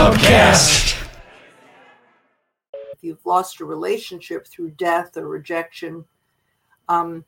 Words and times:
Pubcast. 0.00 0.96
If 2.72 3.02
you've 3.02 3.26
lost 3.26 3.60
a 3.60 3.66
relationship 3.66 4.46
through 4.46 4.70
death 4.70 5.18
or 5.18 5.28
rejection, 5.28 6.06
um, 6.88 7.22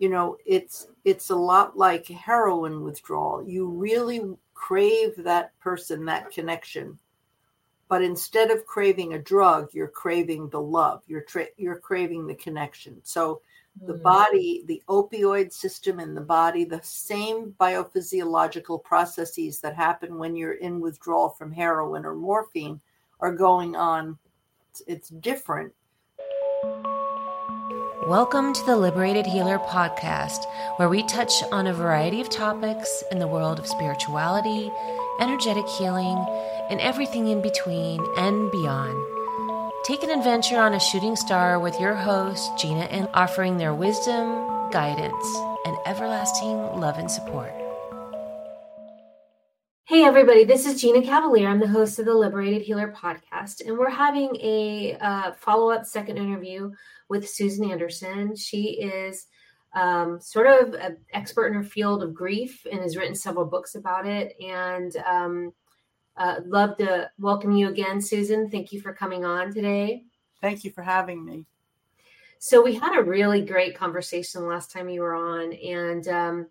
you 0.00 0.08
know 0.08 0.36
it's 0.44 0.88
it's 1.04 1.30
a 1.30 1.36
lot 1.36 1.78
like 1.78 2.08
heroin 2.08 2.82
withdrawal. 2.82 3.48
You 3.48 3.68
really 3.68 4.22
crave 4.54 5.14
that 5.18 5.56
person, 5.60 6.04
that 6.06 6.32
connection, 6.32 6.98
but 7.88 8.02
instead 8.02 8.50
of 8.50 8.66
craving 8.66 9.14
a 9.14 9.22
drug, 9.22 9.68
you're 9.72 9.86
craving 9.86 10.48
the 10.48 10.60
love. 10.60 11.02
You're 11.06 11.20
tra- 11.20 11.54
you're 11.56 11.78
craving 11.78 12.26
the 12.26 12.34
connection. 12.34 12.96
So 13.04 13.40
the 13.82 13.94
Mm. 13.94 14.02
body, 14.02 14.64
the 14.66 14.82
opioid 14.88 15.52
system 15.52 16.00
in 16.00 16.14
the 16.14 16.20
body, 16.20 16.64
the 16.64 16.80
same 16.82 17.54
biophysiological 17.60 18.82
processes 18.82 19.60
that 19.60 19.74
happen 19.74 20.18
when 20.18 20.34
you're 20.34 20.54
in 20.54 20.80
withdrawal 20.80 21.28
from 21.28 21.52
heroin 21.52 22.06
or 22.06 22.14
morphine 22.14 22.80
are 23.20 23.32
going 23.32 23.76
on. 23.76 24.18
It's, 24.70 24.82
it's 24.86 25.08
different. 25.08 25.74
Welcome 28.08 28.52
to 28.54 28.64
the 28.64 28.76
Liberated 28.76 29.26
Healer 29.26 29.58
podcast, 29.58 30.46
where 30.76 30.88
we 30.88 31.02
touch 31.02 31.42
on 31.52 31.66
a 31.66 31.72
variety 31.74 32.20
of 32.20 32.30
topics 32.30 33.02
in 33.10 33.18
the 33.18 33.26
world 33.26 33.58
of 33.58 33.66
spirituality, 33.66 34.70
energetic 35.20 35.66
healing, 35.66 36.16
and 36.70 36.80
everything 36.80 37.28
in 37.28 37.42
between 37.42 38.00
and 38.16 38.50
beyond. 38.50 38.96
Take 39.86 40.02
an 40.02 40.10
adventure 40.10 40.58
on 40.58 40.74
a 40.74 40.80
shooting 40.80 41.14
star 41.14 41.60
with 41.60 41.78
your 41.78 41.94
host, 41.94 42.58
Gina, 42.58 42.86
and 42.86 43.08
offering 43.14 43.56
their 43.56 43.72
wisdom, 43.72 44.68
guidance, 44.72 45.36
and 45.64 45.76
everlasting 45.86 46.56
love 46.80 46.98
and 46.98 47.08
support. 47.08 47.52
Hey, 49.84 50.02
everybody, 50.02 50.42
this 50.42 50.66
is 50.66 50.80
Gina 50.80 51.02
Cavalier. 51.02 51.48
I'm 51.48 51.60
the 51.60 51.68
host 51.68 52.00
of 52.00 52.04
the 52.04 52.14
Liberated 52.14 52.62
Healer 52.62 52.92
podcast, 53.00 53.64
and 53.64 53.78
we're 53.78 53.88
having 53.88 54.34
a 54.42 54.96
uh, 55.00 55.32
follow 55.34 55.70
up 55.70 55.86
second 55.86 56.16
interview 56.16 56.72
with 57.08 57.28
Susan 57.28 57.70
Anderson. 57.70 58.34
She 58.34 58.80
is 58.82 59.26
um, 59.72 60.18
sort 60.20 60.48
of 60.48 60.74
an 60.74 60.96
expert 61.12 61.46
in 61.46 61.54
her 61.54 61.62
field 61.62 62.02
of 62.02 62.12
grief 62.12 62.66
and 62.68 62.80
has 62.80 62.96
written 62.96 63.14
several 63.14 63.44
books 63.44 63.76
about 63.76 64.04
it. 64.04 64.34
And 64.40 64.96
um, 65.08 65.52
uh, 66.16 66.36
love 66.46 66.76
to 66.78 67.10
welcome 67.18 67.52
you 67.52 67.68
again, 67.68 68.00
Susan. 68.00 68.50
Thank 68.50 68.72
you 68.72 68.80
for 68.80 68.92
coming 68.92 69.24
on 69.24 69.52
today. 69.52 70.04
Thank 70.40 70.64
you 70.64 70.70
for 70.70 70.82
having 70.82 71.24
me. 71.24 71.44
So 72.38 72.62
we 72.62 72.74
had 72.74 72.96
a 72.96 73.02
really 73.02 73.42
great 73.42 73.76
conversation 73.76 74.46
last 74.46 74.70
time 74.70 74.88
you 74.88 75.00
were 75.00 75.14
on, 75.14 75.52
and 75.52 76.08
um, 76.08 76.46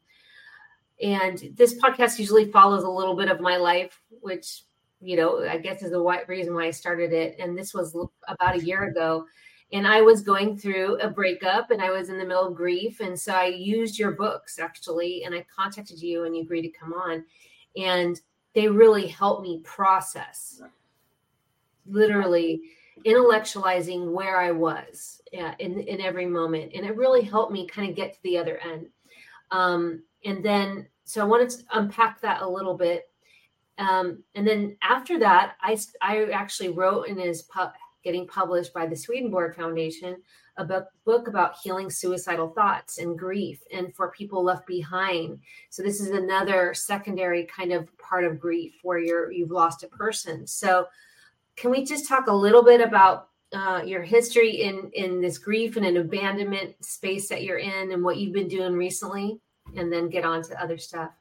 and 1.01 1.41
this 1.55 1.79
podcast 1.79 2.19
usually 2.19 2.51
follows 2.51 2.83
a 2.83 2.89
little 2.89 3.15
bit 3.15 3.29
of 3.29 3.39
my 3.39 3.57
life, 3.57 3.99
which 4.09 4.63
you 4.99 5.15
know 5.15 5.47
I 5.47 5.57
guess 5.57 5.83
is 5.83 5.91
the 5.91 6.23
reason 6.27 6.53
why 6.53 6.65
I 6.65 6.71
started 6.71 7.13
it. 7.13 7.35
And 7.39 7.57
this 7.57 7.73
was 7.73 7.95
about 8.27 8.55
a 8.55 8.65
year 8.65 8.85
ago, 8.85 9.25
and 9.73 9.87
I 9.87 10.01
was 10.01 10.21
going 10.21 10.57
through 10.57 10.99
a 10.99 11.09
breakup, 11.09 11.71
and 11.71 11.81
I 11.81 11.91
was 11.91 12.09
in 12.09 12.17
the 12.17 12.25
middle 12.25 12.47
of 12.47 12.55
grief, 12.55 12.99
and 12.99 13.19
so 13.19 13.33
I 13.33 13.45
used 13.45 13.97
your 13.97 14.11
books 14.11 14.59
actually, 14.59 15.23
and 15.23 15.33
I 15.33 15.45
contacted 15.55 16.01
you, 16.01 16.25
and 16.25 16.35
you 16.35 16.43
agreed 16.43 16.63
to 16.63 16.79
come 16.79 16.93
on, 16.93 17.23
and 17.77 18.19
they 18.55 18.67
really 18.67 19.07
helped 19.07 19.43
me 19.43 19.59
process 19.63 20.61
literally 21.85 22.61
intellectualizing 23.05 24.11
where 24.11 24.39
I 24.39 24.51
was 24.51 25.21
yeah, 25.31 25.53
in 25.59 25.79
in 25.79 26.01
every 26.01 26.25
moment, 26.25 26.71
and 26.73 26.85
it 26.85 26.95
really 26.95 27.21
helped 27.21 27.51
me 27.51 27.67
kind 27.67 27.89
of 27.89 27.95
get 27.95 28.13
to 28.13 28.23
the 28.23 28.37
other 28.37 28.57
end. 28.59 28.87
Um, 29.51 30.01
and 30.23 30.43
then, 30.43 30.87
so 31.03 31.21
I 31.21 31.25
wanted 31.25 31.49
to 31.51 31.63
unpack 31.73 32.21
that 32.21 32.41
a 32.41 32.49
little 32.49 32.75
bit. 32.75 33.09
Um, 33.77 34.23
and 34.33 34.47
then 34.47 34.77
after 34.81 35.19
that, 35.19 35.55
I 35.61 35.77
I 36.01 36.25
actually 36.31 36.69
wrote 36.69 37.09
and 37.09 37.19
is 37.19 37.47
getting 38.03 38.27
published 38.27 38.73
by 38.73 38.87
the 38.87 38.95
Swedenborg 38.95 39.55
Foundation 39.55 40.17
a 40.57 40.65
book, 40.65 40.87
book 41.03 41.27
about 41.27 41.57
healing 41.61 41.89
suicidal 41.89 42.49
thoughts 42.49 42.97
and 42.97 43.19
grief 43.19 43.61
and 43.73 43.93
for 43.93 44.11
people 44.11 44.43
left 44.43 44.65
behind. 44.65 45.39
So 45.69 45.83
this 45.83 45.99
is 45.99 46.09
another 46.09 46.73
secondary 46.73 47.45
kind 47.45 47.73
of 47.73 47.95
part 47.97 48.23
of 48.23 48.39
grief 48.39 48.73
where 48.83 48.99
you're 48.99 49.31
you've 49.31 49.51
lost 49.51 49.83
a 49.83 49.87
person. 49.87 50.47
So 50.47 50.87
can 51.55 51.71
we 51.71 51.83
just 51.83 52.07
talk 52.07 52.27
a 52.27 52.33
little 52.33 52.63
bit 52.63 52.81
about 52.81 53.29
uh, 53.53 53.81
your 53.85 54.01
history 54.01 54.63
in 54.63 54.89
in 54.93 55.21
this 55.21 55.37
grief 55.37 55.77
and 55.77 55.85
an 55.85 55.97
abandonment 55.97 56.83
space 56.83 57.29
that 57.29 57.43
you're 57.43 57.59
in 57.59 57.91
and 57.91 58.03
what 58.03 58.17
you've 58.17 58.33
been 58.33 58.47
doing 58.47 58.73
recently 58.73 59.39
and 59.75 59.91
then 59.91 60.09
get 60.09 60.25
on 60.25 60.41
to 60.43 60.61
other 60.61 60.77
stuff 60.77 61.11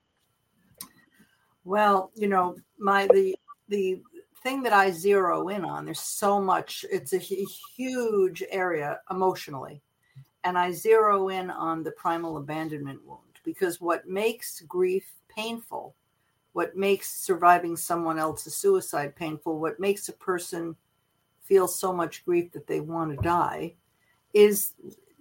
Well, 1.65 2.11
you 2.15 2.29
know, 2.29 2.57
my 2.79 3.07
the 3.09 3.37
the 3.69 4.01
thing 4.45 4.63
that 4.63 4.75
I 4.75 4.91
zero 4.91 5.49
in 5.49 5.65
on, 5.65 5.87
there's 5.87 6.01
so 6.01 6.41
much. 6.41 6.85
It's 6.93 7.15
a 7.15 7.19
huge 7.19 8.45
area 8.51 9.01
emotionally, 9.11 9.81
and 10.45 10.57
I 10.57 10.71
zero 10.71 11.31
in 11.31 11.51
on 11.51 11.83
the 11.83 11.93
primal 11.93 12.37
abandonment 12.37 13.01
wound 13.05 13.21
because 13.43 13.81
what 13.81 14.07
makes 14.07 14.61
grief 14.61 15.11
painful, 15.29 15.95
what 16.53 16.77
makes 16.77 17.13
surviving 17.13 17.77
someone 17.77 18.19
else's 18.19 18.57
suicide 18.57 19.17
painful, 19.17 19.59
what 19.59 19.81
makes 19.81 20.09
a 20.09 20.13
person 20.13 20.77
feel 21.43 21.67
so 21.67 21.93
much 21.93 22.25
grief 22.25 22.53
that 22.53 22.67
they 22.67 22.81
want 22.81 23.11
to 23.11 23.23
die, 23.23 23.75
is 24.35 24.73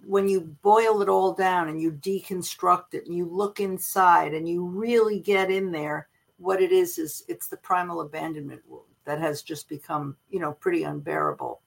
when 0.05 0.27
you 0.27 0.41
boil 0.61 1.01
it 1.01 1.07
all 1.07 1.33
down 1.33 1.69
and 1.69 1.81
you 1.81 1.91
deconstruct 1.91 2.93
it 2.93 3.05
and 3.05 3.15
you 3.15 3.25
look 3.25 3.61
inside 3.61 4.33
and 4.33 4.49
you 4.49 4.65
really 4.65 5.19
get 5.19 5.49
in 5.49 5.71
there 5.71 6.09
what 6.37 6.61
it 6.61 6.73
is 6.73 6.97
is 6.97 7.23
it's 7.29 7.47
the 7.47 7.55
primal 7.57 8.01
abandonment 8.01 8.61
wound 8.67 8.92
that 9.05 9.19
has 9.19 9.41
just 9.41 9.69
become 9.69 10.15
you 10.29 10.39
know 10.39 10.53
pretty 10.53 10.83
unbearable. 10.83 11.61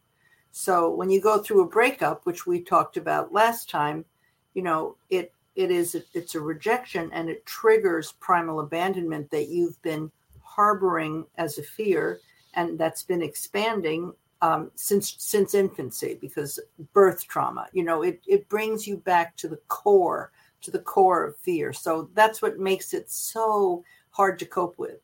So 0.53 0.91
when 0.91 1.11
you 1.11 1.21
go 1.21 1.39
through 1.39 1.63
a 1.63 1.69
breakup 1.69 2.25
which 2.25 2.47
we 2.47 2.61
talked 2.61 2.97
about 2.97 3.33
last 3.33 3.69
time 3.69 4.05
you 4.55 4.63
know 4.63 4.97
it 5.11 5.33
it 5.55 5.71
is 5.71 5.97
it's 6.15 6.35
a 6.35 6.41
rejection 6.41 7.11
and 7.13 7.29
it 7.29 7.45
triggers 7.47 8.13
primal 8.21 8.61
abandonment 8.61 9.31
that 9.31 9.49
you've 9.49 9.81
been 9.83 10.11
harboring 10.43 11.27
as 11.37 11.59
a 11.59 11.63
fear 11.63 12.21
and 12.55 12.79
that's 12.79 13.03
been 13.03 13.23
expanding 13.23 14.13
um, 14.43 14.71
since 14.75 15.15
since 15.19 15.55
infancy 15.55 16.17
because 16.21 16.59
birth 16.93 17.27
trauma 17.27 17.67
you 17.73 17.83
know 17.83 18.03
it, 18.03 18.21
it 18.27 18.49
brings 18.49 18.87
you 18.87 18.97
back 18.99 19.37
to 19.37 19.49
the 19.49 19.61
core 19.69 20.31
to 20.67 20.71
the 20.71 20.79
core 20.79 21.25
of 21.25 21.37
fear. 21.39 21.73
So 21.73 22.11
that's 22.15 22.43
what 22.43 22.59
makes 22.59 22.93
it 22.93 23.11
so 23.11 23.85
hard 24.11 24.39
to 24.41 24.47
cope 24.47 24.79
with 24.79 24.99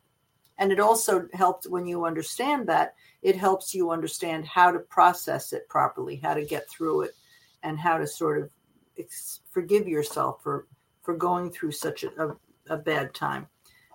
and 0.59 0.71
it 0.73 0.81
also 0.81 1.29
helps 1.33 1.69
when 1.69 1.87
you 1.87 2.05
understand 2.05 2.67
that 2.69 2.95
it 3.23 3.37
helps 3.37 3.75
you 3.75 3.91
understand 3.91 4.45
how 4.45 4.71
to 4.71 4.79
process 4.79 5.53
it 5.53 5.69
properly 5.69 6.17
how 6.17 6.35
to 6.35 6.45
get 6.45 6.69
through 6.69 7.03
it 7.03 7.15
and 7.63 7.79
how 7.79 7.99
to 7.99 8.07
sort 8.07 8.43
of 8.43 8.51
ex- 8.99 9.41
forgive 9.51 9.89
yourself 9.89 10.43
for 10.43 10.67
for 11.03 11.17
going 11.17 11.51
through 11.51 11.73
such 11.73 12.05
a, 12.05 12.11
a, 12.23 12.37
a 12.71 12.77
bad 12.77 13.13
time. 13.15 13.47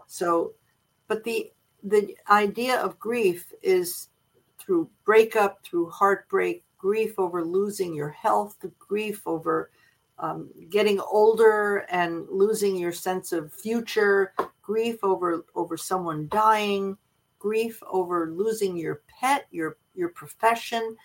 So 0.08 0.54
but 1.08 1.24
the 1.24 1.52
the 1.84 2.16
idea 2.30 2.80
of 2.80 3.00
grief 3.00 3.52
is 3.62 4.10
through 4.60 4.90
breakup 5.06 5.64
through 5.64 5.90
heartbreak 5.90 6.64
grief 6.78 7.18
over 7.18 7.44
losing 7.44 7.94
your 7.94 8.10
health 8.10 8.56
the 8.62 8.72
grief 8.80 9.22
over 9.26 9.72
um, 10.20 10.50
getting 10.70 11.00
older 11.00 11.86
and 11.90 12.28
losing 12.30 12.76
your 12.76 12.92
sense 12.92 13.32
of 13.32 13.54
future 13.54 14.34
grief 14.62 15.04
over 15.04 15.46
over 15.56 15.78
someone 15.78 16.28
dying 16.30 16.98
grief 17.40 17.82
over 17.90 18.32
losing 18.32 18.76
your 18.76 19.02
pet 19.08 19.48
your 19.52 19.78
your 19.96 20.10
profession 20.10 20.96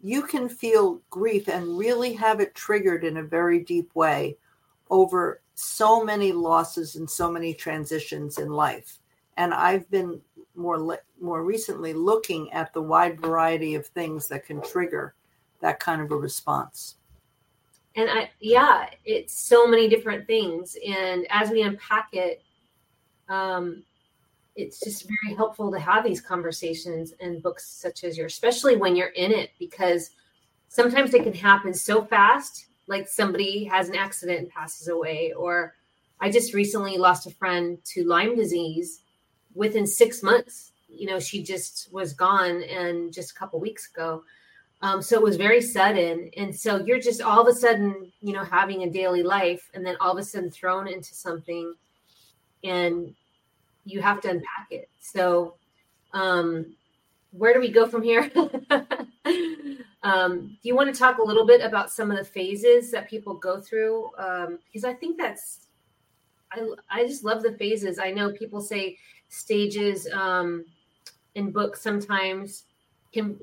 you 0.00 0.22
can 0.22 0.48
feel 0.48 1.00
grief 1.10 1.48
and 1.48 1.78
really 1.78 2.12
have 2.12 2.40
it 2.40 2.54
triggered 2.54 3.04
in 3.04 3.18
a 3.18 3.22
very 3.22 3.60
deep 3.60 3.94
way 3.94 4.36
over 4.90 5.40
so 5.54 6.04
many 6.04 6.32
losses 6.32 6.96
and 6.96 7.08
so 7.08 7.30
many 7.30 7.54
transitions 7.54 8.38
in 8.38 8.50
life. 8.50 8.98
And 9.36 9.54
i've 9.54 9.88
been 9.90 10.20
more 10.54 10.98
more 11.20 11.44
recently 11.44 11.92
looking 11.94 12.52
at 12.52 12.72
the 12.74 12.82
wide 12.82 13.20
variety 13.20 13.74
of 13.74 13.86
things 13.86 14.28
that 14.28 14.44
can 14.44 14.60
trigger 14.60 15.14
that 15.60 15.80
kind 15.80 16.02
of 16.02 16.10
a 16.10 16.16
response 16.16 16.96
and 17.96 18.08
i 18.10 18.30
yeah 18.40 18.86
it's 19.04 19.38
so 19.38 19.66
many 19.66 19.88
different 19.88 20.26
things. 20.26 20.76
And 20.86 21.26
as 21.30 21.50
we 21.50 21.62
unpack 21.62 22.08
it 22.12 22.42
um 23.28 23.82
it's 24.54 24.80
just 24.80 25.06
very 25.08 25.34
helpful 25.34 25.70
to 25.72 25.78
have 25.78 26.04
these 26.04 26.20
conversations 26.20 27.14
and 27.20 27.42
books 27.42 27.66
such 27.66 28.04
as 28.04 28.18
yours 28.18 28.32
especially 28.32 28.76
when 28.76 28.96
you're 28.96 29.08
in 29.08 29.32
it 29.32 29.50
because 29.58 30.10
sometimes 30.68 31.14
it 31.14 31.22
can 31.22 31.34
happen 31.34 31.72
so 31.72 32.04
fast 32.04 32.66
like 32.86 33.08
somebody 33.08 33.64
has 33.64 33.88
an 33.88 33.94
accident 33.94 34.40
and 34.40 34.48
passes 34.50 34.88
away 34.88 35.32
or 35.32 35.74
i 36.20 36.30
just 36.30 36.52
recently 36.52 36.98
lost 36.98 37.26
a 37.26 37.30
friend 37.30 37.78
to 37.84 38.04
lyme 38.04 38.36
disease 38.36 39.02
within 39.54 39.86
six 39.86 40.22
months. 40.22 40.72
You 40.88 41.06
know 41.06 41.18
she 41.18 41.42
just 41.42 41.88
was 41.90 42.12
gone 42.12 42.62
and 42.64 43.12
just 43.12 43.30
a 43.30 43.34
couple 43.34 43.58
weeks 43.58 43.88
ago 43.90 44.24
um, 44.82 45.00
so 45.00 45.16
it 45.16 45.22
was 45.22 45.36
very 45.36 45.60
sudden 45.60 46.30
and 46.36 46.54
so 46.54 46.84
you're 46.84 47.00
just 47.00 47.22
all 47.22 47.40
of 47.40 47.48
a 47.48 47.58
sudden 47.58 48.12
you 48.20 48.32
know 48.32 48.44
having 48.44 48.82
a 48.82 48.90
daily 48.90 49.22
life 49.22 49.70
and 49.74 49.84
then 49.84 49.96
all 50.00 50.12
of 50.12 50.18
a 50.18 50.22
sudden 50.22 50.50
thrown 50.50 50.86
into 50.88 51.14
something 51.14 51.74
and 52.64 53.14
you 53.84 54.00
have 54.00 54.20
to 54.20 54.30
unpack 54.30 54.66
it 54.70 54.88
so 55.00 55.54
um 56.12 56.66
where 57.32 57.54
do 57.54 57.60
we 57.60 57.70
go 57.70 57.86
from 57.86 58.02
here? 58.02 58.30
um, 60.02 60.58
do 60.62 60.68
you 60.68 60.76
want 60.76 60.92
to 60.92 60.98
talk 60.98 61.18
a 61.18 61.22
little 61.22 61.46
bit 61.46 61.62
about 61.62 61.90
some 61.90 62.10
of 62.10 62.18
the 62.18 62.24
phases 62.24 62.90
that 62.90 63.08
people 63.08 63.34
go 63.34 63.60
through? 63.60 64.10
Um, 64.18 64.58
because 64.66 64.84
I 64.84 64.92
think 64.94 65.18
that's, 65.18 65.66
I, 66.52 66.68
I 66.90 67.06
just 67.06 67.24
love 67.24 67.42
the 67.42 67.52
phases. 67.52 67.98
I 67.98 68.10
know 68.10 68.32
people 68.32 68.60
say 68.60 68.98
stages 69.28 70.06
um, 70.12 70.66
in 71.34 71.50
books 71.50 71.80
sometimes 71.80 72.64
can, 73.12 73.40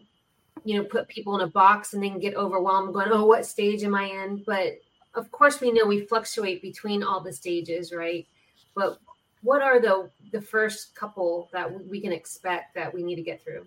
you 0.64 0.78
know, 0.78 0.84
put 0.84 1.08
people 1.08 1.36
in 1.36 1.42
a 1.42 1.48
box 1.48 1.94
and 1.94 2.04
then 2.04 2.20
get 2.20 2.36
overwhelmed 2.36 2.94
going, 2.94 3.10
oh, 3.12 3.26
what 3.26 3.46
stage 3.46 3.84
am 3.84 3.96
I 3.96 4.06
in? 4.06 4.44
But 4.46 4.80
of 5.16 5.32
course, 5.32 5.60
we 5.60 5.72
know 5.72 5.86
we 5.86 6.06
fluctuate 6.06 6.62
between 6.62 7.04
all 7.04 7.22
the 7.22 7.34
stages, 7.34 7.94
right? 7.94 8.28
But 8.76 9.00
what 9.42 9.62
are 9.62 9.80
the 9.80 10.10
the 10.32 10.42
first 10.42 10.96
couple 10.96 11.50
that 11.54 11.86
we 11.88 12.02
can 12.02 12.12
expect 12.12 12.76
that 12.76 12.94
we 12.94 13.04
need 13.04 13.16
to 13.16 13.22
get 13.22 13.44
through? 13.44 13.66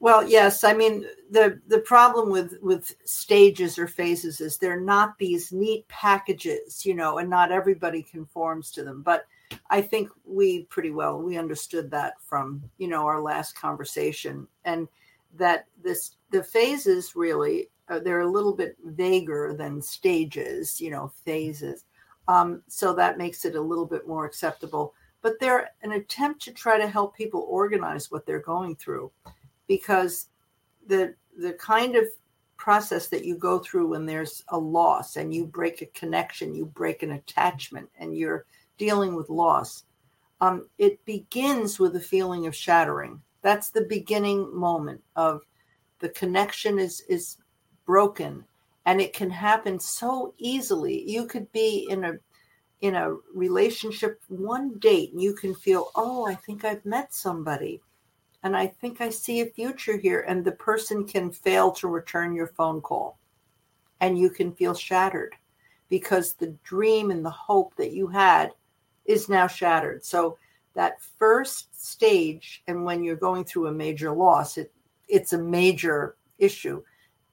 Well, 0.00 0.26
yes. 0.26 0.64
I 0.64 0.72
mean, 0.72 1.04
the 1.30 1.60
the 1.68 1.80
problem 1.80 2.30
with 2.30 2.56
with 2.62 2.94
stages 3.04 3.78
or 3.78 3.86
phases 3.86 4.40
is 4.40 4.56
they're 4.56 4.80
not 4.80 5.18
these 5.18 5.52
neat 5.52 5.86
packages, 5.88 6.86
you 6.86 6.94
know, 6.94 7.18
and 7.18 7.28
not 7.28 7.52
everybody 7.52 8.02
conforms 8.02 8.70
to 8.72 8.82
them. 8.82 9.02
But 9.02 9.26
I 9.68 9.82
think 9.82 10.08
we 10.24 10.64
pretty 10.64 10.90
well 10.90 11.20
we 11.20 11.36
understood 11.36 11.90
that 11.90 12.14
from 12.22 12.62
you 12.78 12.88
know 12.88 13.04
our 13.04 13.20
last 13.20 13.54
conversation, 13.56 14.48
and 14.64 14.88
that 15.36 15.66
this 15.82 16.16
the 16.30 16.42
phases 16.42 17.14
really 17.14 17.68
uh, 17.90 17.98
they're 17.98 18.20
a 18.20 18.30
little 18.30 18.54
bit 18.54 18.76
vaguer 18.84 19.54
than 19.58 19.82
stages, 19.82 20.80
you 20.80 20.90
know, 20.90 21.12
phases. 21.24 21.84
Um, 22.28 22.62
so 22.68 22.94
that 22.94 23.18
makes 23.18 23.44
it 23.44 23.56
a 23.56 23.60
little 23.60 23.86
bit 23.86 24.06
more 24.06 24.24
acceptable. 24.24 24.94
But 25.22 25.40
they're 25.40 25.70
an 25.82 25.92
attempt 25.92 26.40
to 26.42 26.52
try 26.52 26.78
to 26.78 26.88
help 26.88 27.16
people 27.16 27.46
organize 27.48 28.10
what 28.10 28.24
they're 28.24 28.40
going 28.40 28.76
through 28.76 29.10
because 29.66 30.28
the 30.86 31.14
the 31.36 31.52
kind 31.54 31.96
of 31.96 32.04
process 32.56 33.08
that 33.08 33.24
you 33.24 33.36
go 33.36 33.58
through 33.58 33.88
when 33.88 34.06
there's 34.06 34.44
a 34.48 34.58
loss 34.58 35.16
and 35.16 35.34
you 35.34 35.46
break 35.46 35.82
a 35.82 35.86
connection, 35.86 36.54
you 36.54 36.66
break 36.66 37.02
an 37.02 37.12
attachment, 37.12 37.88
and 37.98 38.16
you're 38.16 38.44
dealing 38.78 39.14
with 39.14 39.30
loss, 39.30 39.84
um, 40.40 40.68
it 40.78 41.04
begins 41.04 41.78
with 41.78 41.96
a 41.96 42.00
feeling 42.00 42.46
of 42.46 42.54
shattering. 42.54 43.20
That's 43.42 43.70
the 43.70 43.82
beginning 43.82 44.54
moment 44.54 45.02
of 45.16 45.42
the 46.00 46.08
connection 46.10 46.78
is 46.78 47.02
is 47.08 47.38
broken, 47.86 48.44
and 48.86 49.00
it 49.00 49.12
can 49.12 49.30
happen 49.30 49.78
so 49.78 50.34
easily. 50.38 51.08
You 51.08 51.26
could 51.26 51.50
be 51.52 51.86
in 51.90 52.04
a 52.04 52.14
in 52.80 52.94
a 52.94 53.14
relationship 53.34 54.22
one 54.28 54.78
date 54.78 55.12
and 55.12 55.20
you 55.20 55.34
can 55.34 55.54
feel 55.54 55.90
oh 55.96 56.26
i 56.26 56.34
think 56.34 56.64
i've 56.64 56.82
met 56.86 57.12
somebody 57.12 57.78
and 58.42 58.56
I 58.56 58.66
think 58.66 59.00
I 59.00 59.10
see 59.10 59.40
a 59.40 59.46
future 59.46 59.96
here. 59.96 60.24
And 60.26 60.44
the 60.44 60.52
person 60.52 61.06
can 61.06 61.30
fail 61.30 61.72
to 61.72 61.88
return 61.88 62.34
your 62.34 62.48
phone 62.48 62.80
call, 62.80 63.18
and 64.00 64.18
you 64.18 64.30
can 64.30 64.52
feel 64.52 64.74
shattered 64.74 65.34
because 65.88 66.34
the 66.34 66.54
dream 66.64 67.10
and 67.10 67.24
the 67.24 67.30
hope 67.30 67.74
that 67.76 67.92
you 67.92 68.06
had 68.06 68.52
is 69.04 69.28
now 69.28 69.46
shattered. 69.46 70.04
So 70.04 70.38
that 70.74 71.02
first 71.18 71.68
stage, 71.84 72.62
and 72.66 72.84
when 72.84 73.02
you're 73.02 73.16
going 73.16 73.44
through 73.44 73.66
a 73.66 73.72
major 73.72 74.12
loss, 74.12 74.56
it 74.56 74.72
it's 75.10 75.32
a 75.32 75.38
major 75.38 76.16
issue, 76.38 76.82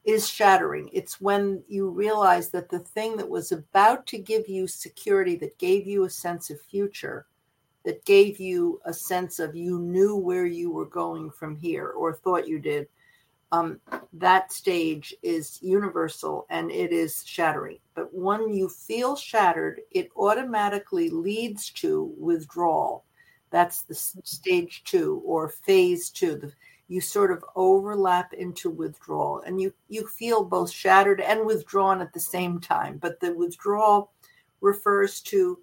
is 0.03 0.29
shattering. 0.29 0.89
It's 0.93 1.19
when 1.19 1.63
you 1.67 1.89
realize 1.89 2.49
that 2.49 2.69
the 2.69 2.79
thing 2.79 3.17
that 3.17 3.29
was 3.29 3.51
about 3.51 4.07
to 4.07 4.17
give 4.17 4.47
you 4.47 4.67
security, 4.67 5.35
that 5.37 5.57
gave 5.57 5.85
you 5.85 6.05
a 6.05 6.09
sense 6.09 6.49
of 6.49 6.61
future, 6.61 7.25
that 7.83 8.05
gave 8.05 8.39
you 8.39 8.81
a 8.85 8.93
sense 8.93 9.39
of 9.39 9.55
you 9.55 9.79
knew 9.79 10.15
where 10.15 10.45
you 10.45 10.71
were 10.71 10.85
going 10.85 11.29
from 11.31 11.55
here 11.55 11.89
or 11.89 12.13
thought 12.13 12.47
you 12.47 12.59
did, 12.59 12.87
um, 13.51 13.79
that 14.13 14.51
stage 14.51 15.13
is 15.23 15.59
universal 15.61 16.45
and 16.49 16.71
it 16.71 16.91
is 16.91 17.23
shattering. 17.25 17.79
But 17.93 18.13
when 18.13 18.53
you 18.53 18.69
feel 18.69 19.15
shattered, 19.15 19.81
it 19.91 20.09
automatically 20.17 21.09
leads 21.09 21.69
to 21.71 22.13
withdrawal. 22.17 23.05
That's 23.51 23.83
the 23.83 23.95
stage 23.95 24.83
two 24.83 25.21
or 25.25 25.49
phase 25.49 26.09
two. 26.09 26.35
The, 26.35 26.51
you 26.87 27.01
sort 27.01 27.31
of 27.31 27.43
overlap 27.55 28.33
into 28.33 28.69
withdrawal 28.69 29.41
and 29.41 29.59
you, 29.59 29.73
you 29.89 30.07
feel 30.07 30.43
both 30.43 30.71
shattered 30.71 31.19
and 31.19 31.45
withdrawn 31.45 32.01
at 32.01 32.13
the 32.13 32.19
same 32.19 32.59
time. 32.59 32.97
But 32.97 33.19
the 33.19 33.33
withdrawal 33.33 34.11
refers 34.61 35.21
to 35.21 35.59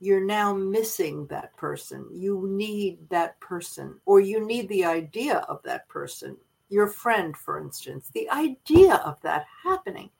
you're 0.00 0.24
now 0.24 0.54
missing 0.54 1.26
that 1.26 1.56
person. 1.56 2.06
You 2.12 2.46
need 2.48 2.98
that 3.10 3.38
person, 3.40 4.00
or 4.06 4.20
you 4.20 4.46
need 4.46 4.68
the 4.68 4.84
idea 4.84 5.38
of 5.48 5.60
that 5.64 5.88
person, 5.88 6.36
your 6.68 6.86
friend, 6.86 7.36
for 7.36 7.58
instance, 7.58 8.10
the 8.14 8.30
idea 8.30 8.94
of 9.04 9.20
that 9.22 9.46
happening. 9.64 10.10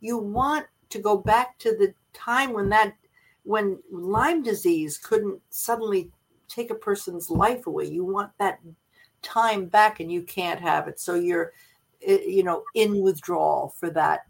You 0.00 0.18
want 0.18 0.66
to 0.90 0.98
go 0.98 1.16
back 1.16 1.58
to 1.58 1.76
the 1.76 1.94
time 2.12 2.52
when 2.52 2.68
that 2.70 2.94
when 3.44 3.78
Lyme 3.90 4.42
disease 4.42 4.98
couldn't 4.98 5.40
suddenly 5.50 6.10
take 6.48 6.70
a 6.70 6.74
person's 6.74 7.30
life 7.30 7.66
away. 7.66 7.86
You 7.86 8.04
want 8.04 8.32
that 8.38 8.60
time 9.22 9.66
back 9.66 10.00
and 10.00 10.10
you 10.10 10.22
can't 10.22 10.60
have 10.60 10.88
it. 10.88 11.00
So 11.00 11.14
you're 11.14 11.52
eh, 12.06 12.20
you 12.26 12.42
know 12.42 12.64
in 12.74 13.00
withdrawal 13.00 13.74
for 13.78 13.90
that 13.90 14.26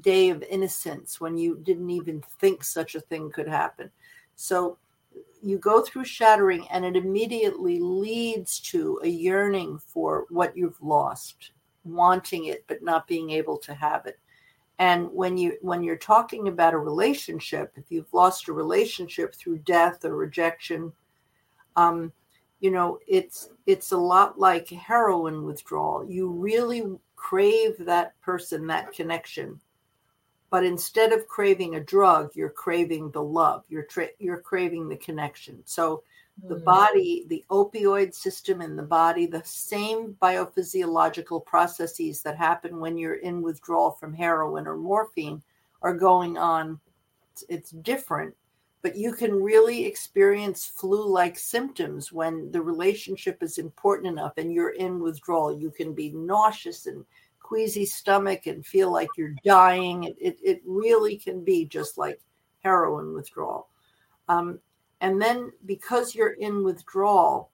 day 0.00 0.30
of 0.30 0.42
innocence 0.42 1.20
when 1.20 1.36
you 1.36 1.60
didn't 1.62 1.90
even 1.90 2.22
think 2.40 2.64
such 2.64 2.94
a 2.94 3.00
thing 3.00 3.30
could 3.30 3.48
happen. 3.48 3.90
So 4.36 4.78
you 5.42 5.58
go 5.58 5.82
through 5.82 6.04
shattering 6.04 6.66
and 6.68 6.84
it 6.84 6.96
immediately 6.96 7.78
leads 7.78 8.58
to 8.60 8.98
a 9.04 9.08
yearning 9.08 9.78
for 9.78 10.26
what 10.30 10.56
you've 10.56 10.82
lost, 10.82 11.52
wanting 11.84 12.46
it 12.46 12.64
but 12.66 12.82
not 12.82 13.06
being 13.06 13.30
able 13.30 13.58
to 13.58 13.74
have 13.74 14.06
it. 14.06 14.18
And 14.78 15.08
when 15.12 15.36
you 15.36 15.56
when 15.60 15.82
you're 15.84 15.96
talking 15.96 16.48
about 16.48 16.74
a 16.74 16.78
relationship, 16.78 17.72
if 17.76 17.84
you've 17.90 18.12
lost 18.12 18.48
a 18.48 18.52
relationship 18.52 19.34
through 19.34 19.58
death 19.58 20.04
or 20.04 20.16
rejection, 20.16 20.92
um, 21.76 22.12
you 22.64 22.70
know 22.70 22.98
it's 23.06 23.50
it's 23.66 23.92
a 23.92 23.96
lot 23.96 24.38
like 24.38 24.68
heroin 24.70 25.44
withdrawal. 25.44 26.04
You 26.08 26.30
really 26.30 26.82
crave 27.14 27.74
that 27.80 28.18
person, 28.22 28.66
that 28.68 28.92
connection, 28.92 29.60
but 30.54 30.64
instead 30.64 31.12
of 31.12 31.26
craving 31.26 31.74
a 31.74 31.80
drug 31.80 32.30
you're 32.34 32.48
craving 32.48 33.10
the 33.10 33.20
love 33.20 33.64
you're 33.68 33.82
tra- 33.82 34.16
you're 34.20 34.40
craving 34.40 34.88
the 34.88 34.94
connection 34.96 35.60
so 35.64 36.04
the 36.46 36.54
mm. 36.54 36.64
body 36.64 37.24
the 37.26 37.44
opioid 37.50 38.14
system 38.14 38.60
in 38.60 38.76
the 38.76 38.82
body 39.00 39.26
the 39.26 39.42
same 39.44 40.16
biophysiological 40.22 41.44
processes 41.44 42.22
that 42.22 42.36
happen 42.36 42.78
when 42.78 42.96
you're 42.96 43.16
in 43.16 43.42
withdrawal 43.42 43.90
from 43.90 44.14
heroin 44.14 44.68
or 44.68 44.76
morphine 44.76 45.42
are 45.82 45.96
going 45.96 46.38
on 46.38 46.78
it's, 47.32 47.44
it's 47.48 47.70
different 47.70 48.32
but 48.84 48.94
you 48.94 49.12
can 49.12 49.42
really 49.42 49.84
experience 49.84 50.66
flu 50.66 51.04
like 51.08 51.36
symptoms 51.36 52.12
when 52.12 52.52
the 52.52 52.62
relationship 52.62 53.42
is 53.42 53.58
important 53.58 54.06
enough 54.06 54.34
and 54.36 54.52
you're 54.52 54.74
in 54.74 55.00
withdrawal 55.00 55.58
you 55.58 55.70
can 55.70 55.92
be 55.92 56.10
nauseous 56.10 56.86
and 56.86 57.04
queasy 57.44 57.84
stomach 57.84 58.46
and 58.46 58.66
feel 58.66 58.90
like 58.90 59.08
you're 59.16 59.36
dying. 59.44 60.04
It, 60.04 60.16
it, 60.18 60.38
it 60.42 60.62
really 60.64 61.16
can 61.16 61.44
be 61.44 61.66
just 61.66 61.96
like 61.96 62.20
heroin 62.64 63.12
withdrawal. 63.12 63.68
Um, 64.28 64.58
and 65.00 65.20
then 65.20 65.52
because 65.66 66.14
you're 66.14 66.32
in 66.32 66.64
withdrawal, 66.64 67.50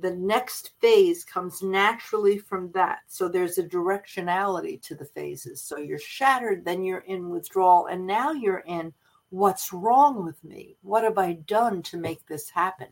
the 0.00 0.12
next 0.12 0.70
phase 0.80 1.24
comes 1.24 1.60
naturally 1.60 2.38
from 2.38 2.70
that. 2.72 3.00
So 3.08 3.28
there's 3.28 3.58
a 3.58 3.64
directionality 3.64 4.80
to 4.82 4.94
the 4.94 5.04
phases. 5.04 5.60
So 5.60 5.78
you're 5.78 5.98
shattered, 5.98 6.64
then 6.64 6.84
you're 6.84 7.00
in 7.00 7.28
withdrawal, 7.28 7.86
and 7.86 8.06
now 8.06 8.32
you're 8.32 8.64
in 8.66 8.92
what's 9.36 9.70
wrong 9.70 10.24
with 10.24 10.42
me? 10.42 10.76
What 10.80 11.04
have 11.04 11.18
I 11.18 11.34
done 11.34 11.82
to 11.82 11.98
make 11.98 12.26
this 12.26 12.48
happen? 12.48 12.88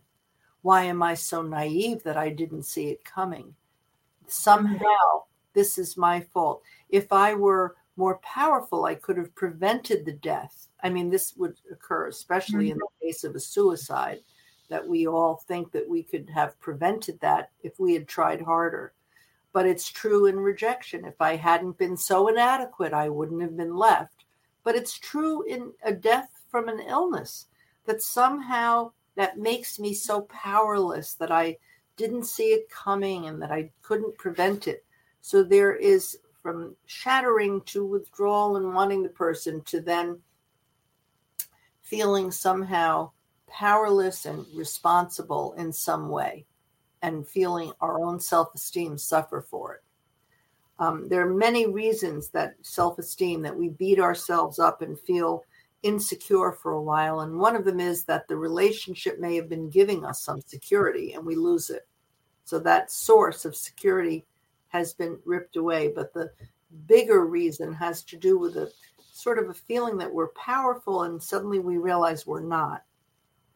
Why 0.61 0.85
am 0.85 1.03
I 1.03 1.15
so 1.15 1.41
naive 1.41 2.03
that 2.03 2.19
I 2.19 2.29
didn't 2.29 2.65
see 2.65 2.89
it 2.89 3.03
coming? 3.03 3.55
Somehow 4.27 5.25
this 5.55 5.79
is 5.79 5.97
my 5.97 6.21
fault. 6.21 6.63
If 6.91 7.13
I 7.15 7.33
were 7.33 7.77
more 7.97 8.19
powerful, 8.19 8.85
I 8.85 8.95
could 8.95 9.17
have 9.17 9.35
prevented 9.35 10.05
the 10.05 10.13
death. 10.13 10.69
I 10.83 10.91
mean, 10.91 11.09
this 11.09 11.35
would 11.39 11.57
occur, 11.73 12.09
especially 12.09 12.67
mm-hmm. 12.67 12.73
in 12.73 12.79
the 12.79 13.07
case 13.07 13.25
of 13.25 13.35
a 13.35 13.41
suicide, 13.41 14.21
that 14.69 14.87
we 14.87 15.07
all 15.07 15.43
think 15.49 15.73
that 15.73 15.89
we 15.89 16.03
could 16.03 16.29
have 16.35 16.61
prevented 16.61 17.21
that 17.21 17.53
if 17.63 17.81
we 17.81 17.95
had 17.95 18.07
tried 18.07 18.43
harder. 18.43 18.93
But 19.55 19.67
it's 19.67 19.91
true 19.91 20.27
in 20.27 20.39
rejection. 20.39 21.07
If 21.07 21.23
I 21.23 21.37
hadn't 21.37 21.79
been 21.79 21.97
so 21.97 22.29
inadequate, 22.29 22.93
I 22.93 23.09
wouldn't 23.09 23.41
have 23.41 23.57
been 23.57 23.77
left. 23.77 24.27
But 24.63 24.75
it's 24.75 24.99
true 24.99 25.43
in 25.43 25.73
a 25.83 25.93
death 25.93 26.34
from 26.55 26.69
an 26.69 26.79
illness 26.87 27.49
that 27.85 28.01
somehow 28.01 28.93
that 29.17 29.37
makes 29.37 29.81
me 29.81 29.93
so 29.93 30.21
powerless 30.21 31.15
that 31.15 31.33
I 31.33 31.59
didn't 31.97 32.27
see 32.27 32.51
it 32.53 32.71
coming 32.71 33.27
and 33.27 33.43
that 33.43 33.51
I 33.51 33.73
couldn't 33.83 34.17
prevent 34.19 34.69
it. 34.69 34.85
So 35.21 35.43
there 35.43 35.75
is 35.75 36.17
from 36.41 36.77
shattering 36.87 37.61
to 37.63 37.85
withdrawal 37.85 38.57
and 38.57 38.73
wanting 38.73 39.03
the 39.03 39.09
person 39.09 39.63
to 39.63 39.81
then 39.81 40.21
feeling 41.83 42.31
somehow 42.31 43.11
powerless 43.49 44.25
and 44.25 44.47
responsible 44.55 45.55
in 45.55 45.73
some 45.73 46.09
way. 46.09 46.47
and 47.03 47.27
feeling 47.27 47.73
our 47.81 48.01
own 48.01 48.21
self 48.21 48.55
esteem 48.55 48.97
suffer 48.97 49.43
for 49.43 49.75
it. 49.75 49.83
Um, 50.79 51.09
there 51.09 51.27
are 51.27 51.35
many 51.35 51.67
reasons 51.67 52.31
that 52.31 52.55
self 52.63 52.97
esteem, 53.01 53.43
that 53.43 53.59
we 53.59 53.71
beat 53.71 53.99
ourselves 53.99 54.61
up 54.61 54.83
and 54.83 54.97
feel 54.99 55.45
insecure 55.85 56.51
for 56.51 56.73
a 56.73 56.83
while. 56.83 57.21
And 57.21 57.39
one 57.39 57.55
of 57.55 57.65
them 57.65 57.79
is 57.79 58.05
that 58.05 58.27
the 58.27 58.37
relationship 58.37 59.21
may 59.21 59.37
have 59.37 59.49
been 59.49 59.71
giving 59.71 60.05
us 60.05 60.23
some 60.23 60.41
security 60.41 61.13
and 61.13 61.25
we 61.25 61.37
lose 61.37 61.71
it. 61.71 61.87
So 62.45 62.59
that 62.61 62.91
source 62.91 63.45
of 63.45 63.55
security 63.55 64.25
has 64.69 64.95
been 64.95 65.19
ripped 65.25 65.57
away. 65.57 65.93
But 65.95 66.13
the 66.13 66.31
bigger 66.87 67.27
reason 67.27 67.73
has 67.75 68.03
to 68.05 68.17
do 68.17 68.39
with 68.39 68.57
a 68.57 68.71
sort 69.13 69.39
of 69.39 69.51
a 69.51 69.55
feeling 69.55 69.97
that 69.99 70.13
we're 70.13 70.29
powerful 70.29 71.05
and 71.05 71.23
suddenly 71.23 71.61
we 71.61 71.77
realize 71.77 72.27
we're 72.27 72.41
not. 72.41 72.83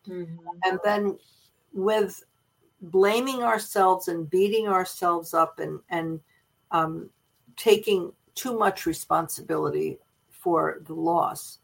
Mm-hmm. 0.06 0.36
And 0.64 0.78
then 0.84 1.18
with 1.72 2.22
blaming 2.80 3.42
ourselves 3.42 4.08
and 4.08 4.30
beating 4.30 4.68
ourselves 4.68 5.34
up 5.34 5.58
and, 5.58 5.80
and 5.88 6.20
um, 6.70 7.10
taking 7.56 8.12
too 8.34 8.56
much 8.56 8.86
responsibility 8.86 9.98
for 10.30 10.80
the 10.86 10.94
loss, 10.94 11.58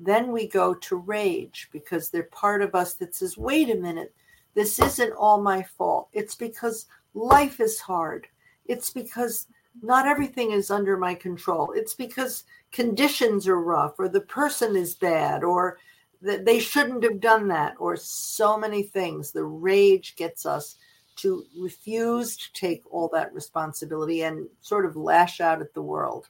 then 0.00 0.32
we 0.32 0.48
go 0.48 0.74
to 0.74 0.96
rage 0.96 1.68
because 1.72 2.08
they're 2.08 2.24
part 2.24 2.62
of 2.62 2.74
us 2.74 2.94
that 2.94 3.14
says, 3.14 3.36
wait 3.36 3.70
a 3.70 3.74
minute, 3.74 4.14
this 4.54 4.78
isn't 4.78 5.12
all 5.12 5.40
my 5.40 5.62
fault. 5.62 6.08
It's 6.12 6.34
because 6.34 6.86
life 7.14 7.60
is 7.60 7.78
hard. 7.78 8.26
It's 8.64 8.90
because 8.90 9.46
not 9.82 10.06
everything 10.06 10.52
is 10.52 10.70
under 10.70 10.96
my 10.96 11.14
control. 11.14 11.72
It's 11.72 11.94
because 11.94 12.44
conditions 12.72 13.46
are 13.46 13.60
rough 13.60 13.98
or 13.98 14.08
the 14.08 14.22
person 14.22 14.74
is 14.74 14.94
bad 14.94 15.44
or 15.44 15.78
that 16.22 16.44
they 16.44 16.58
shouldn't 16.58 17.04
have 17.04 17.20
done 17.20 17.48
that 17.48 17.74
or 17.78 17.96
so 17.96 18.56
many 18.58 18.82
things. 18.82 19.32
The 19.32 19.44
rage 19.44 20.16
gets 20.16 20.46
us 20.46 20.76
to 21.16 21.44
refuse 21.58 22.36
to 22.36 22.52
take 22.54 22.82
all 22.90 23.08
that 23.12 23.32
responsibility 23.34 24.22
and 24.22 24.48
sort 24.62 24.86
of 24.86 24.96
lash 24.96 25.40
out 25.40 25.60
at 25.60 25.74
the 25.74 25.82
world. 25.82 26.28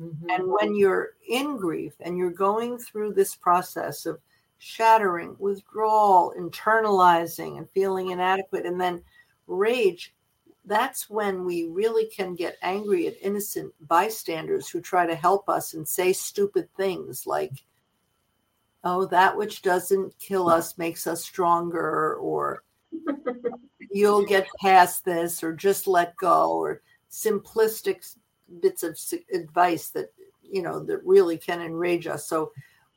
Mm-hmm. 0.00 0.30
And 0.30 0.48
when 0.48 0.74
you're 0.74 1.10
in 1.28 1.56
grief 1.56 1.94
and 2.00 2.18
you're 2.18 2.30
going 2.30 2.78
through 2.78 3.14
this 3.14 3.34
process 3.34 4.06
of 4.06 4.20
shattering, 4.58 5.36
withdrawal, 5.38 6.34
internalizing, 6.38 7.58
and 7.58 7.68
feeling 7.70 8.10
inadequate, 8.10 8.66
and 8.66 8.80
then 8.80 9.02
rage, 9.46 10.14
that's 10.64 11.08
when 11.08 11.44
we 11.44 11.64
really 11.64 12.06
can 12.06 12.34
get 12.34 12.58
angry 12.62 13.06
at 13.06 13.14
innocent 13.22 13.72
bystanders 13.86 14.68
who 14.68 14.80
try 14.80 15.06
to 15.06 15.14
help 15.14 15.48
us 15.48 15.74
and 15.74 15.86
say 15.86 16.12
stupid 16.12 16.68
things 16.76 17.26
like, 17.26 17.52
oh, 18.84 19.06
that 19.06 19.36
which 19.36 19.62
doesn't 19.62 20.18
kill 20.18 20.48
us 20.48 20.76
makes 20.76 21.06
us 21.06 21.22
stronger, 21.22 22.14
or 22.16 22.62
you'll 23.90 24.24
get 24.24 24.46
past 24.60 25.04
this, 25.04 25.42
or 25.42 25.52
just 25.52 25.86
let 25.86 26.16
go, 26.16 26.50
or 26.52 26.82
simplistic 27.10 28.16
bits 28.60 28.82
of 28.82 28.98
advice 29.32 29.88
that 29.90 30.12
you 30.42 30.62
know 30.62 30.80
that 30.84 31.04
really 31.04 31.38
can 31.38 31.60
enrage 31.60 32.06
us. 32.06 32.28
So 32.28 32.52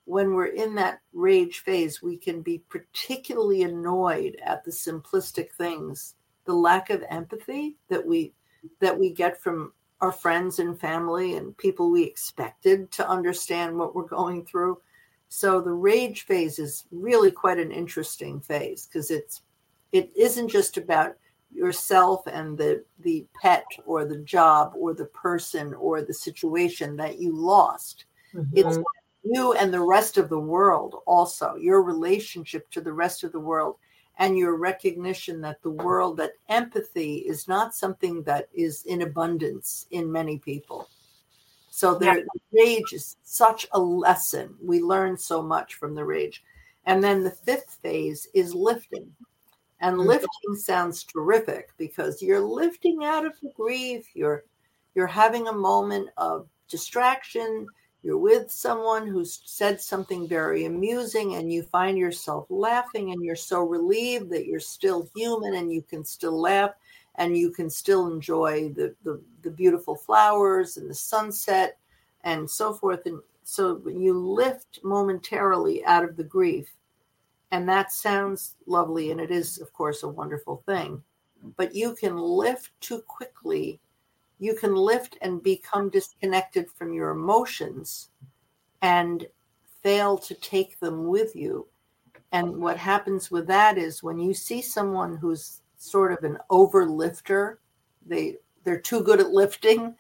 when 0.06 0.34
we're 0.34 0.48
in 0.48 0.76
that 0.76 1.02
rage 1.14 1.60
phase 1.60 2.02
we 2.02 2.18
can 2.18 2.42
be 2.42 2.64
particularly 2.70 3.64
annoyed 3.64 4.38
at 4.44 4.64
the 4.64 4.72
simplistic 4.72 5.52
things 5.52 6.16
the 6.46 6.54
lack 6.54 6.90
of 6.90 7.04
empathy 7.10 7.78
that 7.90 8.04
we 8.04 8.34
that 8.80 8.98
we 8.98 9.12
get 9.12 9.40
from 9.40 9.72
our 10.02 10.12
friends 10.12 10.58
and 10.58 10.80
family 10.80 11.36
and 11.36 11.56
people 11.58 11.92
we 11.92 12.04
expected 12.04 12.90
to 12.92 13.08
understand 13.08 13.78
what 13.78 13.94
we're 13.94 14.08
going 14.08 14.46
through. 14.46 14.80
So 15.28 15.62
the 15.62 15.72
rage 15.72 16.22
phase 16.22 16.58
is 16.58 16.86
really 16.92 17.32
quite 17.32 17.60
an 17.60 17.72
interesting 17.72 18.40
phase 18.40 18.88
because 18.88 19.12
it's 19.12 19.44
it 19.92 20.12
isn't 20.16 20.48
just 20.48 20.78
about 20.78 21.18
yourself 21.52 22.26
and 22.28 22.58
the 22.58 22.84
the 23.00 23.26
pet 23.42 23.66
or 23.86 24.06
the 24.06 24.20
job 24.20 24.74
or 24.76 24.94
the 24.94 25.06
person 25.06 25.74
or 25.76 26.02
the 26.02 26.14
situation 26.14 26.96
that 26.98 27.20
you 27.20 27.36
lost. 27.36 28.06
Mm-hmm. 28.34 28.58
it's 28.58 28.78
you 29.24 29.54
and 29.54 29.74
the 29.74 29.82
rest 29.82 30.20
of 30.20 30.30
the 30.30 30.40
world 30.40 31.02
also 31.08 31.56
your 31.56 31.82
relationship 31.82 32.70
to 32.70 32.80
the 32.80 32.94
rest 32.94 33.24
of 33.24 33.32
the 33.32 33.40
world 33.40 33.78
and 34.20 34.38
your 34.38 34.56
recognition 34.56 35.42
that 35.42 35.62
the 35.64 35.72
world 35.72 36.18
that 36.18 36.34
empathy 36.50 37.16
is 37.16 37.48
not 37.48 37.74
something 37.74 38.22
that 38.24 38.50
is 38.54 38.84
in 38.84 39.02
abundance 39.02 39.88
in 39.92 40.12
many 40.12 40.38
people. 40.38 40.90
So 41.70 41.96
the 41.96 42.06
yeah. 42.06 42.22
rage 42.52 42.92
is 42.92 43.16
such 43.24 43.66
a 43.72 43.80
lesson. 43.80 44.56
We 44.62 44.82
learn 44.82 45.18
so 45.18 45.42
much 45.42 45.76
from 45.76 45.96
the 45.96 46.04
rage. 46.04 46.44
And 46.86 47.02
then 47.02 47.24
the 47.24 47.32
fifth 47.32 47.80
phase 47.82 48.28
is 48.34 48.54
lifting 48.54 49.10
and 49.82 49.98
lifting 49.98 50.56
sounds 50.56 51.04
terrific 51.04 51.70
because 51.78 52.22
you're 52.22 52.42
lifting 52.42 53.04
out 53.04 53.26
of 53.26 53.34
the 53.42 53.52
grief. 53.56 54.08
You're 54.14 54.44
you're 54.96 55.08
having 55.08 55.48
a 55.48 55.54
moment 55.54 56.10
of 56.18 56.48
distraction. 56.68 57.68
You're 58.02 58.18
with 58.18 58.50
someone 58.52 59.08
who's 59.08 59.42
said 59.46 59.82
something 59.82 60.28
very 60.28 60.66
amusing 60.66 61.36
and 61.36 61.52
you 61.52 61.64
find 61.64 61.98
yourself 61.98 62.46
laughing 62.50 63.12
and 63.12 63.24
you're 63.24 63.36
so 63.36 63.62
relieved 63.62 64.30
that 64.32 64.46
you're 64.46 64.60
still 64.60 65.10
human 65.16 65.56
and 65.56 65.72
you 65.72 65.82
can 65.82 66.06
still 66.06 66.40
laugh 66.40 66.72
and 67.16 67.38
you 67.38 67.52
can 67.52 67.70
still 67.70 68.12
enjoy 68.12 68.70
the, 68.70 68.96
the, 69.04 69.22
the 69.42 69.52
beautiful 69.52 69.96
flowers 69.96 70.78
and 70.78 70.90
the 70.90 70.96
sunset 70.96 71.78
and 72.24 72.50
so 72.50 72.74
forth. 72.74 73.06
And 73.06 73.20
so 73.44 73.82
you 73.86 74.18
lift 74.18 74.80
momentarily 74.84 75.84
out 75.86 76.06
of 76.06 76.16
the 76.16 76.24
grief 76.24 76.70
and 77.52 77.68
that 77.68 77.92
sounds 77.92 78.56
lovely, 78.66 79.12
and 79.12 79.20
it 79.20 79.32
is, 79.32 79.60
of 79.60 79.74
course, 79.74 80.04
a 80.04 80.08
wonderful 80.08 80.64
thing. 80.66 81.02
But 81.58 81.74
you 81.74 81.96
can 81.96 82.18
lift 82.18 82.72
too 82.82 83.02
quickly. 83.08 83.80
You 84.40 84.56
can 84.56 84.76
lift 84.76 85.18
and 85.22 85.42
become 85.42 85.90
disconnected 85.90 86.70
from 86.72 86.94
your 86.94 87.10
emotions 87.10 88.10
and 88.82 89.28
fail 89.82 90.18
to 90.18 90.34
take 90.36 90.80
them 90.80 91.08
with 91.08 91.36
you. 91.36 91.68
And 92.32 92.58
what 92.58 92.78
happens 92.78 93.32
with 93.32 93.48
that 93.48 93.78
is 93.78 94.04
when 94.04 94.20
you 94.20 94.34
see 94.34 94.62
someone 94.62 95.18
who's 95.18 95.62
sort 95.78 96.12
of 96.12 96.24
an 96.24 96.38
overlifter, 96.52 97.58
they 98.06 98.36
they're 98.64 98.80
too 98.80 99.02
good 99.02 99.20
at 99.20 99.32
lifting. 99.32 99.96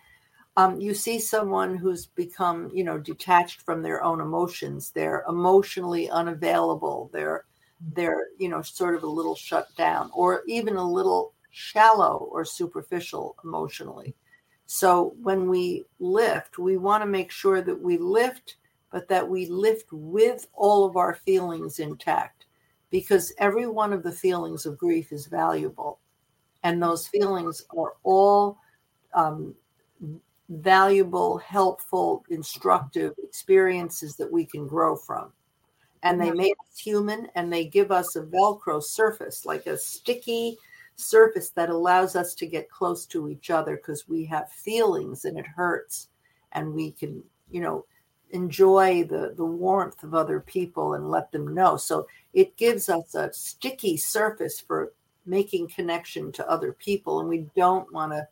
Um, 0.58 0.80
you 0.82 0.94
see 0.94 1.20
someone 1.20 1.78
who's 1.78 2.08
become, 2.08 2.70
you 2.74 2.84
know, 2.84 2.98
detached 2.98 3.62
from 3.62 3.82
their 3.82 4.04
own 4.04 4.20
emotions. 4.20 4.92
They're 4.92 5.24
emotionally 5.30 6.10
unavailable. 6.10 7.10
They're 7.14 7.46
they're, 7.94 8.26
you 8.38 8.50
know, 8.50 8.62
sort 8.62 8.96
of 8.96 9.04
a 9.04 9.08
little 9.08 9.36
shut 9.36 9.74
down, 9.78 10.12
or 10.14 10.44
even 10.48 10.76
a 10.76 10.92
little 10.92 11.34
shallow 11.50 12.28
or 12.30 12.44
superficial 12.44 13.38
emotionally. 13.46 14.16
So 14.66 15.16
when 15.22 15.50
we 15.50 15.86
lift, 16.00 16.60
we 16.60 16.76
want 16.76 17.04
to 17.04 17.10
make 17.10 17.32
sure 17.32 17.62
that 17.62 17.82
we 17.82 17.98
lift, 17.98 18.58
but 18.92 19.08
that 19.08 19.28
we 19.28 19.46
lift 19.46 19.94
with 19.94 20.46
all 20.54 20.84
of 20.84 20.98
our 20.98 21.16
feelings 21.16 21.80
intact, 21.80 22.46
because 22.90 23.34
every 23.38 23.66
one 23.66 23.94
of 23.94 24.04
the 24.04 24.12
feelings 24.12 24.66
of 24.66 24.78
grief 24.78 25.14
is 25.14 25.28
valuable, 25.28 26.00
and 26.64 26.84
those 26.84 27.08
feelings 27.08 27.64
are 27.78 27.94
all 28.04 28.58
um, 29.14 29.56
valuable, 30.50 31.38
helpful, 31.38 32.26
instructive 32.30 33.14
experiences 33.24 34.16
that 34.16 34.32
we 34.32 34.46
can 34.46 34.68
grow 34.68 34.96
from. 34.96 35.32
And 36.02 36.20
they 36.20 36.32
make 36.32 36.54
us 36.54 36.80
human 36.80 37.28
and 37.36 37.52
they 37.52 37.66
give 37.66 37.92
us 37.92 38.16
a 38.16 38.22
Velcro 38.22 38.82
surface, 38.82 39.46
like 39.46 39.68
a 39.68 39.78
sticky 39.78 40.58
surface 40.96 41.50
that 41.52 41.70
allows 41.70 42.16
us 42.16 42.34
to 42.36 42.48
get 42.48 42.70
close 42.70 43.06
to 43.08 43.30
each 43.30 43.50
other 43.50 43.76
because 43.76 44.08
we 44.08 44.26
have 44.26 44.52
feelings 44.52 45.26
and 45.26 45.38
it 45.38 45.46
hurts. 45.46 46.08
And 46.54 46.74
we 46.74 46.92
can, 46.92 47.22
you 47.52 47.62
know, 47.62 47.86
enjoy 48.32 49.04
the, 49.04 49.34
the 49.36 49.46
warmth 49.46 50.04
of 50.04 50.14
other 50.14 50.40
people 50.40 50.94
and 50.94 51.10
let 51.10 51.32
them 51.32 51.54
know. 51.54 51.76
So 51.78 52.08
it 52.34 52.56
gives 52.58 52.90
us 52.90 53.14
a 53.14 53.34
sticky 53.34 53.98
surface 53.98 54.60
for 54.60 54.94
making 55.26 55.68
connection 55.68 56.32
to 56.34 56.50
other 56.50 56.74
people. 56.74 57.20
And 57.20 57.28
we 57.28 57.46
don't 57.56 57.92
want 57.94 58.14
to 58.14 58.28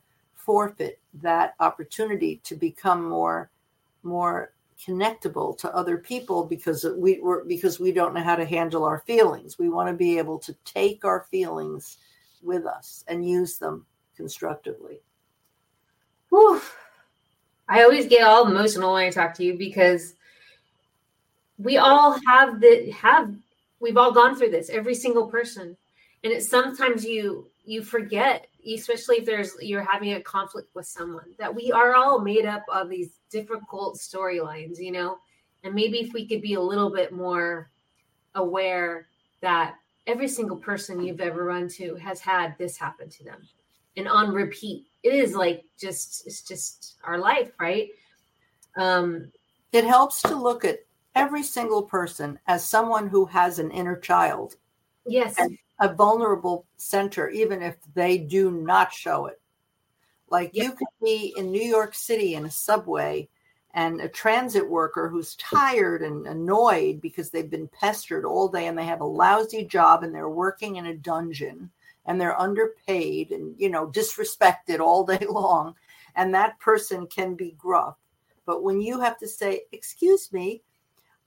forfeit 0.48 1.00
that 1.22 1.54
opportunity 1.60 2.40
to 2.46 2.56
become 2.56 3.04
more 3.04 3.52
more 4.02 4.54
connectable 4.84 5.58
to 5.58 5.76
other 5.76 5.98
people 5.98 6.46
because 6.46 6.86
we 6.98 7.20
were 7.20 7.44
because 7.46 7.80
we 7.80 7.92
don't 7.92 8.14
know 8.14 8.24
how 8.24 8.36
to 8.36 8.46
handle 8.46 8.84
our 8.86 9.00
feelings. 9.00 9.60
We 9.60 9.70
want 9.70 9.90
to 9.90 9.94
be 9.94 10.18
able 10.18 10.40
to 10.40 10.54
take 10.64 11.04
our 11.04 11.28
feelings 11.30 11.98
with 12.42 12.66
us 12.66 13.04
and 13.08 13.28
use 13.28 13.58
them 13.58 13.86
constructively. 14.16 15.02
Whew. 16.30 16.62
I 17.68 17.84
always 17.84 18.08
get 18.08 18.24
all 18.24 18.48
emotional 18.48 18.94
when 18.94 19.04
I 19.04 19.10
talk 19.10 19.34
to 19.36 19.44
you 19.44 19.58
because 19.58 20.14
we 21.58 21.78
all 21.78 22.18
have 22.26 22.62
the 22.62 22.90
have 22.92 23.36
we've 23.82 23.98
all 23.98 24.14
gone 24.14 24.36
through 24.36 24.52
this 24.52 24.70
every 24.70 24.96
single 24.96 25.28
person 25.28 25.76
and 26.24 26.34
it's 26.34 26.50
sometimes 26.50 27.04
you 27.04 27.48
you 27.68 27.84
forget 27.84 28.48
especially 28.76 29.18
if 29.18 29.26
there's 29.26 29.56
you're 29.62 29.84
having 29.84 30.14
a 30.14 30.22
conflict 30.22 30.70
with 30.74 30.86
someone 30.86 31.34
that 31.38 31.54
we 31.54 31.72
are 31.72 31.96
all 31.96 32.20
made 32.20 32.46
up 32.46 32.64
of 32.72 32.90
these 32.90 33.20
difficult 33.30 33.98
storylines 33.98 34.80
you 34.80 34.92
know? 34.92 35.18
And 35.64 35.74
maybe 35.74 36.00
if 36.00 36.14
we 36.14 36.28
could 36.28 36.42
be 36.42 36.54
a 36.54 36.62
little 36.62 36.90
bit 36.90 37.12
more 37.12 37.70
aware 38.36 39.08
that 39.42 39.76
every 40.06 40.28
single 40.28 40.58
person 40.58 41.02
you've 41.02 41.20
ever 41.20 41.44
run 41.44 41.68
to 41.70 41.96
has 41.96 42.22
had 42.22 42.56
this 42.58 42.78
happen 42.78 43.10
to 43.10 43.24
them. 43.24 43.42
And 43.98 44.08
on 44.08 44.34
repeat 44.34 44.86
it 45.04 45.14
is 45.14 45.36
like 45.36 45.66
just 45.80 46.26
it's 46.26 46.42
just 46.42 46.96
our 47.04 47.18
life 47.18 47.52
right? 47.60 47.90
Um 48.78 49.32
it 49.74 49.84
helps 49.84 50.22
to 50.24 50.36
look 50.36 50.64
at 50.64 50.80
every 51.16 51.44
single 51.44 51.84
person 51.84 52.40
as 52.48 52.68
someone 52.68 53.08
who 53.08 53.26
has 53.26 53.60
an 53.60 53.72
inner 53.72 53.98
child. 53.98 54.56
Yes. 55.06 55.36
And 55.38 55.58
a 55.80 55.94
vulnerable 55.94 56.66
center 56.78 57.30
even 57.30 57.62
if 57.62 57.76
they 57.94 58.18
do 58.18 58.52
not 58.52 58.94
show 58.94 59.28
it. 59.28 59.40
Like 60.30 60.52
you 60.54 60.72
could 60.72 60.88
be 61.02 61.34
in 61.38 61.52
new 61.52 61.62
york 61.62 61.94
city 61.94 62.36
in 62.36 62.46
a 62.46 62.52
subway 62.52 63.30
and 63.74 64.02
a 64.02 64.10
transit 64.10 64.68
worker 64.68 65.08
who's 65.08 65.36
tired 65.36 66.02
and 66.02 66.26
annoyed 66.28 67.00
because 67.00 67.30
they've 67.30 67.50
been 67.50 67.70
pestered 67.70 68.26
all 68.26 68.48
day 68.48 68.68
and 68.68 68.78
they 68.78 68.86
have 68.86 69.02
a 69.02 69.06
lousy 69.06 69.64
job 69.64 70.04
and 70.04 70.14
they're 70.14 70.30
working 70.30 70.78
in 70.78 70.88
a 70.88 70.98
dungeon 70.98 71.70
and 72.06 72.20
they're 72.20 72.40
underpaid 72.40 73.32
and 73.32 73.56
you 73.58 73.70
know 73.70 73.88
disrespected 73.88 74.80
all 74.80 75.06
day 75.06 75.26
long 75.30 75.76
and 76.16 76.34
that 76.34 76.60
person 76.60 77.06
can 77.08 77.36
be 77.36 77.56
gruff. 77.58 77.96
But 78.46 78.64
when 78.64 78.82
you 78.82 79.00
have 79.00 79.18
to 79.20 79.28
say 79.28 79.62
excuse 79.72 80.34
me 80.34 80.62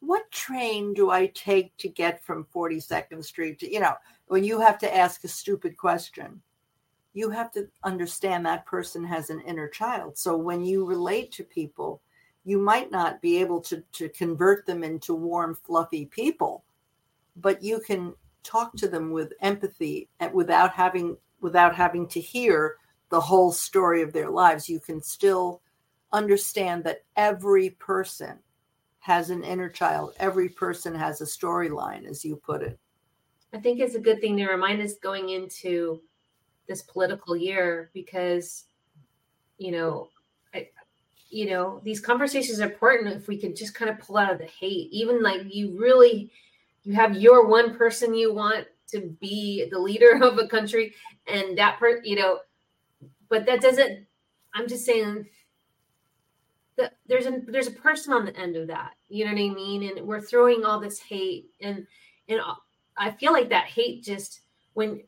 what 0.00 0.30
train 0.30 0.94
do 0.94 1.10
i 1.10 1.26
take 1.26 1.76
to 1.76 1.88
get 1.88 2.24
from 2.24 2.46
42nd 2.54 3.22
street 3.22 3.58
to 3.60 3.70
you 3.70 3.80
know 3.80 3.94
when 4.30 4.44
you 4.44 4.60
have 4.60 4.78
to 4.78 4.96
ask 4.96 5.24
a 5.24 5.28
stupid 5.28 5.76
question 5.76 6.40
you 7.12 7.30
have 7.30 7.50
to 7.50 7.68
understand 7.82 8.46
that 8.46 8.64
person 8.66 9.04
has 9.04 9.30
an 9.30 9.40
inner 9.40 9.68
child 9.68 10.16
so 10.16 10.36
when 10.36 10.64
you 10.64 10.84
relate 10.84 11.32
to 11.32 11.44
people 11.44 12.00
you 12.44 12.58
might 12.58 12.90
not 12.90 13.20
be 13.20 13.38
able 13.38 13.60
to, 13.60 13.82
to 13.92 14.08
convert 14.08 14.66
them 14.66 14.82
into 14.82 15.14
warm, 15.14 15.54
fluffy 15.54 16.06
people, 16.06 16.64
but 17.36 17.62
you 17.62 17.80
can 17.80 18.14
talk 18.42 18.74
to 18.76 18.88
them 18.88 19.10
with 19.10 19.32
empathy 19.42 20.08
and 20.20 20.32
without 20.32 20.72
having 20.72 21.16
without 21.40 21.74
having 21.74 22.06
to 22.06 22.20
hear 22.20 22.76
the 23.08 23.20
whole 23.20 23.50
story 23.50 24.02
of 24.02 24.12
their 24.12 24.30
lives. 24.30 24.68
You 24.68 24.80
can 24.80 25.02
still 25.02 25.62
understand 26.12 26.84
that 26.84 27.04
every 27.16 27.70
person 27.70 28.38
has 28.98 29.30
an 29.30 29.42
inner 29.42 29.70
child. 29.70 30.14
Every 30.18 30.48
person 30.48 30.94
has 30.94 31.20
a 31.20 31.24
storyline, 31.24 32.06
as 32.06 32.24
you 32.24 32.36
put 32.36 32.62
it. 32.62 32.78
I 33.52 33.58
think 33.58 33.80
it's 33.80 33.94
a 33.94 34.00
good 34.00 34.20
thing 34.20 34.36
to 34.36 34.46
remind 34.46 34.80
us 34.80 34.94
going 34.94 35.30
into 35.30 36.00
this 36.68 36.82
political 36.82 37.36
year 37.36 37.90
because, 37.92 38.64
you 39.58 39.72
know, 39.72 40.08
I, 40.54 40.68
you 41.28 41.50
know 41.50 41.80
these 41.84 42.00
conversations 42.00 42.60
are 42.60 42.70
important 42.70 43.14
if 43.14 43.28
we 43.28 43.36
can 43.36 43.54
just 43.54 43.74
kind 43.74 43.90
of 43.90 43.98
pull 43.98 44.16
out 44.16 44.32
of 44.32 44.38
the 44.38 44.46
hate. 44.46 44.88
Even 44.92 45.22
like 45.22 45.42
you 45.52 45.78
really 45.78 46.30
you 46.84 46.94
have 46.94 47.16
your 47.16 47.46
one 47.46 47.76
person 47.76 48.14
you 48.14 48.32
want 48.32 48.66
to 48.88 49.16
be 49.20 49.68
the 49.70 49.78
leader 49.78 50.12
of 50.22 50.38
a 50.38 50.46
country 50.46 50.94
and 51.26 51.58
that 51.58 51.78
per 51.78 52.00
you 52.02 52.16
know 52.16 52.38
but 53.28 53.46
that 53.46 53.60
doesn't 53.60 54.06
i'm 54.54 54.66
just 54.66 54.84
saying 54.84 55.26
that 56.80 56.96
there's 57.06 57.26
a 57.26 57.40
there's 57.46 57.66
a 57.66 57.72
person 57.72 58.12
on 58.12 58.24
the 58.24 58.36
end 58.36 58.56
of 58.56 58.66
that. 58.68 58.92
You 59.08 59.24
know 59.24 59.32
what 59.32 59.40
i 59.40 59.54
mean? 59.54 59.82
And 59.84 60.06
we're 60.06 60.20
throwing 60.20 60.64
all 60.64 60.80
this 60.80 60.98
hate 60.98 61.50
and 61.60 61.86
and 62.28 62.40
i 63.00 63.10
feel 63.10 63.32
like 63.32 63.48
that 63.48 63.64
hate 63.64 64.04
just 64.04 64.42
when 64.74 65.02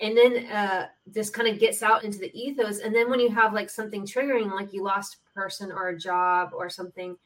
and 0.00 0.16
then 0.16 0.46
uh, 0.46 0.86
this 1.08 1.28
kind 1.28 1.48
of 1.48 1.58
gets 1.58 1.82
out 1.82 2.04
into 2.04 2.18
the 2.18 2.32
ethos 2.38 2.80
and 2.80 2.94
then 2.94 3.10
when 3.10 3.18
you 3.18 3.30
have 3.30 3.52
like 3.52 3.70
something 3.70 4.04
triggering 4.04 4.52
like 4.52 4.72
you 4.72 4.82
lost 4.82 5.16
a 5.16 5.34
person 5.34 5.72
or 5.72 5.88
a 5.88 5.98
job 5.98 6.50
or 6.52 6.68
something 6.68 7.16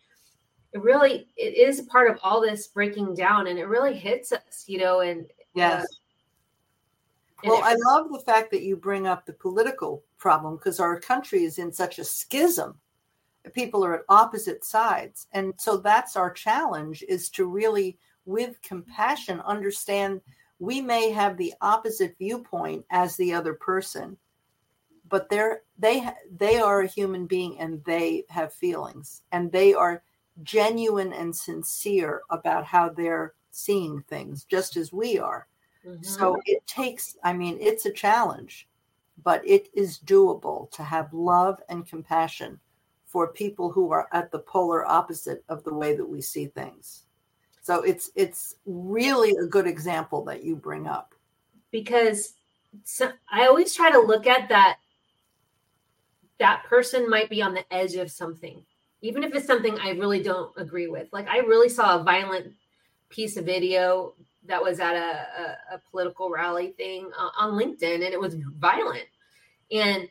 it 0.73 0.83
really 0.83 1.27
it 1.37 1.57
is 1.57 1.83
part 1.83 2.11
of 2.11 2.19
all 2.23 2.41
this 2.41 2.69
breaking 2.69 3.15
down 3.15 3.49
and 3.49 3.59
it 3.59 3.67
really 3.67 3.95
hits 3.95 4.33
us 4.33 4.65
you 4.67 4.79
know 4.79 5.01
and 5.01 5.27
yes. 5.55 5.83
uh, 5.83 5.87
well 7.45 7.63
i 7.65 7.75
love 7.87 8.11
the 8.11 8.21
fact 8.21 8.51
that 8.51 8.63
you 8.63 8.77
bring 8.77 9.07
up 9.07 9.27
the 9.27 9.33
political 9.33 10.03
problem 10.23 10.55
because 10.55 10.79
our 10.79 11.01
country 11.01 11.43
is 11.43 11.59
in 11.59 11.73
such 11.73 11.99
a 11.99 12.05
schism. 12.05 12.79
People 13.55 13.85
are 13.85 13.97
at 13.97 14.05
opposite 14.09 14.65
sides 14.65 15.27
and 15.33 15.53
so 15.59 15.77
that's 15.77 16.15
our 16.15 16.31
challenge 16.31 17.03
is 17.09 17.29
to 17.31 17.47
really 17.47 17.99
with 18.25 18.61
compassion 18.63 19.41
understand 19.41 20.21
we 20.59 20.81
may 20.81 21.11
have 21.11 21.37
the 21.37 21.53
opposite 21.61 22.15
viewpoint 22.19 22.85
as 22.91 23.17
the 23.17 23.33
other 23.33 23.55
person 23.55 24.17
but 25.09 25.29
they're 25.29 25.63
they 25.79 26.09
they 26.37 26.59
are 26.59 26.81
a 26.81 26.87
human 26.87 27.27
being 27.27 27.59
and 27.59 27.85
they 27.85 28.25
have 28.29 28.53
feelings 28.55 29.23
and 29.33 29.53
they 29.53 29.75
are 29.75 30.03
genuine 30.43 31.13
and 31.13 31.35
sincere 31.35 32.23
about 32.31 32.65
how 32.65 32.89
they're 32.89 33.35
seeing 33.51 34.03
things 34.09 34.45
just 34.45 34.77
as 34.77 34.93
we 34.93 35.19
are 35.19 35.47
mm-hmm. 35.87 36.03
so 36.03 36.41
it 36.47 36.67
takes 36.67 37.17
i 37.25 37.33
mean 37.33 37.59
it's 37.61 37.87
a 37.87 37.93
challenge 37.93 38.69
but 39.23 39.47
it 39.47 39.69
is 39.75 39.99
doable 39.99 40.71
to 40.71 40.83
have 40.83 41.13
love 41.13 41.61
and 41.69 41.87
compassion 41.87 42.59
for 43.05 43.29
people 43.29 43.71
who 43.71 43.93
are 43.93 44.09
at 44.13 44.31
the 44.31 44.39
polar 44.39 44.87
opposite 44.87 45.45
of 45.51 45.63
the 45.65 45.75
way 45.75 45.95
that 45.95 46.09
we 46.09 46.23
see 46.23 46.47
things 46.47 47.05
so 47.63 47.83
it's 47.83 48.11
it's 48.17 48.57
really 48.67 49.37
a 49.37 49.47
good 49.47 49.67
example 49.67 50.25
that 50.25 50.43
you 50.43 50.57
bring 50.57 50.87
up. 50.87 51.15
Because 51.71 52.35
so 52.85 53.13
I 53.31 53.47
always 53.47 53.75
try 53.75 53.91
to 53.91 54.01
look 54.01 54.27
at 54.27 54.49
that 54.49 54.79
that 56.39 56.65
person 56.65 57.09
might 57.09 57.31
be 57.31 57.41
on 57.41 57.55
the 57.55 57.73
edge 57.73 57.95
of 57.95 58.11
something, 58.11 58.65
even 59.01 59.23
if 59.23 59.33
it's 59.33 59.47
something 59.47 59.79
I 59.79 59.91
really 59.91 60.23
don't 60.23 60.53
agree 60.57 60.89
with. 60.89 61.09
Like 61.13 61.29
I 61.29 61.39
really 61.39 61.69
saw 61.69 62.01
a 62.01 62.03
violent 62.03 62.53
piece 63.09 63.37
of 63.37 63.45
video 63.45 64.15
that 64.49 64.61
was 64.61 64.81
at 64.81 64.97
a, 64.97 65.27
a, 65.71 65.77
a 65.77 65.83
political 65.89 66.31
rally 66.31 66.73
thing 66.77 67.09
uh, 67.17 67.31
on 67.39 67.53
LinkedIn, 67.53 67.95
and 67.95 68.03
it 68.03 68.21
was 68.21 68.35
violent. 68.35 69.07
And 69.71 70.09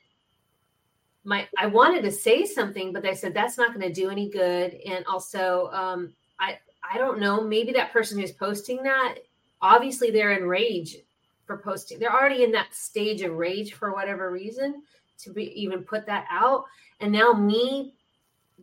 my 1.25 1.49
I 1.57 1.65
wanted 1.65 2.03
to 2.03 2.11
say 2.11 2.45
something, 2.45 2.93
but 2.93 3.03
they 3.03 3.13
said 3.13 3.33
that's 3.33 3.57
not 3.57 3.73
going 3.73 3.85
to 3.85 3.93
do 3.93 4.09
any 4.09 4.29
good. 4.29 4.75
And 4.85 5.05
also, 5.05 5.69
um, 5.73 6.13
I 6.39 6.57
I 6.89 6.97
don't 6.97 7.19
know, 7.19 7.41
maybe 7.41 7.71
that 7.73 7.93
person 7.93 8.19
who's 8.19 8.31
posting 8.31 8.83
that, 8.83 9.15
obviously 9.61 10.11
they're 10.11 10.33
in 10.33 10.47
rage 10.47 10.97
for 11.45 11.57
posting. 11.57 11.99
They're 11.99 12.13
already 12.13 12.43
in 12.43 12.51
that 12.53 12.73
stage 12.73 13.21
of 13.21 13.33
rage 13.33 13.73
for 13.73 13.93
whatever 13.93 14.31
reason 14.31 14.83
to 15.19 15.31
be 15.31 15.51
even 15.61 15.83
put 15.83 16.05
that 16.07 16.25
out. 16.29 16.65
And 16.99 17.11
now 17.11 17.33
me 17.33 17.93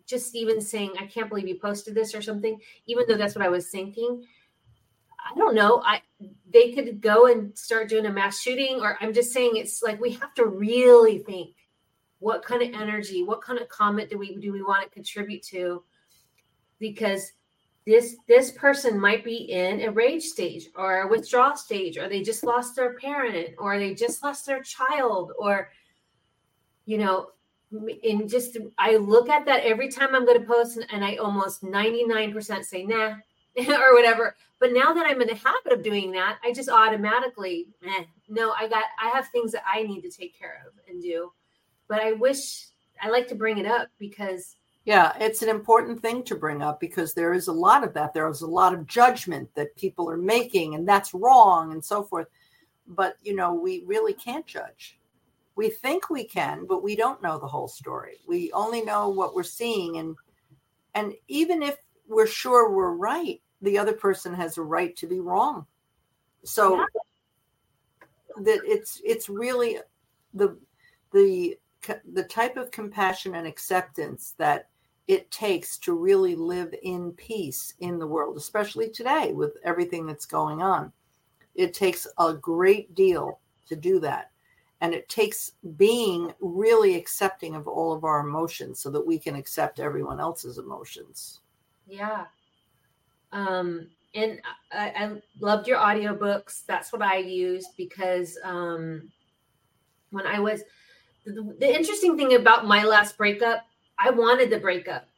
just 0.07 0.35
even 0.35 0.61
saying, 0.61 0.93
I 0.99 1.07
can't 1.07 1.29
believe 1.29 1.49
you 1.49 1.59
posted 1.59 1.95
this 1.95 2.15
or 2.15 2.23
something, 2.23 2.61
even 2.87 3.05
though 3.07 3.17
that's 3.17 3.35
what 3.35 3.45
I 3.45 3.51
was 3.51 3.69
thinking. 3.69 4.25
I 5.19 5.37
don't 5.37 5.55
know. 5.55 5.83
I 5.85 6.01
they 6.51 6.73
could 6.73 7.01
go 7.01 7.27
and 7.27 7.57
start 7.57 7.89
doing 7.89 8.07
a 8.07 8.13
mass 8.13 8.41
shooting, 8.41 8.81
or 8.81 8.97
I'm 9.01 9.13
just 9.13 9.33
saying 9.33 9.53
it's 9.55 9.83
like 9.83 10.01
we 10.01 10.13
have 10.13 10.33
to 10.35 10.47
really 10.47 11.19
think 11.19 11.55
what 12.21 12.43
kind 12.43 12.63
of 12.63 12.81
energy, 12.81 13.23
what 13.23 13.43
kind 13.43 13.59
of 13.59 13.69
comment 13.69 14.11
do 14.11 14.19
we 14.19 14.37
do 14.37 14.53
we 14.53 14.63
want 14.63 14.85
to 14.85 14.91
contribute 14.91 15.43
to? 15.45 15.83
Because 16.79 17.33
this 17.89 18.17
this 18.29 18.51
person 18.51 19.01
might 19.01 19.25
be 19.25 19.51
in 19.51 19.81
a 19.81 19.91
rage 19.91 20.23
stage 20.23 20.69
or 20.77 21.01
a 21.01 21.09
withdrawal 21.09 21.57
stage 21.57 21.97
or 21.97 22.07
they 22.07 22.23
just 22.23 22.45
lost 22.45 22.77
their 22.77 22.93
parent 22.99 23.55
or 23.57 23.79
they 23.79 23.95
just 23.95 24.23
lost 24.23 24.45
their 24.45 24.63
child 24.63 25.33
or 25.39 25.71
you 26.85 26.99
know 26.99 27.29
and 28.05 28.29
just 28.29 28.59
i 28.77 28.97
look 28.97 29.31
at 29.31 29.47
that 29.47 29.63
every 29.65 29.89
time 29.89 30.15
i'm 30.15 30.27
going 30.27 30.39
to 30.39 30.47
post 30.47 30.79
and 30.93 31.03
i 31.03 31.17
almost 31.17 31.63
99% 31.63 32.63
say 32.63 32.85
nah 32.85 33.15
or 33.69 33.95
whatever. 33.95 34.37
But 34.61 34.73
now 34.73 34.93
that 34.93 35.07
i'm 35.09 35.23
in 35.23 35.29
the 35.29 35.35
habit 35.35 35.73
of 35.73 35.83
doing 35.83 36.13
that 36.13 36.39
i 36.45 36.53
just 36.53 36.69
automatically 36.69 37.69
eh, 37.87 38.05
no 38.29 38.53
i 38.53 38.69
got 38.69 38.85
i 39.03 39.09
have 39.09 39.29
things 39.29 39.51
that 39.53 39.63
i 39.67 39.83
need 39.83 40.03
to 40.03 40.11
take 40.11 40.39
care 40.39 40.63
of 40.67 40.75
and 40.89 41.01
do. 41.01 41.33
But 41.89 42.01
i 42.01 42.13
wish 42.13 42.67
i 43.01 43.09
like 43.09 43.29
to 43.29 43.35
bring 43.35 43.57
it 43.57 43.67
up 43.67 43.89
because 43.99 44.57
yeah, 44.89 45.13
it's 45.21 45.43
an 45.43 45.51
important 45.51 46.01
thing 46.01 46.23
to 46.23 46.35
bring 46.35 46.63
up 46.63 46.81
because 46.81 47.13
there 47.13 47.35
is 47.35 47.49
a 47.49 47.53
lot 47.53 47.85
of 47.85 47.93
that. 47.93 48.15
There 48.15 48.27
is 48.27 48.41
a 48.41 48.47
lot 48.47 48.73
of 48.73 48.87
judgment 48.87 49.55
that 49.55 49.77
people 49.77 50.09
are 50.09 50.17
making, 50.17 50.75
and 50.75 50.89
that's 50.89 51.13
wrong 51.13 51.73
and 51.73 51.85
so 51.85 52.03
forth. 52.03 52.27
But, 52.87 53.17
you 53.23 53.37
know, 53.37 53.53
we 53.53 53.83
really 53.85 54.15
can't 54.15 54.47
judge. 54.47 54.99
We 55.57 55.69
think 55.69 56.09
we 56.09 56.25
can, 56.25 56.65
but 56.65 56.83
we 56.83 56.97
don't 56.97 57.23
know 57.23 57.39
the 57.39 57.47
whole 57.47 57.69
story. 57.69 58.15
We 58.27 58.51
only 58.53 58.81
know 58.81 59.11
what 59.11 59.35
we're 59.35 59.43
seeing. 59.43 59.99
And, 59.99 60.17
and 60.95 61.13
even 61.29 61.63
if 61.63 61.77
we're 62.09 62.27
sure 62.27 62.73
we're 62.73 62.95
right, 62.95 63.43
the 63.61 63.77
other 63.77 63.93
person 63.93 64.33
has 64.33 64.57
a 64.57 64.63
right 64.63 64.97
to 64.97 65.07
be 65.07 65.21
wrong. 65.21 65.67
So 66.45 66.77
yeah. 66.77 66.85
that 68.39 68.61
it's, 68.65 69.03
it's 69.05 69.29
really 69.29 69.81
the, 70.33 70.57
the, 71.13 71.59
the 72.11 72.25
type 72.25 72.57
of 72.57 72.71
compassion 72.71 73.35
and 73.35 73.47
acceptance 73.47 74.35
that 74.39 74.71
it 75.09 75.31
takes 75.31 75.79
to 75.79 75.95
really 75.95 76.37
live 76.37 76.75
in 76.83 77.13
peace 77.13 77.73
in 77.81 77.99
the 77.99 78.07
world, 78.07 78.37
especially 78.37 78.91
today 78.91 79.33
with 79.33 79.57
everything 79.65 80.07
that's 80.07 80.27
going 80.27 80.63
on. 80.63 80.93
It 81.55 81.73
takes 81.73 82.07
a 82.19 82.35
great 82.35 82.95
deal 82.95 83.41
to 83.69 83.75
do 83.75 83.99
that. 84.01 84.31
And 84.83 84.95
it 84.95 85.09
takes 85.09 85.53
being 85.77 86.33
really 86.41 86.95
accepting 86.95 87.57
of 87.57 87.67
all 87.67 87.93
of 87.93 88.05
our 88.05 88.21
emotions 88.21 88.81
so 88.81 88.91
that 88.91 89.05
we 89.05 89.19
can 89.19 89.35
accept 89.35 89.81
everyone 89.81 90.21
else's 90.21 90.59
emotions. 90.59 91.41
Yeah. 91.87 92.27
Um, 93.33 93.89
and 94.15 94.41
I, 94.71 94.89
I 94.91 95.23
loved 95.41 95.67
your 95.67 95.79
audiobooks. 95.79 96.65
That's 96.67 96.93
what 96.93 97.03
I 97.03 97.17
used 97.17 97.71
because 97.77 98.39
um, 98.45 99.11
when 100.11 100.27
I 100.27 100.39
was 100.39 100.63
the, 101.25 101.57
the 101.59 101.75
interesting 101.75 102.17
thing 102.17 102.35
about 102.35 102.67
my 102.67 102.85
last 102.85 103.17
breakup, 103.17 103.65
I 103.99 104.11
wanted 104.11 104.51
the 104.51 104.61
breakup, 104.61 105.09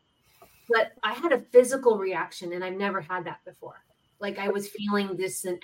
but 0.69 0.93
I 1.03 1.12
had 1.12 1.33
a 1.33 1.40
physical 1.40 1.99
reaction, 1.99 2.53
and 2.53 2.64
I've 2.64 2.77
never 2.77 3.01
had 3.01 3.25
that 3.25 3.45
before. 3.45 3.83
Like 4.21 4.38
I 4.38 4.49
was 4.49 4.69
feeling 4.69 5.16
this 5.16 5.45
an, 5.45 5.59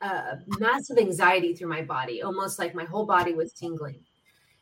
uh, 0.00 0.36
massive 0.58 0.98
anxiety 0.98 1.54
through 1.54 1.68
my 1.68 1.82
body, 1.82 2.22
almost 2.22 2.58
like 2.58 2.74
my 2.74 2.84
whole 2.84 3.04
body 3.04 3.34
was 3.34 3.52
tingling. 3.52 4.00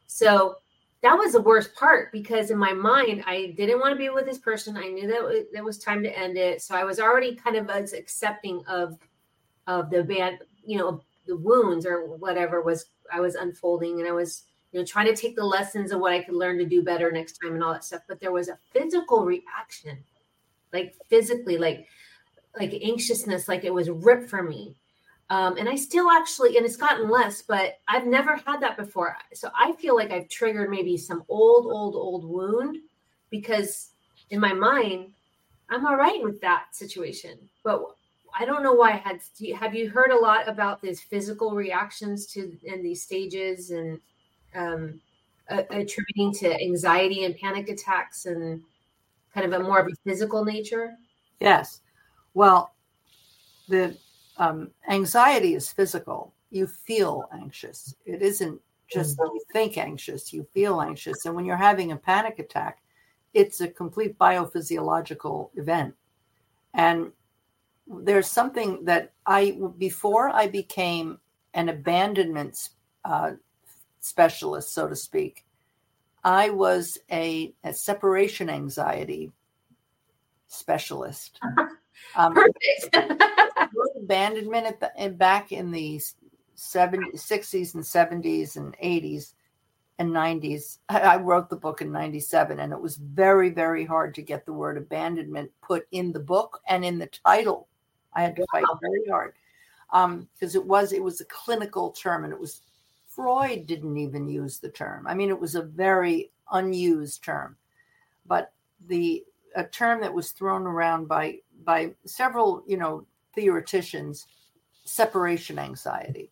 So 0.07 0.57
that 1.03 1.15
was 1.15 1.33
the 1.33 1.41
worst 1.41 1.75
part 1.75 2.11
because 2.11 2.51
in 2.51 2.59
my 2.59 2.73
mind 2.73 3.23
I 3.27 3.55
didn't 3.57 3.79
want 3.79 3.93
to 3.93 3.97
be 3.99 4.09
with 4.09 4.27
this 4.27 4.39
person. 4.39 4.77
I 4.77 4.89
knew 4.89 5.07
that 5.07 5.47
it 5.57 5.65
was 5.65 5.79
time 5.79 6.03
to 6.03 6.19
end 6.19 6.37
it, 6.37 6.61
so 6.63 6.75
I 6.75 6.85
was 6.85 6.99
already 6.99 7.35
kind 7.35 7.57
of 7.57 7.71
as 7.71 7.93
accepting 7.93 8.65
of 8.67 8.99
of 9.67 9.91
the 9.91 10.03
bad, 10.03 10.39
you 10.65 10.79
know, 10.79 11.03
the 11.27 11.37
wounds 11.37 11.87
or 11.87 12.17
whatever 12.17 12.63
was 12.63 12.87
I 13.13 13.21
was 13.21 13.37
unfolding, 13.37 14.01
and 14.01 14.09
I 14.09 14.13
was 14.13 14.45
you 14.73 14.81
know 14.81 14.85
trying 14.85 15.07
to 15.07 15.21
take 15.21 15.37
the 15.37 15.45
lessons 15.45 15.93
of 15.93 16.01
what 16.01 16.13
I 16.13 16.23
could 16.23 16.35
learn 16.35 16.59
to 16.59 16.67
do 16.67 16.83
better 16.83 17.11
next 17.11 17.39
time 17.39 17.55
and 17.55 17.63
all 17.63 17.73
that 17.73 17.85
stuff. 17.85 18.03
But 18.09 18.21
there 18.21 18.33
was 18.33 18.49
a 18.49 18.59
physical 18.73 19.25
reaction, 19.25 19.99
like 20.73 20.95
physically, 21.09 21.59
like 21.59 21.87
like 22.59 22.73
anxiousness, 22.83 23.49
like 23.49 23.65
it 23.65 23.73
was 23.73 23.91
ripped 23.91 24.29
from 24.29 24.49
me 24.49 24.75
um, 25.31 25.59
and 25.59 25.69
I 25.69 25.77
still 25.77 26.11
actually, 26.11 26.57
and 26.57 26.65
it's 26.65 26.77
gotten 26.77 27.11
less, 27.11 27.43
but 27.43 27.79
I've 27.87 28.07
never 28.07 28.37
had 28.47 28.61
that 28.63 28.79
before. 28.79 29.17
So 29.35 29.51
I 29.55 29.73
feel 29.73 29.95
like 29.95 30.11
I've 30.11 30.29
triggered 30.29 30.71
maybe 30.71 30.97
some 30.97 31.25
old, 31.29 31.67
old, 31.67 31.95
old 31.95 32.25
wound 32.25 32.79
because 33.31 33.91
in 34.31 34.41
my 34.41 34.55
mind, 34.55 35.13
I'm 35.69 35.85
all 35.85 35.97
right 35.97 36.23
with 36.23 36.41
that 36.41 36.69
situation. 36.75 37.39
But 37.63 37.85
I 38.39 38.47
don't 38.47 38.63
know 38.63 38.73
why 38.73 38.93
I 38.93 38.97
had. 38.97 39.21
Have 39.59 39.75
you 39.75 39.91
heard 39.91 40.13
a 40.13 40.19
lot 40.19 40.49
about 40.49 40.81
these 40.81 41.03
physical 41.03 41.55
reactions 41.55 42.27
to 42.29 42.57
in 42.65 42.83
these 42.83 43.03
stages 43.03 43.71
and 43.71 44.01
um, 44.55 45.01
attributing 45.49 46.33
to 46.35 46.55
anxiety 46.61 47.25
and 47.25 47.37
panic 47.37 47.69
attacks 47.69 48.27
and 48.27 48.63
kind 49.33 49.53
of 49.53 49.61
a 49.61 49.63
more 49.63 49.79
of 49.79 49.87
a 49.87 49.97
physical 50.09 50.45
nature? 50.45 50.95
Yes. 51.41 51.81
Well, 52.35 52.75
the 53.69 53.97
um, 54.37 54.71
anxiety 54.89 55.55
is 55.55 55.71
physical. 55.71 56.33
You 56.51 56.67
feel 56.67 57.29
anxious. 57.33 57.95
It 58.07 58.23
isn't 58.23 58.61
just 58.91 59.19
mm-hmm. 59.19 59.35
you 59.35 59.43
think 59.53 59.79
anxious, 59.79 60.33
you 60.33 60.47
feel 60.55 60.81
anxious. 60.81 61.27
And 61.27 61.35
when 61.35 61.45
you're 61.45 61.57
having 61.57 61.93
a 61.93 61.97
panic 61.97 62.39
attack, 62.39 62.79
it's 63.35 63.61
a 63.61 63.69
complete 63.69 64.19
biophysiological 64.19 65.51
event. 65.57 65.95
And 66.75 67.13
there's 67.87 68.31
something 68.31 68.85
that 68.85 69.13
I, 69.27 69.59
before 69.77 70.31
I 70.31 70.47
became 70.47 71.19
an 71.55 71.69
abandonment 71.69 72.71
uh, 73.05 73.33
specialist, 74.01 74.73
so 74.73 74.89
to 74.89 74.97
speak, 74.97 75.45
I 76.25 76.51
was 76.51 76.99
a, 77.11 77.55
a 77.65 77.73
separation 77.73 78.51
anxiety 78.51 79.33
specialist. 80.47 81.39
Um, 82.15 82.33
Perfect. 82.33 82.97
abandonment 83.97 84.67
at 84.67 84.81
the, 84.81 84.97
and 84.97 85.19
back 85.19 85.53
in 85.53 85.71
the 85.71 86.01
70s, 86.57 87.15
60s 87.15 87.75
and 87.75 87.85
70s 87.85 88.57
and 88.57 88.77
80s 88.79 89.35
and 89.99 90.11
90s. 90.11 90.79
I 90.89 91.17
wrote 91.17 91.51
the 91.51 91.57
book 91.57 91.83
in 91.83 91.93
97 91.93 92.61
and 92.61 92.73
it 92.73 92.81
was 92.81 92.97
very, 92.97 93.51
very 93.51 93.85
hard 93.85 94.15
to 94.15 94.23
get 94.23 94.47
the 94.47 94.53
word 94.53 94.77
abandonment 94.77 95.51
put 95.61 95.87
in 95.93 96.13
the 96.13 96.21
book 96.21 96.61
and 96.69 96.85
in 96.85 96.99
the 96.99 97.09
title. 97.27 97.69
I 98.15 98.23
had 98.23 98.37
to 98.37 98.47
fight 98.51 98.65
very 98.81 99.07
hard 99.09 99.35
because 99.91 100.55
um, 100.55 100.61
it 100.61 100.65
was 100.65 100.93
it 100.93 101.03
was 101.03 101.21
a 101.21 101.27
clinical 101.27 101.91
term 101.91 102.25
and 102.25 102.33
it 102.33 102.41
was 102.41 102.63
Freud 103.19 103.67
didn't 103.67 103.97
even 103.97 104.29
use 104.29 104.61
the 104.61 104.69
term. 104.69 105.05
I 105.09 105.15
mean, 105.17 105.29
it 105.29 105.41
was 105.41 105.57
a 105.57 105.63
very 105.63 106.31
unused 106.53 107.25
term, 107.25 107.57
but 108.25 108.53
the 108.87 109.25
a 109.57 109.65
term 109.65 110.03
that 110.03 110.15
was 110.15 110.31
thrown 110.31 110.69
around 110.69 111.09
by 111.09 111.41
by 111.65 111.95
several, 112.05 112.63
you 112.69 112.77
know, 112.77 113.05
theoreticians, 113.35 114.29
separation 114.85 115.59
anxiety. 115.59 116.31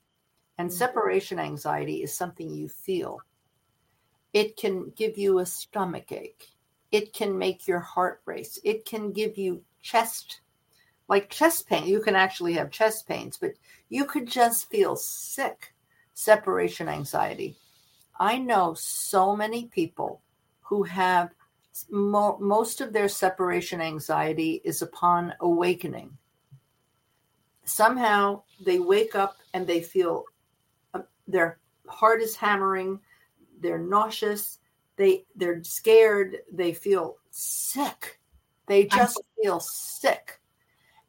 And 0.58 0.68
mm-hmm. 0.68 0.76
separation 0.76 1.40
anxiety 1.40 2.04
is 2.04 2.14
something 2.14 2.54
you 2.54 2.68
feel. 2.68 3.18
It 4.32 4.56
can 4.56 4.92
give 4.94 5.18
you 5.18 5.40
a 5.40 5.46
stomach 5.46 6.12
ache. 6.12 6.50
It 6.92 7.12
can 7.12 7.36
make 7.36 7.66
your 7.66 7.80
heart 7.80 8.22
race. 8.26 8.60
It 8.62 8.84
can 8.84 9.10
give 9.10 9.36
you 9.36 9.64
chest, 9.82 10.40
like 11.08 11.30
chest 11.30 11.68
pain. 11.68 11.88
You 11.88 11.98
can 12.00 12.14
actually 12.14 12.52
have 12.52 12.70
chest 12.70 13.08
pains, 13.08 13.38
but 13.38 13.54
you 13.88 14.04
could 14.04 14.28
just 14.28 14.70
feel 14.70 14.94
sick. 14.94 15.72
Separation 16.16 16.88
anxiety. 16.88 17.58
I 18.18 18.38
know 18.38 18.72
so 18.72 19.36
many 19.36 19.66
people 19.66 20.22
who 20.62 20.82
have 20.84 21.34
mo- 21.90 22.38
most 22.40 22.80
of 22.80 22.94
their 22.94 23.06
separation 23.06 23.82
anxiety 23.82 24.62
is 24.64 24.80
upon 24.80 25.34
awakening. 25.40 26.16
Somehow 27.64 28.44
they 28.64 28.78
wake 28.78 29.14
up 29.14 29.36
and 29.52 29.66
they 29.66 29.82
feel 29.82 30.24
uh, 30.94 31.02
their 31.28 31.58
heart 31.86 32.22
is 32.22 32.34
hammering, 32.34 32.98
they're 33.60 33.78
nauseous, 33.78 34.58
they 34.96 35.26
they're 35.36 35.62
scared, 35.64 36.38
they 36.50 36.72
feel 36.72 37.18
sick. 37.30 38.20
They 38.68 38.86
just 38.86 39.20
feel 39.42 39.60
sick. 39.60 40.40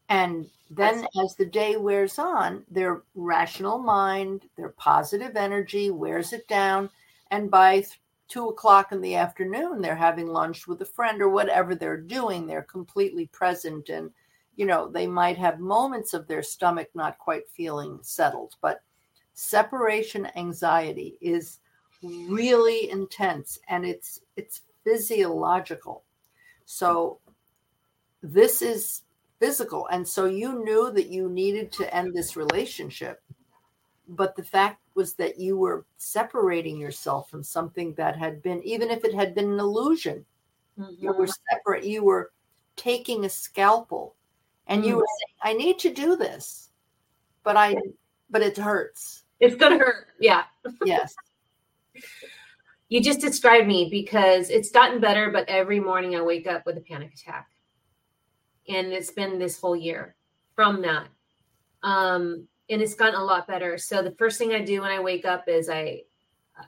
And 0.10 0.50
then 0.70 1.06
as 1.24 1.36
the 1.36 1.46
day 1.46 1.78
wears 1.78 2.20
on, 2.20 2.64
their 2.70 3.04
rational 3.16 3.80
mind, 3.80 4.44
their 4.58 4.70
positive 4.70 5.36
energy 5.36 5.92
wears 5.92 6.34
it 6.34 6.48
down. 6.48 6.90
And 7.32 7.52
by 7.52 7.84
two 8.28 8.50
o'clock 8.50 8.92
in 8.92 9.02
the 9.02 9.16
afternoon 9.16 9.82
they're 9.82 9.96
having 9.96 10.28
lunch 10.28 10.68
with 10.68 10.82
a 10.82 10.86
friend 10.86 11.22
or 11.22 11.30
whatever 11.30 11.76
they're 11.76 11.98
doing 11.98 12.46
they're 12.46 12.62
completely 12.62 13.28
present 13.28 13.90
and 13.90 14.12
you 14.56 14.66
know 14.66 14.90
they 14.90 15.08
might 15.08 15.38
have 15.38 15.60
moments 15.60 16.14
of 16.14 16.28
their 16.28 16.44
stomach 16.44 16.90
not 16.94 17.18
quite 17.18 17.50
feeling 17.50 18.00
settled 18.02 18.56
but 18.62 18.82
separation 19.34 20.28
anxiety 20.36 21.18
is 21.22 21.60
really 22.04 22.90
intense 22.92 23.60
and 23.70 23.86
it's 23.86 24.22
it's 24.36 24.62
physiological 24.84 26.04
so 26.66 27.20
this 28.22 28.62
is 28.62 29.04
physical 29.40 29.88
and 29.92 30.08
so 30.08 30.26
you 30.26 30.64
knew 30.64 30.92
that 30.92 31.08
you 31.08 31.30
needed 31.30 31.72
to 31.72 31.94
end 31.94 32.14
this 32.14 32.36
relationship 32.36 33.22
but 34.10 34.36
the 34.36 34.44
fact 34.44 34.80
was 34.96 35.14
that 35.14 35.40
you 35.40 35.58
were 35.58 35.86
separating 35.98 36.78
yourself 36.78 37.30
from 37.30 37.44
something 37.44 37.94
that 37.96 38.18
had 38.18 38.42
been 38.42 38.62
even 38.64 38.90
if 38.90 39.04
it 39.04 39.14
had 39.14 39.36
been 39.36 39.52
an 39.52 39.60
illusion 39.60 40.26
mm-hmm. 40.80 40.92
you 41.00 41.10
were 41.10 41.26
mm-hmm. 41.26 41.56
separate 41.56 41.84
you 41.84 42.04
were 42.04 42.32
taking 42.76 43.26
a 43.26 43.30
scalpel 43.30 44.16
and 44.68 44.82
mm-hmm. 44.82 44.90
you 44.90 44.96
were 44.96 45.04
mm-hmm. 45.04 45.44
saying 45.44 45.56
i 45.56 45.58
need 45.58 45.78
to 45.78 45.94
do 45.94 46.16
this 46.16 46.70
but 47.44 47.56
i 47.56 47.76
but 48.30 48.42
it 48.42 48.58
hurts 48.58 49.24
it's 49.40 49.56
gonna 49.56 49.78
hurt 49.78 50.08
yeah 50.20 50.44
yes 50.86 51.16
you 52.90 53.02
just 53.02 53.20
described 53.20 53.68
me 53.68 53.88
because 53.92 54.50
it's 54.50 54.72
gotten 54.72 55.00
better 55.00 55.30
but 55.30 55.48
every 55.48 55.80
morning 55.80 56.16
i 56.16 56.22
wake 56.22 56.48
up 56.48 56.66
with 56.66 56.78
a 56.78 56.82
panic 56.82 57.14
attack 57.14 57.48
and 58.70 58.88
it's 58.88 59.12
been 59.12 59.40
this 59.40 59.60
whole 59.60 59.76
year 59.76 60.16
from 60.56 60.82
that 60.82 61.08
um 61.84 62.48
and 62.70 62.82
it's 62.82 62.96
gotten 62.96 63.20
a 63.20 63.24
lot 63.24 63.48
better. 63.48 63.78
So 63.78 64.02
the 64.02 64.12
first 64.12 64.38
thing 64.38 64.54
I 64.54 64.62
do 64.62 64.82
when 64.82 64.92
I 64.92 65.00
wake 65.00 65.26
up 65.26 65.46
is 65.48 65.70
I 65.70 66.02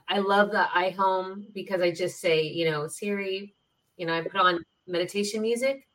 I 0.08 0.18
love 0.18 0.50
the 0.50 0.66
iHome 0.74 1.52
because 1.52 1.80
I 1.80 1.90
just 1.90 2.20
say, 2.20 2.42
you 2.42 2.70
know, 2.70 2.86
Siri, 2.86 3.54
you 3.96 4.06
know, 4.06 4.14
I 4.14 4.22
put 4.22 4.36
on 4.36 4.64
meditation 4.86 5.42
music. 5.42 5.86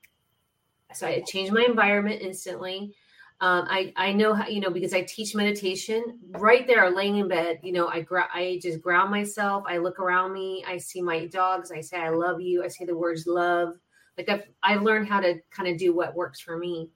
So 0.93 1.07
I 1.07 1.21
change 1.21 1.51
my 1.51 1.65
environment 1.67 2.21
instantly. 2.21 2.93
Um, 3.41 3.65
I 3.69 3.91
I 3.97 4.13
know 4.13 4.33
how 4.33 4.47
you 4.47 4.61
know 4.61 4.69
because 4.69 4.93
I 4.93 5.01
teach 5.01 5.35
meditation 5.35 6.19
right 6.29 6.65
there, 6.65 6.89
laying 6.89 7.17
in 7.17 7.27
bed. 7.27 7.59
You 7.63 7.73
know, 7.73 7.87
I 7.87 8.01
gra- 8.01 8.29
I 8.33 8.59
just 8.61 8.81
ground 8.81 9.11
myself. 9.11 9.65
I 9.67 9.77
look 9.77 9.99
around 9.99 10.31
me. 10.31 10.63
I 10.65 10.77
see 10.77 11.01
my 11.01 11.25
dogs. 11.25 11.71
I 11.71 11.81
say 11.81 11.97
I 11.97 12.09
love 12.09 12.39
you. 12.39 12.63
I 12.63 12.69
say 12.69 12.85
the 12.85 12.95
words 12.95 13.27
love. 13.27 13.75
Like 14.17 14.29
I've 14.29 14.43
I've 14.63 14.83
learned 14.83 15.09
how 15.09 15.19
to 15.19 15.39
kind 15.51 15.69
of 15.69 15.77
do 15.77 15.93
what 15.93 16.15
works 16.15 16.39
for 16.39 16.57
me, 16.57 16.89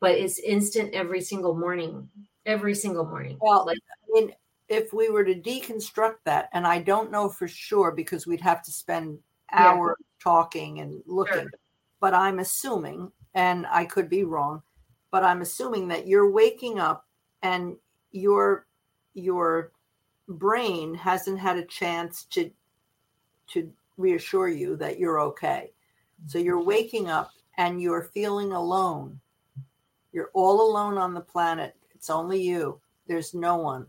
but 0.00 0.12
it's 0.12 0.38
instant 0.38 0.94
every 0.94 1.20
single 1.20 1.54
morning 1.54 2.08
every 2.46 2.74
single 2.74 3.04
morning. 3.04 3.38
Well, 3.40 3.64
like, 3.66 3.78
I 3.78 4.20
mean, 4.20 4.32
if 4.68 4.92
we 4.92 5.10
were 5.10 5.24
to 5.24 5.34
deconstruct 5.34 6.16
that, 6.24 6.48
and 6.52 6.66
I 6.66 6.80
don't 6.80 7.10
know 7.10 7.28
for 7.28 7.48
sure 7.48 7.92
because 7.92 8.26
we'd 8.26 8.40
have 8.40 8.62
to 8.64 8.72
spend 8.72 9.18
hours 9.52 9.96
yeah. 10.00 10.06
talking 10.22 10.80
and 10.80 11.02
looking, 11.06 11.42
sure. 11.42 11.50
but 12.00 12.14
I'm 12.14 12.38
assuming, 12.38 13.12
and 13.34 13.66
I 13.70 13.84
could 13.84 14.08
be 14.08 14.24
wrong, 14.24 14.62
but 15.10 15.24
I'm 15.24 15.42
assuming 15.42 15.88
that 15.88 16.06
you're 16.06 16.30
waking 16.30 16.78
up 16.78 17.06
and 17.42 17.76
your 18.12 18.66
your 19.14 19.72
brain 20.28 20.94
hasn't 20.94 21.38
had 21.38 21.58
a 21.58 21.64
chance 21.66 22.24
to 22.24 22.50
to 23.48 23.70
reassure 23.98 24.48
you 24.48 24.76
that 24.76 24.98
you're 24.98 25.20
okay. 25.20 25.72
So 26.26 26.38
you're 26.38 26.62
waking 26.62 27.08
up 27.08 27.32
and 27.58 27.80
you're 27.82 28.10
feeling 28.14 28.52
alone 28.52 29.20
You're 30.12 30.30
all 30.34 30.70
alone 30.70 30.98
on 30.98 31.14
the 31.14 31.20
planet. 31.20 31.74
It's 31.94 32.10
only 32.10 32.40
you. 32.42 32.80
There's 33.06 33.34
no 33.34 33.56
one. 33.56 33.86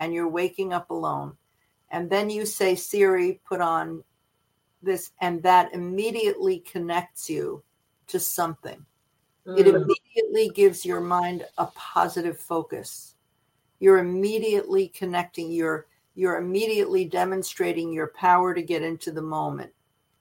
And 0.00 0.12
you're 0.12 0.28
waking 0.28 0.72
up 0.72 0.90
alone. 0.90 1.36
And 1.90 2.10
then 2.10 2.28
you 2.28 2.44
say, 2.44 2.74
Siri, 2.74 3.40
put 3.48 3.60
on 3.60 4.04
this, 4.82 5.10
and 5.20 5.42
that 5.42 5.72
immediately 5.72 6.60
connects 6.60 7.30
you 7.30 7.62
to 8.08 8.20
something. 8.20 8.84
Mm. 9.46 9.58
It 9.58 9.66
immediately 9.66 10.50
gives 10.54 10.84
your 10.84 11.00
mind 11.00 11.46
a 11.56 11.66
positive 11.74 12.38
focus. 12.38 13.14
You're 13.80 13.98
immediately 13.98 14.88
connecting, 14.88 15.50
you're 15.50 15.86
you're 16.14 16.38
immediately 16.38 17.04
demonstrating 17.04 17.92
your 17.92 18.08
power 18.08 18.52
to 18.52 18.60
get 18.60 18.82
into 18.82 19.12
the 19.12 19.22
moment. 19.22 19.72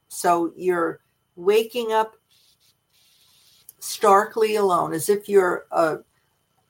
So 0.09 0.53
you're 0.55 0.99
waking 1.37 1.93
up 1.93 2.17
starkly 3.79 4.57
alone, 4.57 4.91
as 4.91 5.07
if 5.07 5.29
you're 5.29 5.67
uh, 5.71 5.97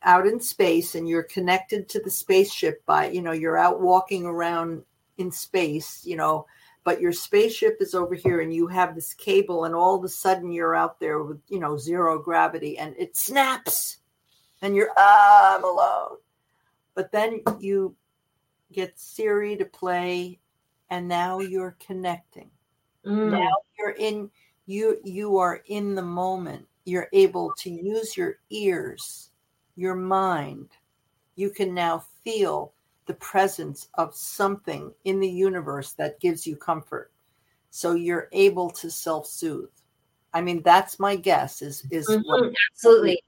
out 0.04 0.28
in 0.28 0.40
space 0.40 0.94
and 0.94 1.10
you're 1.10 1.24
connected 1.24 1.90
to 1.90 2.00
the 2.00 2.12
spaceship 2.12 2.86
by, 2.86 3.10
you 3.10 3.22
know, 3.22 3.32
you're 3.32 3.58
out 3.58 3.82
walking 3.82 4.26
around 4.26 4.84
in 5.18 5.32
space, 5.32 6.06
you 6.06 6.16
know, 6.16 6.46
but 6.84 7.02
your 7.02 7.12
spaceship 7.12 7.78
is 7.80 7.96
over 7.96 8.14
here 8.14 8.42
and 8.42 8.54
you 8.54 8.68
have 8.68 8.94
this 8.94 9.14
cable, 9.14 9.66
and 9.66 9.74
all 9.74 9.96
of 9.96 10.04
a 10.04 10.10
sudden 10.10 10.52
you're 10.52 10.76
out 10.76 11.00
there 11.00 11.24
with, 11.24 11.42
you 11.48 11.60
know, 11.60 11.76
zero 11.78 12.20
gravity 12.20 12.78
and 12.78 12.94
it 13.00 13.18
snaps 13.18 13.98
and 14.62 14.76
you're, 14.76 14.92
ah, 14.98 15.58
I'm 15.58 15.64
alone. 15.64 16.18
But 16.94 17.12
then 17.12 17.42
you 17.60 17.96
get 18.72 19.00
Siri 19.00 19.56
to 19.58 19.66
play, 19.66 20.40
and 20.90 21.08
now 21.08 21.40
you're 21.40 21.78
connecting. 21.86 22.50
Mm. 23.06 23.32
Now 23.32 23.52
you're 23.78 23.92
in 23.92 24.30
you 24.68 25.00
you 25.04 25.38
are 25.38 25.64
in 25.68 25.96
the 25.96 26.04
moment 26.04 26.68
you're 26.88 27.10
able 27.12 27.54
to 27.58 27.70
use 27.70 28.16
your 28.16 28.38
ears, 28.50 29.32
your 29.76 29.96
mind. 29.96 30.70
You 31.36 31.50
can 31.50 31.74
now 31.74 32.06
feel 32.24 32.72
the 33.08 33.14
presence 33.16 33.90
of 33.96 34.16
something 34.16 34.94
in 35.04 35.20
the 35.20 35.30
universe 35.30 35.92
that 35.94 36.20
gives 36.22 36.48
you 36.48 36.56
comfort. 36.56 37.12
So 37.72 37.94
you're 37.94 38.30
able 38.32 38.70
to 38.72 38.90
self-soothe. 38.90 39.70
I 40.34 40.42
mean, 40.42 40.62
that's 40.64 40.98
my 40.98 41.18
guess 41.18 41.62
is 41.62 41.86
is 41.92 42.08
mm-hmm, 42.08 42.50
absolutely. 42.72 43.22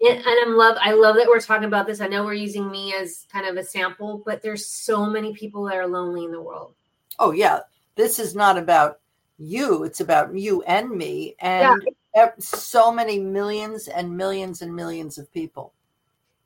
And 0.00 0.22
I'm 0.26 0.56
love 0.56 0.76
I 0.80 0.92
love 0.92 1.16
that 1.16 1.28
we're 1.28 1.40
talking 1.40 1.66
about 1.66 1.86
this. 1.86 2.00
I 2.00 2.08
know 2.08 2.24
we're 2.24 2.34
using 2.34 2.70
me 2.70 2.94
as 2.94 3.26
kind 3.32 3.46
of 3.46 3.56
a 3.56 3.64
sample, 3.64 4.22
but 4.24 4.42
there's 4.42 4.66
so 4.66 5.06
many 5.06 5.34
people 5.34 5.64
that 5.64 5.76
are 5.76 5.86
lonely 5.86 6.24
in 6.24 6.32
the 6.32 6.42
world. 6.42 6.74
Oh 7.18 7.30
yeah. 7.30 7.60
This 7.94 8.18
is 8.18 8.34
not 8.34 8.58
about 8.58 9.00
you, 9.38 9.84
it's 9.84 10.00
about 10.00 10.34
you 10.36 10.62
and 10.62 10.90
me. 10.90 11.36
And 11.40 11.80
yeah 11.82 11.92
so 12.38 12.92
many 12.92 13.18
millions 13.18 13.88
and 13.88 14.16
millions 14.16 14.62
and 14.62 14.74
millions 14.74 15.18
of 15.18 15.32
people. 15.32 15.74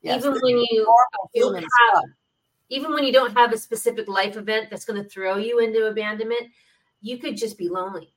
Yes, 0.01 0.19
even 0.19 0.33
when 0.41 0.57
you 0.57 0.85
don't 1.35 1.55
have, 1.55 2.03
even 2.69 2.93
when 2.93 3.03
you 3.05 3.13
don't 3.13 3.35
have 3.35 3.53
a 3.53 3.57
specific 3.57 4.07
life 4.07 4.35
event 4.35 4.69
that's 4.69 4.85
going 4.85 5.01
to 5.01 5.09
throw 5.09 5.37
you 5.37 5.59
into 5.59 5.87
abandonment, 5.87 6.41
you 7.01 7.17
could 7.17 7.37
just 7.37 7.57
be 7.57 7.69
lonely. 7.69 8.13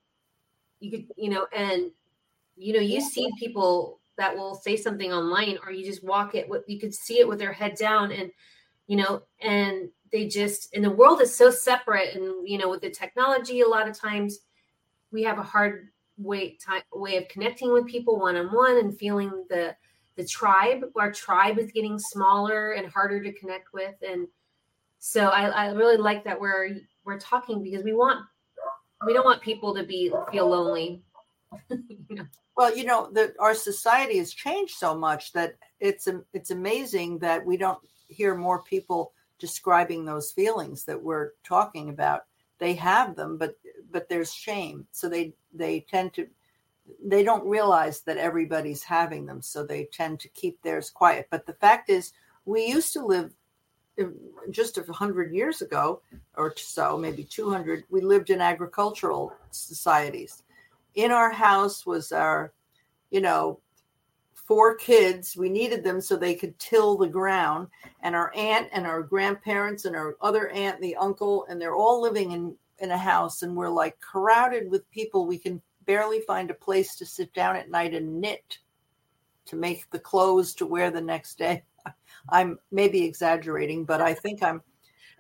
You 0.80 0.90
could, 0.90 1.06
you 1.16 1.30
know, 1.30 1.46
and 1.56 1.90
you 2.56 2.72
know, 2.72 2.80
you 2.80 3.00
see 3.00 3.30
people 3.38 4.00
that 4.18 4.34
will 4.34 4.54
say 4.54 4.76
something 4.76 5.12
online, 5.12 5.58
or 5.64 5.70
you 5.70 5.84
just 5.84 6.02
walk 6.02 6.34
it. 6.34 6.48
what 6.48 6.68
You 6.68 6.80
could 6.80 6.94
see 6.94 7.20
it 7.20 7.28
with 7.28 7.38
their 7.38 7.52
head 7.52 7.76
down, 7.76 8.10
and 8.10 8.30
you 8.86 8.96
know, 8.96 9.22
and 9.40 9.88
they 10.10 10.26
just, 10.26 10.74
and 10.74 10.84
the 10.84 10.90
world 10.90 11.20
is 11.20 11.34
so 11.34 11.50
separate, 11.50 12.14
and 12.14 12.48
you 12.48 12.58
know, 12.58 12.68
with 12.68 12.80
the 12.80 12.90
technology, 12.90 13.60
a 13.60 13.68
lot 13.68 13.88
of 13.88 13.98
times 13.98 14.40
we 15.16 15.22
have 15.22 15.38
a 15.38 15.42
hard 15.42 15.88
way 16.18 16.58
time, 16.58 16.82
way 16.92 17.16
of 17.16 17.26
connecting 17.28 17.72
with 17.72 17.86
people 17.86 18.20
one 18.20 18.36
on 18.36 18.48
one 18.48 18.76
and 18.76 18.98
feeling 18.98 19.30
the 19.48 19.74
the 20.16 20.26
tribe. 20.26 20.84
Our 20.94 21.10
tribe 21.10 21.58
is 21.58 21.72
getting 21.72 21.98
smaller 21.98 22.72
and 22.72 22.86
harder 22.86 23.22
to 23.22 23.32
connect 23.32 23.72
with, 23.72 23.94
and 24.06 24.28
so 24.98 25.28
I, 25.28 25.46
I 25.48 25.72
really 25.72 25.96
like 25.96 26.22
that 26.24 26.38
we're 26.38 26.80
we're 27.06 27.18
talking 27.18 27.62
because 27.62 27.82
we 27.82 27.94
want 27.94 28.26
we 29.06 29.14
don't 29.14 29.24
want 29.24 29.40
people 29.40 29.74
to 29.74 29.84
be 29.84 30.12
feel 30.30 30.48
lonely. 30.48 31.02
Well, 32.58 32.74
you 32.74 32.84
know 32.84 33.10
that 33.12 33.34
our 33.38 33.54
society 33.54 34.16
has 34.16 34.32
changed 34.32 34.76
so 34.76 34.96
much 34.96 35.32
that 35.34 35.56
it's 35.78 36.08
it's 36.32 36.50
amazing 36.50 37.18
that 37.18 37.44
we 37.44 37.58
don't 37.58 37.78
hear 38.08 38.34
more 38.34 38.62
people 38.62 39.12
describing 39.38 40.06
those 40.06 40.32
feelings 40.32 40.86
that 40.86 41.02
we're 41.02 41.32
talking 41.44 41.90
about. 41.90 42.22
They 42.58 42.72
have 42.72 43.14
them, 43.14 43.36
but 43.36 43.56
but 43.90 44.08
there's 44.08 44.32
shame, 44.32 44.86
so 44.92 45.08
they 45.08 45.34
they 45.52 45.80
tend 45.80 46.14
to 46.14 46.26
they 47.04 47.22
don't 47.22 47.46
realize 47.46 48.00
that 48.02 48.16
everybody's 48.16 48.82
having 48.82 49.26
them 49.26 49.42
so 49.42 49.64
they 49.64 49.88
tend 49.92 50.20
to 50.20 50.28
keep 50.30 50.60
theirs 50.62 50.90
quiet. 50.90 51.26
But 51.30 51.46
the 51.46 51.54
fact 51.54 51.90
is 51.90 52.12
we 52.44 52.66
used 52.66 52.92
to 52.92 53.04
live 53.04 53.32
just 54.50 54.78
a 54.78 54.92
hundred 54.92 55.32
years 55.32 55.62
ago 55.62 56.02
or 56.36 56.52
so 56.56 56.98
maybe 56.98 57.24
200 57.24 57.84
we 57.88 58.00
lived 58.00 58.30
in 58.30 58.40
agricultural 58.40 59.32
societies. 59.50 60.42
In 60.94 61.10
our 61.10 61.30
house 61.30 61.86
was 61.86 62.12
our 62.12 62.52
you 63.10 63.20
know 63.20 63.60
four 64.34 64.76
kids 64.76 65.36
we 65.36 65.48
needed 65.48 65.82
them 65.82 66.00
so 66.00 66.14
they 66.14 66.34
could 66.34 66.56
till 66.58 66.96
the 66.96 67.08
ground 67.08 67.68
and 68.02 68.14
our 68.14 68.32
aunt 68.36 68.68
and 68.72 68.86
our 68.86 69.02
grandparents 69.02 69.86
and 69.86 69.96
our 69.96 70.16
other 70.20 70.50
aunt 70.50 70.76
and 70.76 70.84
the 70.84 70.96
uncle 70.96 71.46
and 71.48 71.60
they're 71.60 71.74
all 71.74 72.00
living 72.00 72.32
in 72.32 72.54
in 72.78 72.90
a 72.90 72.98
house 72.98 73.42
and 73.42 73.56
we're 73.56 73.68
like 73.68 73.98
crowded 74.00 74.70
with 74.70 74.90
people 74.90 75.26
we 75.26 75.38
can 75.38 75.60
barely 75.86 76.20
find 76.20 76.50
a 76.50 76.54
place 76.54 76.96
to 76.96 77.06
sit 77.06 77.32
down 77.32 77.56
at 77.56 77.70
night 77.70 77.94
and 77.94 78.20
knit 78.20 78.58
to 79.44 79.56
make 79.56 79.88
the 79.90 79.98
clothes 79.98 80.54
to 80.54 80.66
wear 80.66 80.90
the 80.90 81.00
next 81.00 81.38
day. 81.38 81.62
I'm 82.28 82.58
maybe 82.70 83.04
exaggerating 83.04 83.84
but 83.84 84.00
i 84.00 84.12
think 84.14 84.42
i'm. 84.42 84.62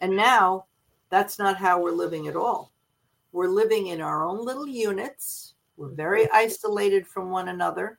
And 0.00 0.16
now 0.16 0.66
that's 1.10 1.38
not 1.38 1.56
how 1.56 1.80
we're 1.80 1.92
living 1.92 2.26
at 2.26 2.36
all. 2.36 2.72
We're 3.32 3.48
living 3.48 3.88
in 3.88 4.00
our 4.00 4.24
own 4.24 4.44
little 4.44 4.66
units. 4.66 5.54
We're 5.76 5.94
very 5.94 6.28
isolated 6.32 7.06
from 7.06 7.30
one 7.30 7.48
another. 7.48 7.98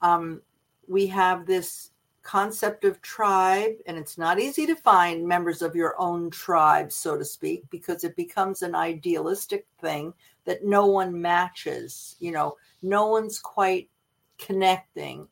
Um, 0.00 0.42
we 0.88 1.06
have 1.06 1.46
this 1.46 1.91
concept 2.22 2.84
of 2.84 3.02
tribe, 3.02 3.72
and 3.86 3.96
it's 3.96 4.18
not 4.18 4.38
easy 4.38 4.66
to 4.66 4.76
find 4.76 5.26
members 5.26 5.62
of 5.62 5.74
your 5.74 5.94
own 5.98 6.30
tribe, 6.30 6.92
so 6.92 7.16
to 7.18 7.24
speak, 7.24 7.64
because 7.70 8.04
it 8.04 8.16
becomes 8.16 8.62
an 8.62 8.74
idealistic 8.74 9.66
thing 9.80 10.14
that 10.44 10.64
no 10.64 10.86
one 10.86 11.20
matches. 11.20 12.16
You 12.20 12.32
know, 12.32 12.56
no 12.82 13.06
one's 13.06 13.38
quite 13.38 13.88
connecting, 14.38 15.28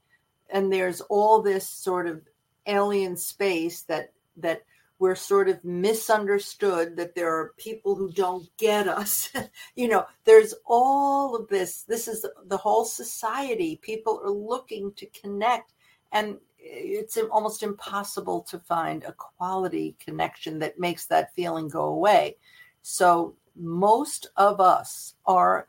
and 0.51 0.73
there's 0.73 1.01
all 1.03 1.43
this 1.43 1.69
sort 1.69 2.07
of 2.07 2.23
alien 2.67 3.17
space 3.17 3.83
that 3.83 4.13
that 4.37 4.63
we're 4.99 5.15
sort 5.15 5.49
of 5.49 5.65
misunderstood 5.65 6.95
that 6.97 7.15
there 7.15 7.35
are 7.35 7.55
people 7.57 7.95
who 7.95 8.13
don't 8.13 8.49
get 8.59 8.87
us. 8.87 9.31
You 9.75 9.89
know 9.89 10.05
there's 10.25 10.55
all 10.67 11.35
of 11.37 11.49
this. 11.49 11.83
This 11.83 12.07
is 12.07 12.27
the 12.47 12.57
whole 12.57 12.85
society. 12.85 13.81
People 13.83 14.21
are 14.23 14.31
looking 14.31 14.93
to 14.95 15.07
connect. 15.07 15.73
And 16.13 16.39
it's 16.63 17.19
almost 17.31 17.63
impossible 17.63 18.43
to 18.43 18.59
find 18.59 19.05
a 19.05 19.13
quality 19.13 19.97
connection 19.99 20.59
that 20.61 20.79
makes 20.79 21.07
that 21.07 21.35
feeling 21.35 21.69
go 21.69 21.85
away. 21.85 22.37
So 22.83 23.35
most 23.57 24.29
of 24.37 24.61
us 24.61 25.15
are 25.27 25.69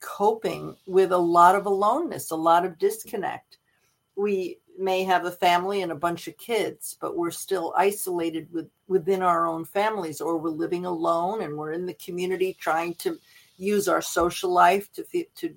coping 0.00 0.76
with 0.86 1.12
a 1.12 1.18
lot 1.18 1.54
of 1.54 1.66
aloneness, 1.66 2.30
a 2.30 2.36
lot 2.36 2.64
of 2.64 2.78
disconnect. 2.78 3.58
We 4.16 4.58
may 4.78 5.02
have 5.04 5.24
a 5.24 5.30
family 5.30 5.82
and 5.82 5.90
a 5.90 5.96
bunch 5.96 6.28
of 6.28 6.36
kids, 6.36 6.96
but 7.00 7.16
we're 7.16 7.32
still 7.32 7.74
isolated 7.76 8.48
with, 8.52 8.68
within 8.86 9.22
our 9.22 9.46
own 9.46 9.64
families, 9.64 10.20
or 10.20 10.38
we're 10.38 10.50
living 10.50 10.86
alone 10.86 11.42
and 11.42 11.56
we're 11.56 11.72
in 11.72 11.86
the 11.86 11.94
community 11.94 12.56
trying 12.58 12.94
to 12.96 13.18
use 13.58 13.88
our 13.88 14.00
social 14.00 14.50
life 14.50 14.90
to 14.92 15.04
to 15.34 15.54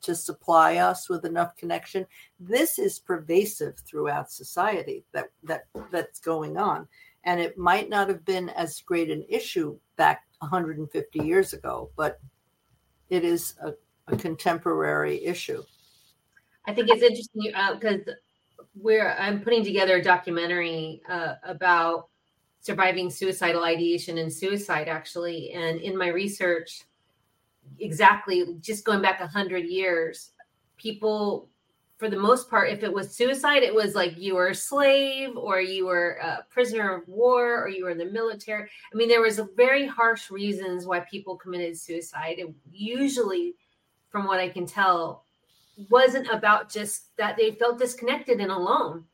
to 0.00 0.14
supply 0.14 0.76
us 0.76 1.08
with 1.08 1.24
enough 1.24 1.56
connection. 1.56 2.06
This 2.38 2.78
is 2.78 2.98
pervasive 2.98 3.78
throughout 3.80 4.30
society 4.30 5.04
that 5.12 5.26
that 5.42 5.64
that's 5.90 6.20
going 6.20 6.56
on. 6.56 6.88
And 7.24 7.40
it 7.40 7.58
might 7.58 7.90
not 7.90 8.08
have 8.08 8.24
been 8.24 8.48
as 8.50 8.80
great 8.80 9.10
an 9.10 9.24
issue 9.28 9.78
back 9.96 10.22
150 10.38 11.18
years 11.18 11.52
ago 11.52 11.90
but 11.96 12.18
it 13.10 13.24
is 13.24 13.54
a, 13.62 13.74
a 14.06 14.16
contemporary 14.16 15.22
issue. 15.24 15.62
I 16.66 16.72
think 16.72 16.88
it's 16.88 17.02
interesting 17.02 17.52
because 17.74 18.08
uh, 18.08 18.12
we're 18.76 19.12
i'm 19.18 19.40
putting 19.40 19.64
together 19.64 19.96
a 19.96 20.02
documentary 20.02 21.02
uh, 21.08 21.34
about 21.42 22.08
surviving 22.60 23.10
suicidal 23.10 23.64
ideation 23.64 24.18
and 24.18 24.32
suicide 24.32 24.86
actually. 24.88 25.50
And 25.52 25.80
in 25.80 25.96
my 25.96 26.08
research 26.08 26.84
exactly 27.78 28.56
just 28.60 28.84
going 28.84 29.02
back 29.02 29.20
a 29.20 29.26
hundred 29.26 29.64
years, 29.66 30.30
people 30.76 31.48
for 32.00 32.08
the 32.08 32.18
most 32.18 32.48
part, 32.48 32.70
if 32.70 32.82
it 32.82 32.90
was 32.90 33.14
suicide, 33.14 33.62
it 33.62 33.74
was 33.74 33.94
like 33.94 34.16
you 34.16 34.34
were 34.34 34.48
a 34.48 34.54
slave 34.54 35.36
or 35.36 35.60
you 35.60 35.84
were 35.84 36.12
a 36.22 36.46
prisoner 36.48 36.94
of 36.94 37.06
war 37.06 37.62
or 37.62 37.68
you 37.68 37.84
were 37.84 37.90
in 37.90 37.98
the 37.98 38.06
military. 38.06 38.62
I 38.62 38.96
mean, 38.96 39.06
there 39.06 39.20
was 39.20 39.38
very 39.54 39.86
harsh 39.86 40.30
reasons 40.30 40.86
why 40.86 41.00
people 41.00 41.36
committed 41.36 41.78
suicide. 41.78 42.36
It 42.38 42.48
usually, 42.72 43.54
from 44.08 44.26
what 44.26 44.40
I 44.40 44.48
can 44.48 44.64
tell, 44.64 45.24
wasn't 45.90 46.26
about 46.30 46.70
just 46.70 47.14
that 47.18 47.36
they 47.36 47.50
felt 47.50 47.78
disconnected 47.78 48.40
and 48.40 48.50
alone 48.50 49.04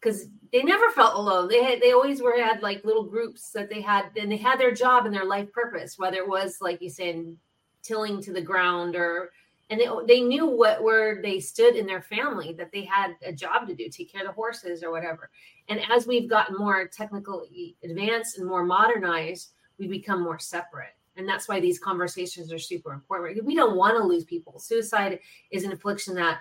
because 0.00 0.28
they 0.50 0.62
never 0.62 0.88
felt 0.92 1.16
alone. 1.16 1.46
They 1.46 1.62
had 1.62 1.82
they 1.82 1.92
always 1.92 2.22
were 2.22 2.40
had 2.40 2.62
like 2.62 2.86
little 2.86 3.04
groups 3.04 3.50
that 3.52 3.68
they 3.68 3.82
had 3.82 4.16
and 4.16 4.32
they 4.32 4.38
had 4.38 4.58
their 4.58 4.72
job 4.72 5.04
and 5.04 5.14
their 5.14 5.26
life 5.26 5.52
purpose, 5.52 5.98
whether 5.98 6.16
it 6.16 6.28
was 6.28 6.58
like 6.62 6.80
you 6.80 6.88
said, 6.88 7.36
tilling 7.82 8.22
to 8.22 8.32
the 8.32 8.42
ground 8.42 8.96
or 8.96 9.30
and 9.70 9.78
they, 9.80 9.88
they 10.06 10.20
knew 10.20 10.46
what 10.46 10.82
where 10.82 11.22
they 11.22 11.38
stood 11.38 11.76
in 11.76 11.86
their 11.86 12.02
family 12.02 12.52
that 12.54 12.72
they 12.72 12.84
had 12.84 13.14
a 13.24 13.32
job 13.32 13.68
to 13.68 13.74
do 13.74 13.88
take 13.88 14.12
care 14.12 14.22
of 14.22 14.26
the 14.26 14.32
horses 14.32 14.82
or 14.82 14.90
whatever. 14.90 15.30
And 15.68 15.80
as 15.90 16.06
we've 16.06 16.28
gotten 16.28 16.56
more 16.56 16.88
technically 16.88 17.76
advanced 17.84 18.38
and 18.38 18.48
more 18.48 18.64
modernized 18.64 19.52
we 19.78 19.88
become 19.88 20.22
more 20.22 20.38
separate. 20.38 20.94
And 21.16 21.28
that's 21.28 21.48
why 21.48 21.58
these 21.58 21.78
conversations 21.78 22.52
are 22.52 22.58
super 22.58 22.92
important. 22.92 23.44
We 23.44 23.56
don't 23.56 23.76
want 23.76 23.96
to 23.96 24.04
lose 24.04 24.24
people. 24.24 24.58
Suicide 24.58 25.18
is 25.50 25.64
an 25.64 25.72
affliction 25.72 26.14
that 26.16 26.38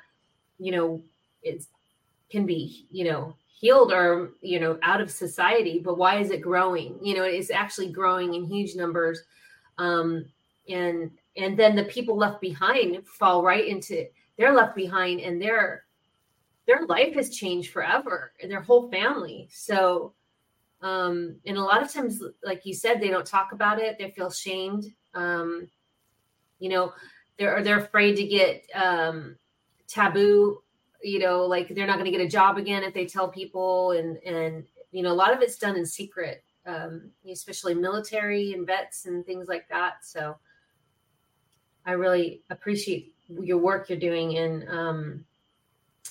you 0.60 0.71
know 0.71 1.02
it 1.41 1.65
can 2.30 2.45
be 2.45 2.86
you 2.91 3.06
know 3.06 3.36
healed 3.47 3.91
or 3.91 4.32
you 4.41 4.60
know 4.60 4.78
out 4.84 5.02
of 5.02 5.10
society 5.10 5.80
but 5.80 5.97
why 5.97 6.19
is 6.19 6.32
it 6.32 6.41
growing? 6.41 6.97
You 7.02 7.15
know 7.15 7.23
it's 7.23 7.52
actually 7.52 7.91
growing 7.91 8.34
in 8.34 8.45
huge 8.45 8.75
numbers. 8.75 9.21
Um 9.78 10.25
and 10.67 11.12
and 11.39 11.58
then 11.58 11.75
the 11.75 11.86
people 11.86 12.17
left 12.17 12.41
behind 12.41 13.06
fall 13.08 13.43
right 13.43 13.67
into 13.67 14.06
they're 14.38 14.54
left 14.54 14.75
behind 14.75 15.19
and 15.19 15.41
their 15.41 15.86
their 16.67 16.86
life 16.86 17.15
has 17.15 17.36
changed 17.36 17.71
forever 17.71 18.32
and 18.41 18.52
their 18.52 18.62
whole 18.62 18.89
family. 18.91 19.49
So 19.52 20.13
um 20.82 21.36
and 21.45 21.58
a 21.58 21.63
lot 21.63 21.82
of 21.82 21.91
times 21.91 22.21
like 22.43 22.65
you 22.65 22.73
said 22.73 23.02
they 23.02 23.10
don't 23.10 23.25
talk 23.25 23.52
about 23.52 23.80
it 23.80 23.97
they 23.99 24.12
feel 24.12 24.30
shamed 24.30 24.86
um 25.13 25.67
you 26.60 26.69
know 26.69 26.93
they're 27.38 27.62
they're 27.63 27.80
afraid 27.80 28.15
to 28.15 28.23
get 28.23 28.63
um 28.73 29.36
taboo 29.89 30.62
you 31.04 31.19
know 31.19 31.45
like 31.45 31.67
they're 31.75 31.86
not 31.86 31.97
going 31.97 32.10
to 32.10 32.17
get 32.17 32.25
a 32.25 32.30
job 32.30 32.58
again 32.58 32.84
if 32.84 32.93
they 32.93 33.06
tell 33.06 33.28
people 33.28 33.91
and 33.91 34.17
and 34.23 34.63
you 34.91 35.04
know 35.04 35.12
a 35.12 35.21
lot 35.21 35.34
of 35.34 35.41
it's 35.41 35.58
done 35.58 35.75
in 35.75 35.86
secret 35.86 36.45
um 36.65 37.10
especially 37.30 37.73
military 37.73 38.54
and 38.54 38.65
vets 38.65 39.06
and 39.06 39.25
things 39.25 39.47
like 39.47 39.67
that. 39.69 40.06
So 40.06 40.38
I 41.86 41.94
really 41.94 42.42
appreciate 42.50 43.13
your 43.28 43.58
work 43.58 43.89
you're 43.89 44.00
doing 44.00 44.34
in 44.34 44.68
um, 44.70 45.26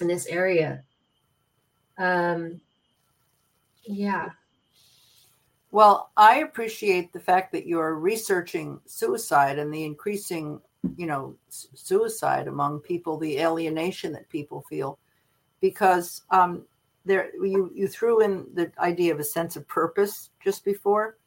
in 0.00 0.08
this 0.08 0.26
area. 0.26 0.82
Um, 1.98 2.60
yeah. 3.84 4.30
Well, 5.70 6.10
I 6.16 6.38
appreciate 6.38 7.12
the 7.12 7.20
fact 7.20 7.52
that 7.52 7.66
you're 7.66 7.94
researching 7.94 8.80
suicide 8.86 9.58
and 9.58 9.72
the 9.72 9.84
increasing, 9.84 10.60
you 10.96 11.06
know, 11.06 11.36
suicide 11.48 12.48
among 12.48 12.80
people, 12.80 13.18
the 13.18 13.38
alienation 13.38 14.12
that 14.12 14.28
people 14.30 14.64
feel, 14.70 14.98
because 15.60 16.22
um, 16.30 16.64
there 17.04 17.30
you 17.34 17.70
you 17.74 17.88
threw 17.88 18.20
in 18.20 18.46
the 18.54 18.70
idea 18.78 19.12
of 19.12 19.20
a 19.20 19.24
sense 19.24 19.56
of 19.56 19.68
purpose 19.68 20.30
just 20.42 20.64
before, 20.64 21.18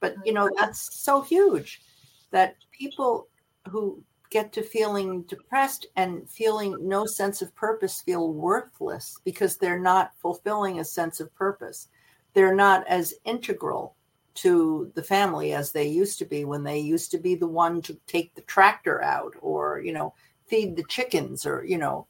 but 0.00 0.14
you 0.24 0.32
know 0.32 0.48
that's 0.56 0.94
so 0.94 1.20
huge 1.20 1.82
that 2.30 2.56
people 2.72 3.28
who 3.70 4.02
get 4.30 4.52
to 4.52 4.62
feeling 4.62 5.22
depressed 5.22 5.86
and 5.96 6.28
feeling 6.30 6.76
no 6.80 7.04
sense 7.04 7.42
of 7.42 7.54
purpose 7.56 8.00
feel 8.00 8.32
worthless 8.32 9.18
because 9.24 9.56
they're 9.56 9.80
not 9.80 10.12
fulfilling 10.22 10.78
a 10.78 10.84
sense 10.84 11.18
of 11.20 11.34
purpose. 11.34 11.88
They're 12.32 12.54
not 12.54 12.86
as 12.86 13.14
integral 13.24 13.96
to 14.34 14.90
the 14.94 15.02
family 15.02 15.52
as 15.52 15.72
they 15.72 15.88
used 15.88 16.18
to 16.20 16.24
be 16.24 16.44
when 16.44 16.62
they 16.62 16.78
used 16.78 17.10
to 17.10 17.18
be 17.18 17.34
the 17.34 17.48
one 17.48 17.82
to 17.82 17.98
take 18.06 18.34
the 18.34 18.42
tractor 18.42 19.02
out 19.02 19.34
or, 19.40 19.80
you 19.80 19.92
know, 19.92 20.14
feed 20.46 20.76
the 20.76 20.84
chickens 20.84 21.44
or, 21.44 21.64
you 21.64 21.76
know, 21.76 22.06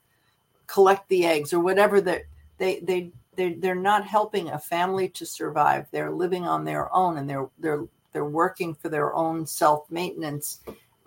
collect 0.67 1.09
the 1.09 1.25
eggs 1.27 1.53
or 1.53 1.61
whatever 1.61 2.01
that 2.03 2.23
they 2.59 2.81
they 2.81 3.11
they 3.35 3.55
they're 3.55 3.75
not 3.75 4.07
helping 4.07 4.51
a 4.51 4.59
family 4.59 5.09
to 5.09 5.25
survive. 5.25 5.87
They're 5.91 6.13
living 6.13 6.47
on 6.47 6.65
their 6.65 6.95
own 6.95 7.17
and 7.17 7.29
they're 7.29 7.49
they're 7.59 7.87
they're 8.13 8.25
working 8.27 8.75
for 8.75 8.91
their 8.91 9.15
own 9.15 9.47
self-maintenance 9.47 10.61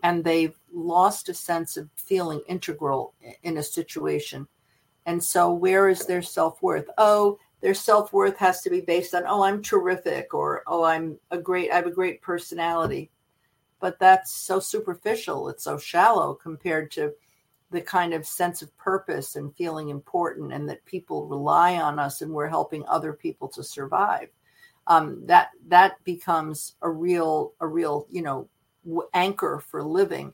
and 0.03 0.23
they've 0.23 0.59
lost 0.71 1.29
a 1.29 1.33
sense 1.33 1.77
of 1.77 1.89
feeling 1.95 2.41
integral 2.47 3.13
in 3.41 3.57
a 3.57 3.63
situation. 3.63 4.47
And 5.05 5.23
so, 5.23 5.51
where 5.51 5.89
is 5.89 6.05
their 6.05 6.21
self 6.21 6.61
worth? 6.61 6.89
Oh, 6.97 7.39
their 7.61 7.73
self 7.73 8.11
worth 8.11 8.37
has 8.37 8.61
to 8.61 8.69
be 8.69 8.81
based 8.81 9.15
on, 9.15 9.23
oh, 9.25 9.43
I'm 9.43 9.61
terrific, 9.61 10.33
or 10.33 10.63
oh, 10.67 10.83
I'm 10.83 11.17
a 11.31 11.37
great, 11.37 11.71
I 11.71 11.75
have 11.75 11.87
a 11.87 11.91
great 11.91 12.21
personality. 12.21 13.09
But 13.79 13.99
that's 13.99 14.31
so 14.31 14.59
superficial. 14.59 15.49
It's 15.49 15.63
so 15.63 15.77
shallow 15.77 16.33
compared 16.35 16.91
to 16.91 17.13
the 17.71 17.81
kind 17.81 18.13
of 18.13 18.25
sense 18.25 18.61
of 18.61 18.77
purpose 18.77 19.35
and 19.35 19.55
feeling 19.55 19.89
important, 19.89 20.53
and 20.53 20.69
that 20.69 20.85
people 20.85 21.27
rely 21.27 21.75
on 21.75 21.97
us, 21.97 22.21
and 22.21 22.31
we're 22.31 22.47
helping 22.47 22.85
other 22.87 23.13
people 23.13 23.47
to 23.49 23.63
survive. 23.63 24.27
Um, 24.87 25.25
that 25.27 25.51
that 25.67 26.03
becomes 26.03 26.75
a 26.81 26.89
real, 26.89 27.53
a 27.61 27.67
real, 27.67 28.05
you 28.09 28.21
know, 28.21 28.49
anchor 29.13 29.63
for 29.67 29.83
living. 29.83 30.33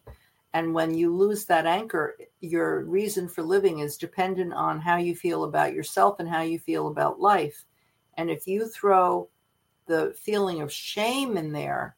And 0.53 0.73
when 0.73 0.95
you 0.95 1.15
lose 1.15 1.45
that 1.45 1.65
anchor, 1.67 2.17
your 2.41 2.83
reason 2.85 3.27
for 3.27 3.43
living 3.43 3.79
is 3.79 3.97
dependent 3.97 4.53
on 4.53 4.81
how 4.81 4.97
you 4.97 5.15
feel 5.15 5.43
about 5.43 5.73
yourself 5.73 6.19
and 6.19 6.27
how 6.27 6.41
you 6.41 6.57
feel 6.57 6.88
about 6.88 7.19
life. 7.19 7.65
And 8.17 8.29
if 8.29 8.47
you 8.47 8.67
throw 8.67 9.29
the 9.85 10.15
feeling 10.19 10.62
of 10.62 10.71
shame 10.71 11.38
in 11.38 11.51
there, 11.51 11.95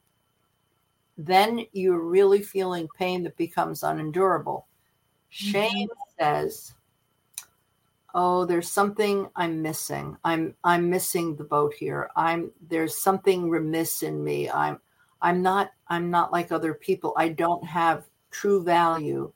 then 1.17 1.65
you're 1.71 1.99
really 1.99 2.41
feeling 2.41 2.87
pain 2.97 3.23
that 3.23 3.37
becomes 3.37 3.83
unendurable. 3.83 4.67
Shame 5.29 5.87
mm-hmm. 5.87 6.23
says, 6.23 6.73
"Oh, 8.13 8.45
there's 8.45 8.69
something 8.69 9.29
I'm 9.35 9.61
missing. 9.61 10.17
I'm 10.23 10.55
I'm 10.63 10.89
missing 10.89 11.35
the 11.35 11.43
boat 11.43 11.73
here. 11.73 12.09
I'm 12.15 12.51
there's 12.67 12.97
something 13.01 13.49
remiss 13.49 14.03
in 14.03 14.23
me. 14.23 14.49
I'm 14.49 14.79
I'm 15.21 15.41
not 15.41 15.71
I'm 15.87 16.09
not 16.09 16.31
like 16.31 16.51
other 16.51 16.73
people. 16.73 17.13
I 17.17 17.29
don't 17.29 17.65
have 17.65 18.05
true 18.31 18.63
value. 18.63 19.31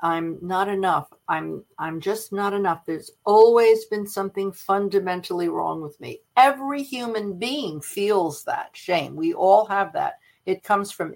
I'm 0.00 0.38
not 0.42 0.68
enough. 0.68 1.12
I'm 1.28 1.64
I'm 1.78 2.00
just 2.00 2.32
not 2.32 2.52
enough. 2.52 2.84
There's 2.84 3.12
always 3.24 3.84
been 3.86 4.06
something 4.06 4.52
fundamentally 4.52 5.48
wrong 5.48 5.80
with 5.80 5.98
me. 6.00 6.20
Every 6.36 6.82
human 6.82 7.38
being 7.38 7.80
feels 7.80 8.44
that 8.44 8.70
shame. 8.72 9.16
We 9.16 9.34
all 9.34 9.64
have 9.66 9.92
that. 9.92 10.18
It 10.46 10.62
comes 10.62 10.90
from 10.90 11.14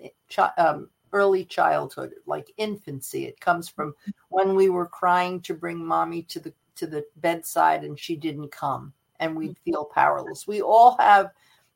um, 0.56 0.88
early 1.12 1.44
childhood, 1.44 2.14
like 2.26 2.52
infancy. 2.56 3.26
It 3.26 3.40
comes 3.40 3.68
from 3.68 3.94
when 4.28 4.54
we 4.54 4.70
were 4.70 4.86
crying 4.86 5.40
to 5.42 5.54
bring 5.54 5.84
mommy 5.84 6.22
to 6.22 6.40
the 6.40 6.52
to 6.76 6.86
the 6.86 7.04
bedside 7.16 7.82
and 7.82 7.98
she 7.98 8.16
didn't 8.16 8.52
come, 8.52 8.92
and 9.18 9.36
we'd 9.36 9.50
mm-hmm. 9.50 9.70
feel 9.70 9.84
powerless. 9.84 10.46
We 10.46 10.62
all 10.62 10.96
have 10.98 11.30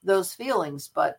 those 0.04 0.32
feelings, 0.32 0.90
but 0.94 1.18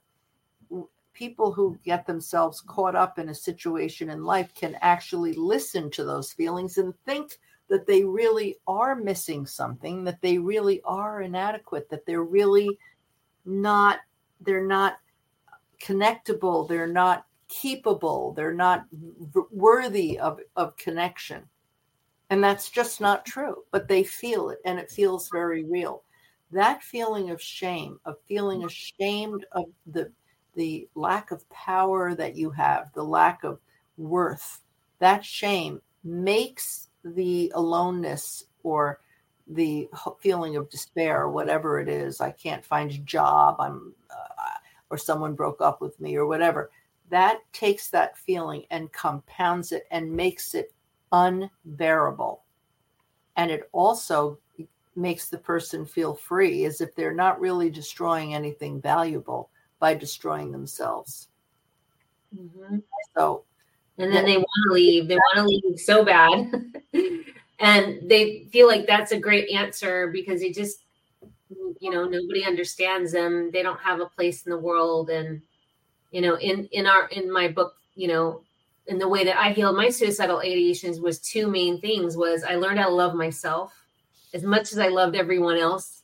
people 1.13 1.51
who 1.51 1.77
get 1.83 2.05
themselves 2.05 2.61
caught 2.61 2.95
up 2.95 3.19
in 3.19 3.29
a 3.29 3.35
situation 3.35 4.09
in 4.09 4.23
life 4.23 4.53
can 4.53 4.77
actually 4.81 5.33
listen 5.33 5.89
to 5.91 6.03
those 6.03 6.33
feelings 6.33 6.77
and 6.77 6.93
think 7.05 7.39
that 7.69 7.87
they 7.87 8.03
really 8.03 8.57
are 8.67 8.95
missing 8.95 9.45
something, 9.45 10.03
that 10.03 10.21
they 10.21 10.37
really 10.37 10.81
are 10.83 11.21
inadequate, 11.21 11.89
that 11.89 12.05
they're 12.05 12.23
really 12.23 12.77
not, 13.45 13.99
they're 14.41 14.65
not 14.65 14.97
connectable, 15.81 16.67
they're 16.67 16.87
not 16.87 17.25
keepable, 17.49 18.35
they're 18.35 18.53
not 18.53 18.85
worthy 19.51 20.19
of, 20.19 20.39
of 20.55 20.75
connection. 20.77 21.43
And 22.29 22.43
that's 22.43 22.69
just 22.69 22.99
not 22.99 23.25
true, 23.25 23.63
but 23.71 23.87
they 23.87 24.03
feel 24.03 24.49
it 24.49 24.59
and 24.65 24.79
it 24.79 24.89
feels 24.89 25.29
very 25.31 25.63
real. 25.63 26.03
That 26.51 26.83
feeling 26.83 27.29
of 27.31 27.41
shame, 27.41 27.99
of 28.05 28.15
feeling 28.27 28.59
mm-hmm. 28.59 28.67
ashamed 28.67 29.45
of 29.51 29.65
the 29.87 30.11
the 30.55 30.87
lack 30.95 31.31
of 31.31 31.49
power 31.49 32.15
that 32.15 32.35
you 32.35 32.49
have, 32.51 32.91
the 32.93 33.03
lack 33.03 33.43
of 33.43 33.59
worth, 33.97 34.61
that 34.99 35.25
shame 35.25 35.81
makes 36.03 36.89
the 37.03 37.51
aloneness 37.55 38.45
or 38.63 38.99
the 39.47 39.89
feeling 40.19 40.55
of 40.55 40.69
despair 40.69 41.27
whatever 41.27 41.77
it 41.77 41.89
is 41.89 42.21
i 42.21 42.31
can't 42.31 42.63
find 42.63 42.91
a 42.91 42.97
job 42.99 43.57
i'm 43.59 43.93
uh, 44.09 44.51
or 44.89 44.97
someone 44.97 45.35
broke 45.35 45.59
up 45.59 45.81
with 45.81 45.99
me 45.99 46.15
or 46.15 46.25
whatever 46.25 46.71
that 47.09 47.41
takes 47.51 47.89
that 47.89 48.17
feeling 48.17 48.65
and 48.71 48.91
compounds 48.91 49.71
it 49.71 49.85
and 49.91 50.11
makes 50.11 50.55
it 50.55 50.73
unbearable. 51.11 52.41
And 53.37 53.51
it 53.51 53.69
also 53.71 54.39
makes 54.95 55.29
the 55.29 55.37
person 55.37 55.85
feel 55.85 56.15
free 56.15 56.65
as 56.65 56.81
if 56.81 56.95
they're 56.95 57.13
not 57.13 57.39
really 57.39 57.69
destroying 57.69 58.33
anything 58.33 58.81
valuable 58.81 59.49
by 59.83 59.93
destroying 59.93 60.49
themselves. 60.49 61.27
Mm-hmm. 62.33 62.77
So, 63.17 63.43
and 63.97 64.13
then 64.13 64.23
they 64.23 64.37
want 64.37 64.47
to 64.67 64.73
leave. 64.73 65.09
They 65.09 65.17
want 65.17 65.35
to 65.35 65.43
leave 65.43 65.77
so 65.77 66.05
bad. 66.05 66.71
and 67.59 68.09
they 68.09 68.47
feel 68.49 68.65
like 68.65 68.87
that's 68.87 69.11
a 69.11 69.19
great 69.19 69.49
answer 69.49 70.07
because 70.07 70.39
they 70.39 70.51
just, 70.51 70.85
you 71.81 71.91
know, 71.91 72.05
nobody 72.05 72.45
understands 72.45 73.11
them. 73.11 73.51
They 73.51 73.61
don't 73.61 73.81
have 73.81 73.99
a 73.99 74.05
place 74.05 74.45
in 74.45 74.51
the 74.51 74.57
world. 74.57 75.09
And, 75.09 75.41
you 76.11 76.21
know, 76.21 76.35
in, 76.35 76.69
in 76.71 76.87
our, 76.87 77.09
in 77.09 77.29
my 77.29 77.49
book, 77.49 77.73
you 77.93 78.07
know, 78.07 78.41
in 78.87 78.99
the 78.99 79.09
way 79.09 79.25
that 79.25 79.37
I 79.37 79.51
healed 79.51 79.75
my 79.75 79.89
suicidal 79.89 80.37
ideations 80.37 81.01
was 81.01 81.19
two 81.19 81.49
main 81.49 81.81
things 81.81 82.15
was 82.15 82.45
I 82.45 82.55
learned 82.55 82.79
how 82.79 82.87
to 82.87 82.95
love 82.95 83.15
myself 83.15 83.73
as 84.33 84.43
much 84.43 84.71
as 84.71 84.79
I 84.79 84.87
loved 84.87 85.17
everyone 85.17 85.57
else. 85.57 86.03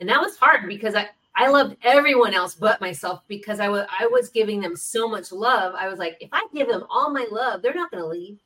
And 0.00 0.08
that 0.08 0.22
was 0.22 0.38
hard 0.38 0.66
because 0.66 0.94
I, 0.94 1.10
I 1.40 1.46
loved 1.46 1.76
everyone 1.84 2.34
else 2.34 2.56
but 2.56 2.80
myself 2.80 3.22
because 3.28 3.60
I 3.60 3.68
was 3.68 3.86
I 3.88 4.08
was 4.08 4.28
giving 4.28 4.60
them 4.60 4.74
so 4.74 5.08
much 5.08 5.30
love. 5.30 5.74
I 5.78 5.88
was 5.88 6.00
like, 6.00 6.16
if 6.20 6.28
I 6.32 6.44
give 6.52 6.66
them 6.66 6.82
all 6.90 7.10
my 7.12 7.26
love, 7.30 7.62
they're 7.62 7.72
not 7.72 7.92
gonna 7.92 8.06
leave. 8.06 8.38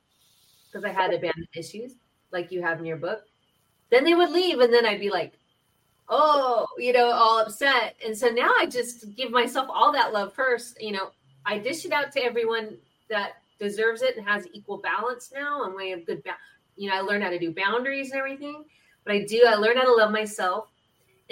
Because 0.70 0.84
I 0.84 0.92
had 0.92 1.12
abandonment 1.12 1.48
issues, 1.54 1.94
like 2.32 2.52
you 2.52 2.60
have 2.60 2.78
in 2.78 2.84
your 2.84 2.98
book. 2.98 3.22
Then 3.90 4.04
they 4.04 4.14
would 4.14 4.30
leave, 4.30 4.60
and 4.60 4.72
then 4.72 4.84
I'd 4.84 5.00
be 5.00 5.08
like, 5.10 5.32
oh, 6.10 6.66
you 6.76 6.92
know, 6.92 7.10
all 7.10 7.40
upset. 7.40 7.96
And 8.04 8.16
so 8.16 8.28
now 8.28 8.52
I 8.58 8.66
just 8.66 9.16
give 9.16 9.30
myself 9.30 9.68
all 9.70 9.90
that 9.92 10.12
love 10.12 10.34
first. 10.34 10.80
You 10.80 10.92
know, 10.92 11.10
I 11.46 11.58
dish 11.58 11.86
it 11.86 11.92
out 11.92 12.12
to 12.12 12.22
everyone 12.22 12.76
that 13.08 13.36
deserves 13.58 14.02
it 14.02 14.16
and 14.18 14.26
has 14.26 14.46
equal 14.52 14.78
balance 14.78 15.30
now 15.34 15.64
and 15.64 15.74
way 15.74 15.92
of 15.92 16.04
good, 16.04 16.22
ba- 16.24 16.36
you 16.76 16.90
know, 16.90 16.96
I 16.96 17.00
learned 17.00 17.22
how 17.22 17.30
to 17.30 17.38
do 17.38 17.54
boundaries 17.54 18.10
and 18.10 18.18
everything. 18.18 18.64
But 19.04 19.14
I 19.14 19.24
do, 19.24 19.44
I 19.46 19.54
learned 19.54 19.78
how 19.78 19.84
to 19.84 19.94
love 19.94 20.10
myself. 20.10 20.71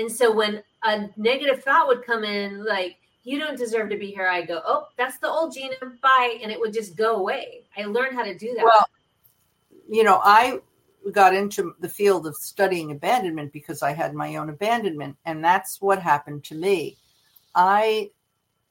And 0.00 0.10
so 0.10 0.32
when 0.32 0.62
a 0.82 1.08
negative 1.16 1.62
thought 1.62 1.86
would 1.86 2.04
come 2.04 2.24
in, 2.24 2.64
like, 2.64 2.96
you 3.22 3.38
don't 3.38 3.58
deserve 3.58 3.90
to 3.90 3.98
be 3.98 4.10
here, 4.10 4.26
I 4.26 4.42
go, 4.42 4.62
oh, 4.64 4.88
that's 4.96 5.18
the 5.18 5.28
old 5.28 5.52
Gina, 5.54 5.74
bye. 6.02 6.38
And 6.42 6.50
it 6.50 6.58
would 6.58 6.72
just 6.72 6.96
go 6.96 7.16
away. 7.16 7.64
I 7.76 7.84
learned 7.84 8.16
how 8.16 8.24
to 8.24 8.36
do 8.36 8.54
that. 8.54 8.64
Well, 8.64 8.88
you 9.88 10.02
know, 10.02 10.20
I 10.24 10.60
got 11.12 11.34
into 11.34 11.74
the 11.80 11.88
field 11.88 12.26
of 12.26 12.34
studying 12.34 12.92
abandonment 12.92 13.52
because 13.52 13.82
I 13.82 13.92
had 13.92 14.14
my 14.14 14.36
own 14.36 14.48
abandonment. 14.48 15.16
And 15.26 15.44
that's 15.44 15.82
what 15.82 16.00
happened 16.00 16.44
to 16.44 16.54
me. 16.54 16.96
I 17.54 18.10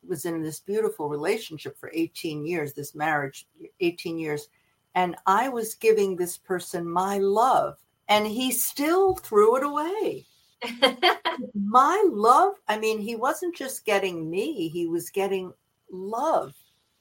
was 0.07 0.25
in 0.25 0.41
this 0.41 0.59
beautiful 0.59 1.09
relationship 1.09 1.77
for 1.77 1.91
18 1.93 2.43
years, 2.45 2.73
this 2.73 2.95
marriage, 2.95 3.47
18 3.81 4.17
years. 4.17 4.47
And 4.95 5.15
I 5.27 5.49
was 5.49 5.75
giving 5.75 6.15
this 6.15 6.37
person 6.37 6.89
my 6.89 7.19
love, 7.19 7.77
and 8.07 8.25
he 8.25 8.51
still 8.51 9.15
threw 9.15 9.55
it 9.57 9.63
away. 9.63 10.25
my 11.53 12.03
love, 12.09 12.55
I 12.67 12.77
mean, 12.77 12.99
he 12.99 13.15
wasn't 13.15 13.55
just 13.55 13.85
getting 13.85 14.29
me, 14.29 14.67
he 14.69 14.87
was 14.87 15.09
getting 15.09 15.53
love, 15.91 16.53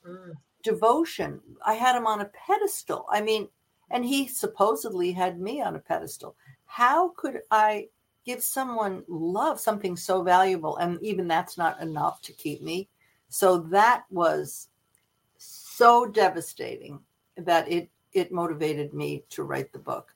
mm. 0.06 0.32
devotion. 0.62 1.40
I 1.64 1.74
had 1.74 1.96
him 1.96 2.06
on 2.06 2.20
a 2.20 2.30
pedestal. 2.46 3.06
I 3.10 3.20
mean, 3.20 3.48
and 3.90 4.04
he 4.04 4.26
supposedly 4.28 5.12
had 5.12 5.40
me 5.40 5.62
on 5.62 5.76
a 5.76 5.80
pedestal. 5.80 6.36
How 6.66 7.10
could 7.16 7.40
I 7.50 7.88
give 8.24 8.42
someone 8.42 9.02
love, 9.08 9.58
something 9.58 9.96
so 9.96 10.22
valuable, 10.22 10.76
and 10.76 11.02
even 11.02 11.26
that's 11.26 11.56
not 11.56 11.80
enough 11.80 12.20
to 12.22 12.32
keep 12.32 12.62
me? 12.62 12.88
So 13.28 13.58
that 13.58 14.04
was 14.10 14.68
so 15.38 16.06
devastating 16.06 17.00
that 17.36 17.70
it 17.70 17.90
it 18.12 18.32
motivated 18.32 18.94
me 18.94 19.24
to 19.30 19.42
write 19.42 19.72
the 19.72 19.78
book. 19.78 20.14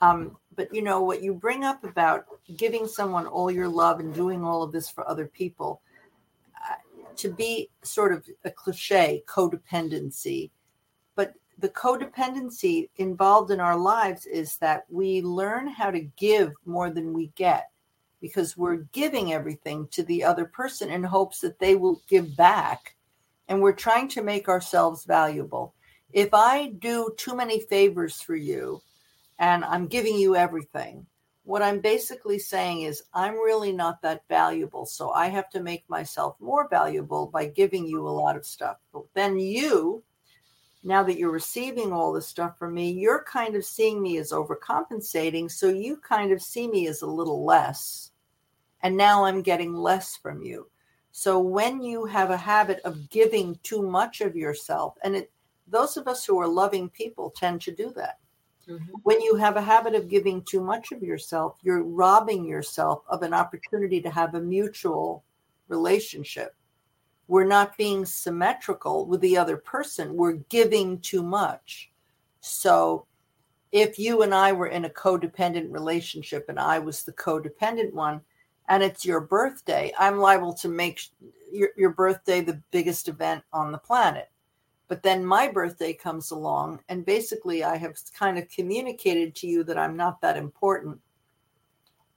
Um, 0.00 0.36
but 0.56 0.74
you 0.74 0.82
know 0.82 1.02
what 1.02 1.22
you 1.22 1.34
bring 1.34 1.64
up 1.64 1.84
about 1.84 2.26
giving 2.56 2.86
someone 2.86 3.26
all 3.26 3.50
your 3.50 3.68
love 3.68 4.00
and 4.00 4.14
doing 4.14 4.42
all 4.42 4.62
of 4.62 4.72
this 4.72 4.88
for 4.90 5.08
other 5.08 5.26
people 5.26 5.80
uh, 6.68 6.74
to 7.14 7.30
be 7.30 7.68
sort 7.82 8.12
of 8.12 8.24
a 8.44 8.50
cliche 8.50 9.22
codependency 9.26 10.50
but 11.14 11.34
the 11.58 11.68
codependency 11.70 12.88
involved 12.96 13.50
in 13.50 13.60
our 13.60 13.76
lives 13.76 14.26
is 14.26 14.56
that 14.58 14.84
we 14.90 15.22
learn 15.22 15.66
how 15.66 15.90
to 15.90 16.00
give 16.16 16.52
more 16.64 16.90
than 16.90 17.12
we 17.12 17.28
get 17.34 17.70
because 18.20 18.56
we're 18.56 18.86
giving 18.92 19.32
everything 19.32 19.88
to 19.88 20.02
the 20.02 20.24
other 20.24 20.44
person 20.44 20.90
in 20.90 21.02
hopes 21.02 21.40
that 21.40 21.58
they 21.58 21.74
will 21.74 22.02
give 22.08 22.36
back 22.36 22.96
and 23.48 23.60
we're 23.60 23.72
trying 23.72 24.08
to 24.08 24.22
make 24.22 24.48
ourselves 24.48 25.04
valuable. 25.04 25.74
If 26.12 26.32
i 26.32 26.68
do 26.78 27.12
too 27.16 27.34
many 27.34 27.60
favors 27.60 28.20
for 28.20 28.36
you 28.36 28.80
and 29.38 29.64
i'm 29.64 29.86
giving 29.86 30.16
you 30.16 30.36
everything 30.36 31.06
what 31.44 31.62
i'm 31.62 31.80
basically 31.80 32.38
saying 32.38 32.82
is 32.82 33.02
i'm 33.14 33.34
really 33.34 33.72
not 33.72 34.00
that 34.02 34.22
valuable 34.28 34.86
so 34.86 35.10
i 35.10 35.26
have 35.26 35.48
to 35.50 35.62
make 35.62 35.88
myself 35.88 36.36
more 36.40 36.68
valuable 36.68 37.26
by 37.26 37.46
giving 37.46 37.86
you 37.86 38.06
a 38.06 38.08
lot 38.08 38.36
of 38.36 38.46
stuff 38.46 38.76
but 38.92 39.04
then 39.14 39.38
you 39.38 40.02
now 40.86 41.02
that 41.02 41.18
you're 41.18 41.32
receiving 41.32 41.92
all 41.92 42.12
this 42.12 42.28
stuff 42.28 42.56
from 42.56 42.74
me, 42.74 42.92
you're 42.92 43.24
kind 43.24 43.56
of 43.56 43.64
seeing 43.64 44.00
me 44.00 44.18
as 44.18 44.30
overcompensating. 44.30 45.50
So 45.50 45.68
you 45.68 45.96
kind 45.96 46.30
of 46.30 46.40
see 46.40 46.68
me 46.68 46.86
as 46.86 47.02
a 47.02 47.06
little 47.06 47.44
less. 47.44 48.12
And 48.82 48.96
now 48.96 49.24
I'm 49.24 49.42
getting 49.42 49.74
less 49.74 50.16
from 50.16 50.42
you. 50.42 50.70
So 51.10 51.40
when 51.40 51.82
you 51.82 52.04
have 52.04 52.30
a 52.30 52.36
habit 52.36 52.80
of 52.84 53.10
giving 53.10 53.58
too 53.64 53.82
much 53.82 54.20
of 54.20 54.36
yourself, 54.36 54.94
and 55.02 55.16
it, 55.16 55.32
those 55.66 55.96
of 55.96 56.06
us 56.06 56.24
who 56.24 56.38
are 56.38 56.46
loving 56.46 56.88
people 56.88 57.30
tend 57.30 57.62
to 57.62 57.74
do 57.74 57.92
that. 57.96 58.18
Mm-hmm. 58.68 58.94
When 59.02 59.20
you 59.20 59.36
have 59.36 59.56
a 59.56 59.62
habit 59.62 59.94
of 59.94 60.08
giving 60.08 60.42
too 60.42 60.60
much 60.60 60.92
of 60.92 61.02
yourself, 61.02 61.56
you're 61.62 61.84
robbing 61.84 62.44
yourself 62.44 63.02
of 63.08 63.22
an 63.22 63.32
opportunity 63.32 64.00
to 64.00 64.10
have 64.10 64.34
a 64.34 64.40
mutual 64.40 65.22
relationship 65.68 66.54
we're 67.28 67.44
not 67.44 67.76
being 67.76 68.04
symmetrical 68.04 69.06
with 69.06 69.20
the 69.20 69.36
other 69.36 69.56
person. 69.56 70.16
We're 70.16 70.34
giving 70.48 71.00
too 71.00 71.22
much. 71.22 71.90
So 72.40 73.06
if 73.72 73.98
you 73.98 74.22
and 74.22 74.34
I 74.34 74.52
were 74.52 74.68
in 74.68 74.84
a 74.84 74.90
codependent 74.90 75.72
relationship 75.72 76.46
and 76.48 76.58
I 76.58 76.78
was 76.78 77.02
the 77.02 77.12
codependent 77.12 77.92
one, 77.92 78.20
and 78.68 78.82
it's 78.82 79.04
your 79.04 79.20
birthday, 79.20 79.92
I'm 79.98 80.18
liable 80.18 80.54
to 80.54 80.68
make 80.68 81.00
your, 81.52 81.70
your 81.76 81.90
birthday 81.90 82.40
the 82.40 82.60
biggest 82.70 83.08
event 83.08 83.42
on 83.52 83.72
the 83.72 83.78
planet. 83.78 84.30
But 84.88 85.02
then 85.02 85.26
my 85.26 85.48
birthday 85.48 85.92
comes 85.92 86.30
along, 86.30 86.80
and 86.88 87.04
basically, 87.04 87.64
I 87.64 87.76
have 87.76 87.96
kind 88.16 88.38
of 88.38 88.48
communicated 88.48 89.34
to 89.36 89.46
you 89.46 89.64
that 89.64 89.78
I'm 89.78 89.96
not 89.96 90.20
that 90.20 90.36
important 90.36 91.00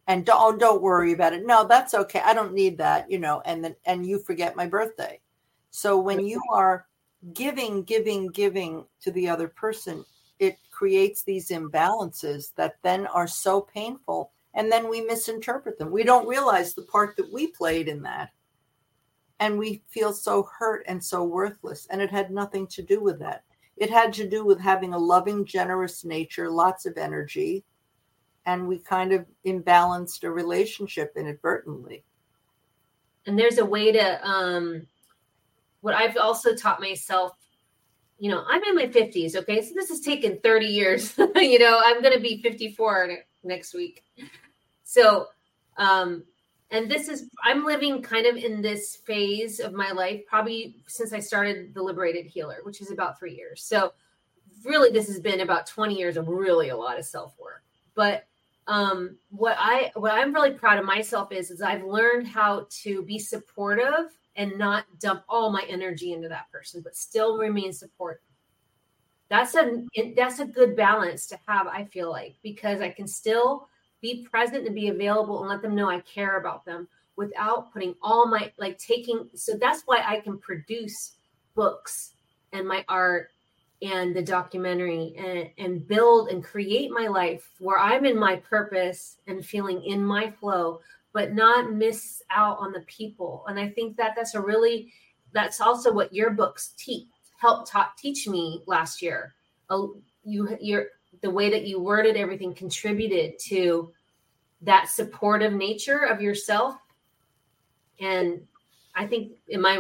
and 0.10 0.26
don't 0.26 0.42
oh, 0.42 0.58
don't 0.58 0.82
worry 0.82 1.14
about 1.14 1.34
it. 1.34 1.46
No, 1.46 1.68
that's 1.68 1.94
okay. 1.94 2.20
I 2.26 2.34
don't 2.34 2.54
need 2.54 2.80
that, 2.80 3.10
you 3.12 3.20
know. 3.20 3.44
And 3.46 3.64
then 3.64 3.76
and 3.86 4.06
you 4.06 4.18
forget 4.18 4.56
my 4.56 4.66
birthday. 4.66 5.20
So 5.70 6.00
when 6.00 6.26
you 6.26 6.42
are 6.52 6.88
giving, 7.34 7.84
giving, 7.84 8.30
giving 8.30 8.86
to 9.02 9.12
the 9.12 9.30
other 9.30 9.48
person, 9.48 10.04
it 10.40 10.58
creates 10.72 11.22
these 11.22 11.50
imbalances 11.50 12.56
that 12.56 12.78
then 12.82 13.06
are 13.06 13.28
so 13.28 13.62
painful, 13.62 14.32
and 14.56 14.72
then 14.72 14.90
we 14.90 15.02
misinterpret 15.02 15.78
them. 15.78 15.92
We 15.92 16.04
don't 16.04 16.28
realize 16.28 16.74
the 16.74 16.82
part 16.82 17.16
that 17.18 17.32
we 17.32 17.46
played 17.46 17.88
in 17.88 18.02
that, 18.02 18.32
and 19.40 19.58
we 19.58 19.82
feel 19.88 20.14
so 20.14 20.50
hurt 20.58 20.84
and 20.88 21.04
so 21.04 21.24
worthless. 21.24 21.88
And 21.90 22.02
it 22.02 22.12
had 22.12 22.32
nothing 22.32 22.68
to 22.68 22.82
do 22.82 23.02
with 23.02 23.20
that. 23.20 23.44
It 23.78 23.90
had 23.90 24.12
to 24.14 24.28
do 24.28 24.46
with 24.46 24.60
having 24.60 24.94
a 24.94 24.98
loving, 24.98 25.46
generous 25.46 26.04
nature, 26.04 26.50
lots 26.50 26.86
of 26.86 26.98
energy, 26.98 27.64
and 28.46 28.68
we 28.68 28.80
kind 28.80 29.14
of 29.14 29.26
imbalanced 29.46 30.24
a 30.24 30.32
relationship 30.32 31.14
inadvertently. 31.16 32.04
And 33.26 33.38
there's 33.40 33.58
a 33.58 33.66
way 33.66 33.92
to 33.92 34.28
um 34.28 34.86
what 35.82 35.94
I've 35.94 36.18
also 36.18 36.56
taught 36.56 36.82
myself, 36.82 37.34
you 38.18 38.30
know, 38.30 38.44
I'm 38.50 38.64
in 38.64 38.76
my 38.76 38.88
50s, 38.88 39.38
okay? 39.38 39.62
So 39.62 39.74
this 39.74 39.88
has 39.88 40.02
taken 40.02 40.40
30 40.44 40.66
years. 40.66 41.18
you 41.36 41.58
know, 41.58 41.80
I'm 41.82 42.02
going 42.02 42.14
to 42.14 42.20
be 42.20 42.42
54 42.42 43.18
next 43.44 43.74
week. 43.74 44.04
So, 44.84 45.28
um 45.78 46.24
and 46.72 46.90
this 46.90 47.08
is 47.08 47.30
I'm 47.44 47.66
living 47.66 48.02
kind 48.02 48.26
of 48.26 48.36
in 48.36 48.62
this 48.62 48.96
phase 48.96 49.60
of 49.60 49.74
my 49.74 49.92
life 49.92 50.22
probably 50.28 50.76
since 50.88 51.14
I 51.14 51.20
started 51.20 51.74
the 51.74 51.82
liberated 51.82 52.26
healer, 52.26 52.60
which 52.64 52.82
is 52.82 52.92
about 52.92 53.20
3 53.20 53.34
years. 53.36 53.64
So, 53.64 53.94
really 54.64 54.92
this 54.92 55.08
has 55.08 55.20
been 55.20 55.42
about 55.42 55.68
20 55.68 55.96
years 55.96 56.18
of 56.18 56.28
really 56.28 56.70
a 56.70 56.78
lot 56.78 57.00
of 57.00 57.06
self-work. 57.06 57.64
But 57.96 58.26
um, 58.68 59.18
what 59.32 59.58
I 59.60 59.92
what 59.96 60.14
I'm 60.14 60.34
really 60.34 60.52
proud 60.52 60.78
of 60.78 60.86
myself 60.86 61.32
is 61.32 61.50
is 61.50 61.62
I've 61.62 61.84
learned 61.84 62.28
how 62.28 62.68
to 62.84 63.02
be 63.04 63.18
supportive 63.18 64.16
and 64.36 64.58
not 64.58 64.86
dump 65.00 65.24
all 65.28 65.52
my 65.52 65.66
energy 65.68 66.14
into 66.14 66.30
that 66.30 66.52
person, 66.52 66.82
but 66.82 66.96
still 66.96 67.38
remain 67.38 67.74
supportive. 67.74 68.22
That's 69.28 69.56
a 69.56 69.86
that's 70.16 70.40
a 70.40 70.46
good 70.46 70.76
balance 70.76 71.26
to 71.28 71.40
have. 71.48 71.68
I 71.68 71.84
feel 71.86 72.12
like 72.12 72.36
because 72.44 72.80
I 72.80 72.90
can 72.90 73.08
still 73.08 73.70
be 74.02 74.26
present 74.30 74.66
and 74.66 74.76
be 74.76 74.90
available 74.90 75.40
and 75.40 75.50
let 75.50 75.62
them 75.62 75.76
know 75.76 75.90
I 75.90 76.00
care 76.02 76.38
about 76.38 76.66
them 76.66 76.88
without 77.16 77.72
putting 77.74 77.96
all 78.02 78.28
my 78.28 78.52
like 78.58 78.78
taking. 78.78 79.30
So 79.36 79.56
that's 79.56 79.84
why 79.86 80.02
I 80.06 80.20
can 80.22 80.38
produce 80.38 81.14
books 81.56 82.14
and 82.54 82.68
my 82.68 82.86
art 82.88 83.32
and 83.82 84.16
the 84.16 84.22
documentary 84.22 85.14
and, 85.18 85.50
and 85.58 85.88
build 85.88 86.30
and 86.30 86.44
create 86.44 86.92
my 86.92 87.08
life 87.08 87.50
where 87.60 87.80
I'm 87.80 88.06
in 88.06 88.18
my 88.18 88.38
purpose 88.38 89.18
and 89.28 89.46
feeling 89.46 89.84
in 89.84 90.04
my 90.04 90.30
flow, 90.30 90.82
but 91.14 91.34
not 91.34 91.72
miss 91.74 92.22
out 92.30 92.58
on 92.60 92.72
the 92.72 92.82
people. 92.82 93.46
And 93.48 93.60
I 93.60 93.70
think 93.70 93.96
that 93.98 94.14
that's 94.16 94.36
a 94.36 94.42
really, 94.42 94.92
that's 95.32 95.62
also 95.62 95.94
what 95.94 96.14
your 96.14 96.32
books 96.32 96.74
teach, 96.78 97.08
help 97.38 97.70
taught, 97.70 97.98
teach 97.98 98.28
me 98.28 98.64
last 98.66 99.02
year. 99.02 99.34
Uh, 99.70 99.88
you, 100.24 100.58
you're, 100.60 100.88
the 101.22 101.30
way 101.30 101.50
that 101.50 101.66
you 101.66 101.80
worded 101.80 102.16
everything 102.16 102.54
contributed 102.54 103.38
to 103.40 103.92
that 104.62 104.90
supportive 104.90 105.54
nature 105.54 106.00
of 106.00 106.22
yourself. 106.22 106.76
And 108.00 108.42
I 108.96 109.08
think 109.08 109.34
in 109.48 109.62
my 109.62 109.78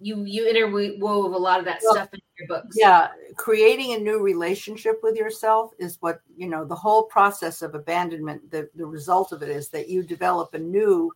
you 0.00 0.24
you 0.24 0.44
interwove 0.44 1.34
a 1.34 1.38
lot 1.38 1.58
of 1.58 1.64
that 1.64 1.80
well, 1.82 1.94
stuff 1.94 2.08
in 2.12 2.20
your 2.38 2.48
books. 2.48 2.76
Yeah, 2.78 3.08
creating 3.36 3.94
a 3.94 3.98
new 3.98 4.20
relationship 4.20 5.00
with 5.02 5.16
yourself 5.16 5.72
is 5.78 5.96
what 6.00 6.20
you 6.36 6.48
know. 6.48 6.64
The 6.64 6.74
whole 6.74 7.04
process 7.04 7.62
of 7.62 7.74
abandonment, 7.74 8.50
the 8.50 8.68
the 8.74 8.86
result 8.86 9.32
of 9.32 9.42
it 9.42 9.48
is 9.48 9.68
that 9.70 9.88
you 9.88 10.02
develop 10.02 10.54
a 10.54 10.58
new 10.58 11.10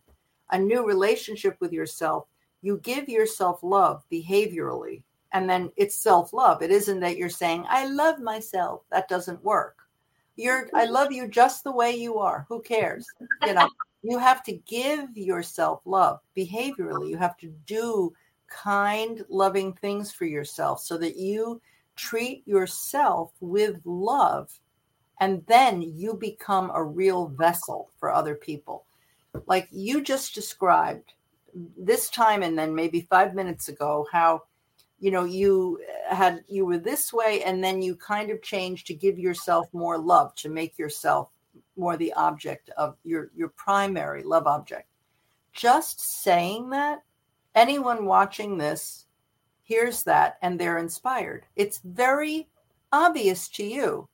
a 0.51 0.59
new 0.59 0.85
relationship 0.85 1.55
with 1.59 1.71
yourself. 1.71 2.27
You 2.61 2.79
give 2.83 3.07
yourself 3.07 3.61
love 3.63 4.03
behaviorally, 4.11 5.03
and 5.33 5.49
then 5.49 5.71
it's 5.75 5.95
self 5.95 6.31
love. 6.31 6.61
It 6.61 6.71
isn't 6.71 6.99
that 7.01 7.17
you're 7.17 7.29
saying 7.29 7.65
I 7.67 7.87
love 7.87 8.19
myself. 8.19 8.81
That 8.91 9.09
doesn't 9.09 9.43
work. 9.43 9.77
You're 10.35 10.69
I 10.73 10.85
love 10.85 11.11
you 11.11 11.27
just 11.27 11.63
the 11.63 11.71
way 11.71 11.95
you 11.95 12.19
are. 12.19 12.45
Who 12.49 12.61
cares? 12.61 13.05
You 13.45 13.53
know 13.53 13.69
you 14.03 14.19
have 14.19 14.43
to 14.43 14.53
give 14.53 15.17
yourself 15.17 15.81
love 15.85 16.19
behaviorally. 16.37 17.09
You 17.09 17.17
have 17.17 17.37
to 17.37 17.53
do 17.65 18.13
kind, 18.47 19.25
loving 19.29 19.73
things 19.73 20.11
for 20.11 20.25
yourself 20.25 20.81
so 20.81 20.97
that 20.97 21.17
you 21.17 21.61
treat 21.95 22.47
yourself 22.47 23.31
with 23.39 23.79
love 23.85 24.59
and 25.19 25.43
then 25.47 25.81
you 25.81 26.15
become 26.15 26.71
a 26.73 26.83
real 26.83 27.27
vessel 27.27 27.89
for 27.99 28.13
other 28.13 28.35
people. 28.35 28.85
Like 29.47 29.67
you 29.71 30.01
just 30.01 30.35
described 30.35 31.13
this 31.77 32.09
time 32.09 32.43
and 32.43 32.57
then 32.57 32.75
maybe 32.75 33.07
five 33.09 33.33
minutes 33.33 33.69
ago, 33.69 34.07
how 34.11 34.43
you 35.03 35.11
know 35.11 35.25
you 35.25 35.81
had 36.09 36.45
you 36.47 36.65
were 36.65 36.77
this 36.77 37.11
way 37.11 37.43
and 37.43 37.61
then 37.61 37.81
you 37.81 37.93
kind 37.93 38.31
of 38.31 38.41
changed 38.41 38.87
to 38.87 38.93
give 38.93 39.19
yourself 39.19 39.67
more 39.73 39.97
love 39.97 40.33
to 40.35 40.47
make 40.47 40.77
yourself 40.77 41.27
more 41.75 41.97
the 41.97 42.13
object 42.13 42.69
of 42.77 42.95
your 43.03 43.29
your 43.35 43.49
primary 43.49 44.23
love 44.23 44.47
object. 44.47 44.87
Just 45.51 45.99
saying 45.99 46.69
that 46.69 47.03
anyone 47.53 48.05
watching 48.05 48.57
this 48.57 49.05
hears 49.63 50.03
that 50.03 50.37
and 50.41 50.57
they're 50.57 50.77
inspired. 50.77 51.45
It's 51.57 51.81
very 51.83 52.47
obvious 52.93 53.49
to 53.49 53.65
you 53.65 54.07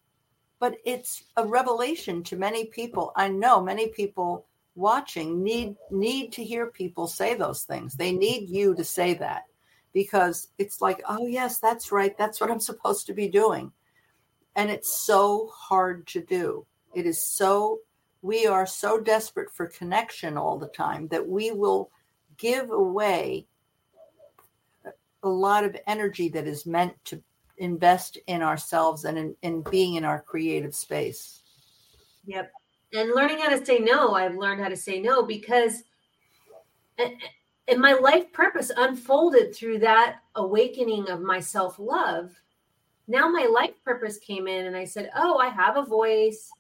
but 0.59 0.75
it's 0.85 1.23
a 1.37 1.45
revelation 1.45 2.21
to 2.21 2.35
many 2.35 2.65
people. 2.65 3.13
I 3.15 3.29
know 3.29 3.61
many 3.61 3.89
people 3.89 4.47
watching 4.75 5.43
need 5.43 5.75
need 5.91 6.33
to 6.33 6.43
hear 6.43 6.65
people 6.65 7.05
say 7.05 7.35
those 7.35 7.61
things. 7.61 7.93
They 7.93 8.11
need 8.11 8.49
you 8.49 8.73
to 8.73 8.83
say 8.83 9.13
that 9.25 9.43
because 9.93 10.49
it's 10.57 10.81
like 10.81 11.01
oh 11.07 11.25
yes 11.25 11.59
that's 11.59 11.91
right 11.91 12.17
that's 12.17 12.39
what 12.39 12.51
i'm 12.51 12.59
supposed 12.71 13.05
to 13.07 13.13
be 13.13 13.27
doing 13.27 13.71
and 14.55 14.69
it's 14.69 14.95
so 15.05 15.49
hard 15.53 16.05
to 16.07 16.21
do 16.21 16.65
it 16.93 17.05
is 17.05 17.21
so, 17.21 17.79
we 18.21 18.47
are 18.47 18.65
so 18.65 18.99
desperate 18.99 19.51
for 19.51 19.67
connection 19.67 20.37
all 20.37 20.57
the 20.57 20.67
time 20.67 21.07
that 21.09 21.27
we 21.27 21.51
will 21.51 21.91
give 22.37 22.71
away 22.71 23.47
a 25.23 25.29
lot 25.29 25.63
of 25.63 25.75
energy 25.87 26.29
that 26.29 26.47
is 26.47 26.65
meant 26.65 26.93
to 27.05 27.21
invest 27.57 28.17
in 28.27 28.41
ourselves 28.41 29.03
and 29.05 29.17
in, 29.17 29.35
in 29.41 29.61
being 29.69 29.95
in 29.95 30.05
our 30.05 30.21
creative 30.21 30.73
space. 30.73 31.43
Yep. 32.25 32.51
And 32.93 33.11
learning 33.13 33.39
how 33.39 33.49
to 33.49 33.63
say 33.65 33.79
no, 33.79 34.13
I've 34.13 34.35
learned 34.35 34.61
how 34.61 34.69
to 34.69 34.77
say 34.77 34.99
no 34.99 35.23
because 35.23 35.83
and 37.69 37.79
my 37.79 37.93
life 37.93 38.31
purpose 38.33 38.71
unfolded 38.75 39.55
through 39.55 39.79
that 39.79 40.19
awakening 40.35 41.09
of 41.09 41.21
my 41.21 41.39
self-love. 41.39 42.31
Now 43.07 43.29
my 43.29 43.45
life 43.45 43.73
purpose 43.83 44.17
came 44.17 44.47
in 44.47 44.65
and 44.65 44.75
I 44.75 44.85
said, 44.85 45.11
"Oh, 45.15 45.37
I 45.37 45.49
have 45.49 45.77
a 45.77 45.83
voice. 45.83 46.51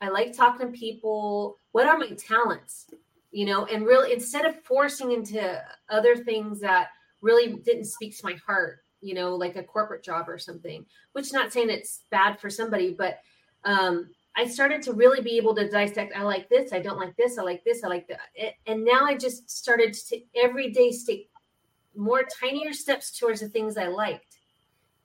I 0.00 0.08
like 0.08 0.36
talking 0.36 0.72
to 0.72 0.78
people. 0.78 1.56
What 1.72 1.86
are 1.86 1.98
my 1.98 2.10
talents? 2.10 2.90
You 3.30 3.46
know, 3.46 3.66
and 3.66 3.86
really 3.86 4.12
instead 4.12 4.44
of 4.44 4.62
forcing 4.64 5.12
into 5.12 5.62
other 5.88 6.16
things 6.16 6.60
that 6.60 6.88
really 7.20 7.54
didn't 7.54 7.86
speak 7.86 8.16
to 8.18 8.26
my 8.26 8.34
heart, 8.46 8.80
you 9.00 9.14
know, 9.14 9.34
like 9.34 9.56
a 9.56 9.62
corporate 9.62 10.04
job 10.04 10.28
or 10.28 10.38
something, 10.38 10.84
which 11.12 11.32
not 11.32 11.52
saying 11.52 11.70
it's 11.70 12.02
bad 12.10 12.38
for 12.38 12.50
somebody, 12.50 12.92
but 12.92 13.20
um, 13.64 14.10
I 14.36 14.46
started 14.46 14.82
to 14.82 14.92
really 14.92 15.20
be 15.20 15.36
able 15.36 15.54
to 15.54 15.68
dissect. 15.68 16.16
I 16.16 16.22
like 16.22 16.48
this. 16.48 16.72
I 16.72 16.80
don't 16.80 16.98
like 16.98 17.16
this. 17.16 17.38
I 17.38 17.42
like 17.42 17.62
this. 17.64 17.84
I 17.84 17.88
like 17.88 18.08
that. 18.08 18.54
And 18.66 18.84
now 18.84 19.04
I 19.04 19.16
just 19.16 19.48
started 19.48 19.94
to 20.08 20.20
every 20.34 20.70
day 20.70 20.92
take 21.06 21.30
more 21.96 22.22
tinier 22.24 22.72
steps 22.72 23.16
towards 23.16 23.40
the 23.40 23.48
things 23.48 23.76
I 23.76 23.86
liked 23.86 24.38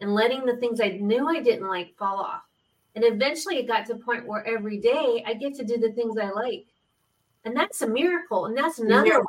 and 0.02 0.14
letting 0.14 0.46
the 0.46 0.58
things 0.58 0.82
I 0.82 0.98
knew 1.00 1.28
I 1.28 1.42
didn't 1.42 1.68
like 1.68 1.96
fall 1.98 2.20
off. 2.20 2.42
And 2.96 3.04
eventually 3.06 3.58
it 3.58 3.68
got 3.68 3.86
to 3.86 3.94
the 3.94 4.00
point 4.00 4.28
where 4.28 4.46
every 4.46 4.80
day 4.80 5.24
I 5.26 5.34
get 5.36 5.54
to 5.56 5.64
do 5.64 5.78
the 5.78 5.92
things 5.92 6.18
I 6.18 6.32
like. 6.32 6.66
And 7.46 7.56
that's 7.56 7.82
a 7.82 7.88
miracle. 7.88 8.48
And 8.48 8.58
that's 8.58 8.80
another 8.80 9.08
yeah. 9.08 9.20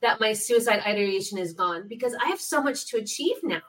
that 0.00 0.20
my 0.20 0.32
suicide 0.32 0.82
ideation 0.86 1.38
is 1.38 1.52
gone 1.52 1.86
because 1.86 2.14
I 2.14 2.28
have 2.28 2.40
so 2.40 2.62
much 2.62 2.86
to 2.86 2.96
achieve 2.96 3.36
now. 3.42 3.60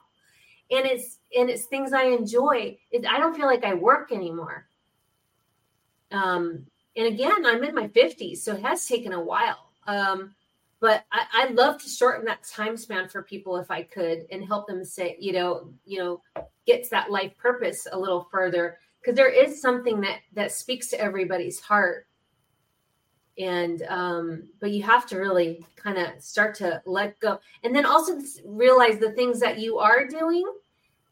And 0.71 0.85
it's 0.85 1.19
and 1.35 1.49
it's 1.49 1.65
things 1.65 1.93
I 1.93 2.03
enjoy. 2.03 2.77
It, 2.91 3.05
I 3.05 3.17
don't 3.17 3.35
feel 3.35 3.47
like 3.47 3.63
I 3.63 3.73
work 3.73 4.11
anymore. 4.11 4.68
Um, 6.11 6.65
and 6.95 7.07
again, 7.07 7.45
I'm 7.45 7.63
in 7.63 7.75
my 7.75 7.87
50s, 7.87 8.37
so 8.37 8.53
it 8.53 8.61
has 8.61 8.85
taken 8.85 9.13
a 9.13 9.21
while. 9.21 9.71
Um, 9.87 10.35
but 10.79 11.05
I, 11.11 11.25
I 11.33 11.49
love 11.49 11.81
to 11.81 11.89
shorten 11.89 12.25
that 12.25 12.43
time 12.43 12.77
span 12.77 13.09
for 13.09 13.21
people 13.21 13.57
if 13.57 13.69
I 13.69 13.83
could 13.83 14.25
and 14.31 14.45
help 14.45 14.67
them 14.67 14.83
say, 14.83 15.17
you 15.19 15.33
know, 15.33 15.71
you 15.85 15.99
know, 15.99 16.21
get 16.65 16.83
to 16.83 16.89
that 16.91 17.11
life 17.11 17.37
purpose 17.37 17.87
a 17.91 17.99
little 17.99 18.27
further. 18.31 18.77
Because 19.01 19.15
there 19.15 19.29
is 19.29 19.61
something 19.61 20.01
that 20.01 20.19
that 20.33 20.51
speaks 20.51 20.87
to 20.89 20.99
everybody's 20.99 21.59
heart. 21.59 22.07
And 23.37 23.81
um 23.83 24.49
but 24.59 24.71
you 24.71 24.83
have 24.83 25.05
to 25.07 25.17
really 25.17 25.65
kind 25.75 25.97
of 25.97 26.21
start 26.21 26.55
to 26.55 26.81
let 26.85 27.19
go. 27.19 27.39
And 27.63 27.75
then 27.75 27.85
also 27.85 28.19
realize 28.45 28.99
the 28.99 29.11
things 29.11 29.39
that 29.39 29.59
you 29.59 29.79
are 29.79 30.05
doing 30.05 30.45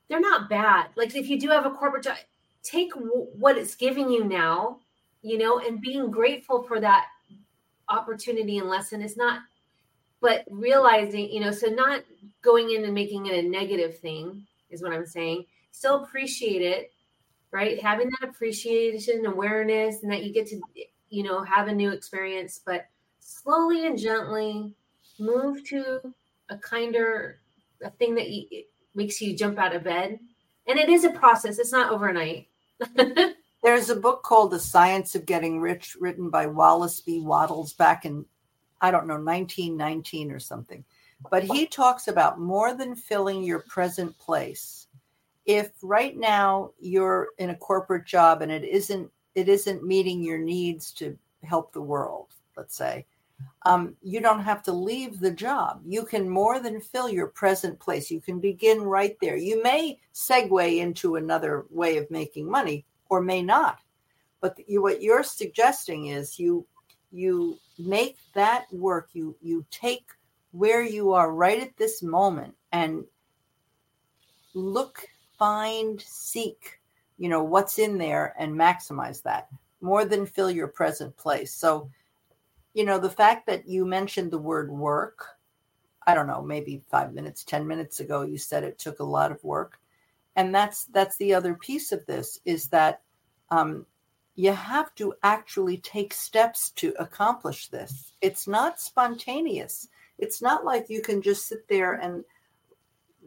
they're 0.09 0.19
not 0.21 0.49
bad. 0.49 0.87
Like 0.95 1.15
if 1.15 1.29
you 1.29 1.37
do 1.37 1.49
have 1.49 1.65
a 1.65 1.71
corporate 1.71 2.03
job 2.03 2.17
take 2.63 2.93
w- 2.93 3.27
what 3.37 3.57
it's 3.57 3.75
giving 3.75 4.09
you 4.09 4.23
now 4.23 4.79
you 5.27 5.37
know 5.37 5.59
and 5.59 5.81
being 5.81 6.09
grateful 6.09 6.63
for 6.63 6.79
that 6.79 7.05
opportunity 7.89 8.57
and 8.57 8.69
lesson 8.69 9.01
is 9.01 9.17
not 9.17 9.41
but 10.21 10.43
realizing 10.49 11.29
you 11.29 11.39
know 11.39 11.51
so 11.51 11.67
not 11.67 12.03
going 12.41 12.71
in 12.71 12.83
and 12.83 12.93
making 12.93 13.25
it 13.25 13.45
a 13.45 13.47
negative 13.47 13.97
thing 13.99 14.45
is 14.69 14.81
what 14.81 14.93
i'm 14.93 15.05
saying 15.05 15.45
still 15.71 16.03
appreciate 16.03 16.61
it 16.61 16.91
right? 17.51 17.81
Having 17.81 18.11
that 18.19 18.29
appreciation, 18.29 19.25
awareness, 19.25 20.03
and 20.03 20.11
that 20.11 20.23
you 20.23 20.33
get 20.33 20.47
to, 20.47 20.61
you 21.09 21.23
know, 21.23 21.43
have 21.43 21.67
a 21.67 21.73
new 21.73 21.91
experience, 21.91 22.59
but 22.63 22.87
slowly 23.19 23.87
and 23.87 23.97
gently 23.97 24.73
move 25.19 25.63
to 25.69 26.13
a 26.49 26.57
kinder, 26.57 27.39
a 27.81 27.89
thing 27.91 28.15
that 28.15 28.29
you, 28.29 28.63
makes 28.95 29.21
you 29.21 29.35
jump 29.35 29.57
out 29.57 29.75
of 29.75 29.83
bed. 29.83 30.19
And 30.67 30.77
it 30.77 30.89
is 30.89 31.05
a 31.05 31.11
process, 31.11 31.59
it's 31.59 31.71
not 31.71 31.91
overnight. 31.91 32.47
There's 33.63 33.89
a 33.89 33.95
book 33.95 34.23
called 34.23 34.51
The 34.51 34.59
Science 34.59 35.15
of 35.15 35.25
Getting 35.25 35.59
Rich, 35.59 35.97
written 35.99 36.29
by 36.29 36.45
Wallace 36.45 37.01
D. 37.01 37.21
Wattles 37.21 37.73
back 37.73 38.05
in, 38.05 38.25
I 38.81 38.91
don't 38.91 39.07
know, 39.07 39.15
1919 39.15 40.31
or 40.31 40.39
something. 40.39 40.83
But 41.31 41.43
he 41.43 41.65
talks 41.65 42.07
about 42.07 42.39
more 42.39 42.75
than 42.75 42.95
filling 42.95 43.43
your 43.43 43.59
present 43.67 44.17
place 44.19 44.87
if 45.47 45.71
right 45.81 46.17
now 46.17 46.71
you're 46.77 47.29
in 47.39 47.49
a 47.49 47.55
corporate 47.55 48.05
job 48.05 48.41
and 48.41 48.51
it 48.51 48.63
isn't 48.63 49.09
it 49.33 49.47
isn't 49.47 49.83
meeting 49.83 50.21
your 50.21 50.37
needs 50.37 50.91
to 50.91 51.17
help 51.43 51.71
the 51.71 51.81
world 51.81 52.27
let's 52.55 52.75
say 52.75 53.05
um, 53.67 53.95
you 54.01 54.19
don't 54.19 54.41
have 54.43 54.63
to 54.63 54.73
leave 54.73 55.19
the 55.19 55.31
job 55.31 55.81
you 55.85 56.03
can 56.03 56.29
more 56.29 56.59
than 56.59 56.81
fill 56.81 57.09
your 57.09 57.27
present 57.27 57.79
place 57.79 58.11
you 58.11 58.19
can 58.19 58.39
begin 58.39 58.81
right 58.81 59.15
there 59.21 59.37
you 59.37 59.63
may 59.63 59.97
segue 60.13 60.77
into 60.77 61.15
another 61.15 61.65
way 61.69 61.97
of 61.97 62.11
making 62.11 62.49
money 62.49 62.85
or 63.09 63.21
may 63.21 63.41
not 63.41 63.79
but 64.39 64.57
you, 64.67 64.81
what 64.81 65.01
you're 65.01 65.23
suggesting 65.23 66.07
is 66.07 66.39
you 66.39 66.65
you 67.11 67.57
make 67.79 68.17
that 68.33 68.65
work 68.71 69.09
you 69.13 69.35
you 69.41 69.65
take 69.71 70.11
where 70.51 70.83
you 70.83 71.13
are 71.13 71.31
right 71.33 71.61
at 71.61 71.77
this 71.77 72.01
moment 72.01 72.53
and 72.71 73.05
look 74.53 75.07
find, 75.37 76.01
seek, 76.01 76.79
you 77.17 77.29
know, 77.29 77.43
what's 77.43 77.79
in 77.79 77.97
there 77.97 78.33
and 78.39 78.53
maximize 78.53 79.21
that 79.23 79.47
more 79.81 80.05
than 80.05 80.25
fill 80.25 80.49
your 80.49 80.67
present 80.67 81.15
place. 81.17 81.53
So, 81.53 81.89
you 82.73 82.83
know, 82.83 82.97
the 82.97 83.09
fact 83.09 83.45
that 83.47 83.67
you 83.67 83.85
mentioned 83.85 84.31
the 84.31 84.37
word 84.39 84.71
work, 84.71 85.25
I 86.05 86.15
don't 86.15 86.27
know, 86.27 86.41
maybe 86.41 86.81
five 86.89 87.13
minutes, 87.13 87.43
10 87.43 87.67
minutes 87.67 87.99
ago, 87.99 88.23
you 88.23 88.37
said 88.37 88.63
it 88.63 88.79
took 88.79 88.99
a 88.99 89.03
lot 89.03 89.31
of 89.31 89.43
work. 89.43 89.79
And 90.37 90.55
that's 90.55 90.85
that's 90.85 91.17
the 91.17 91.33
other 91.33 91.55
piece 91.55 91.91
of 91.91 92.05
this 92.05 92.39
is 92.45 92.67
that 92.69 93.01
um, 93.49 93.85
you 94.35 94.53
have 94.53 94.93
to 94.95 95.13
actually 95.23 95.77
take 95.77 96.13
steps 96.13 96.71
to 96.71 96.93
accomplish 96.99 97.67
this. 97.67 98.13
It's 98.21 98.47
not 98.47 98.79
spontaneous. 98.79 99.89
It's 100.17 100.41
not 100.41 100.63
like 100.63 100.89
you 100.89 101.01
can 101.01 101.21
just 101.21 101.47
sit 101.47 101.67
there 101.67 101.95
and 101.95 102.23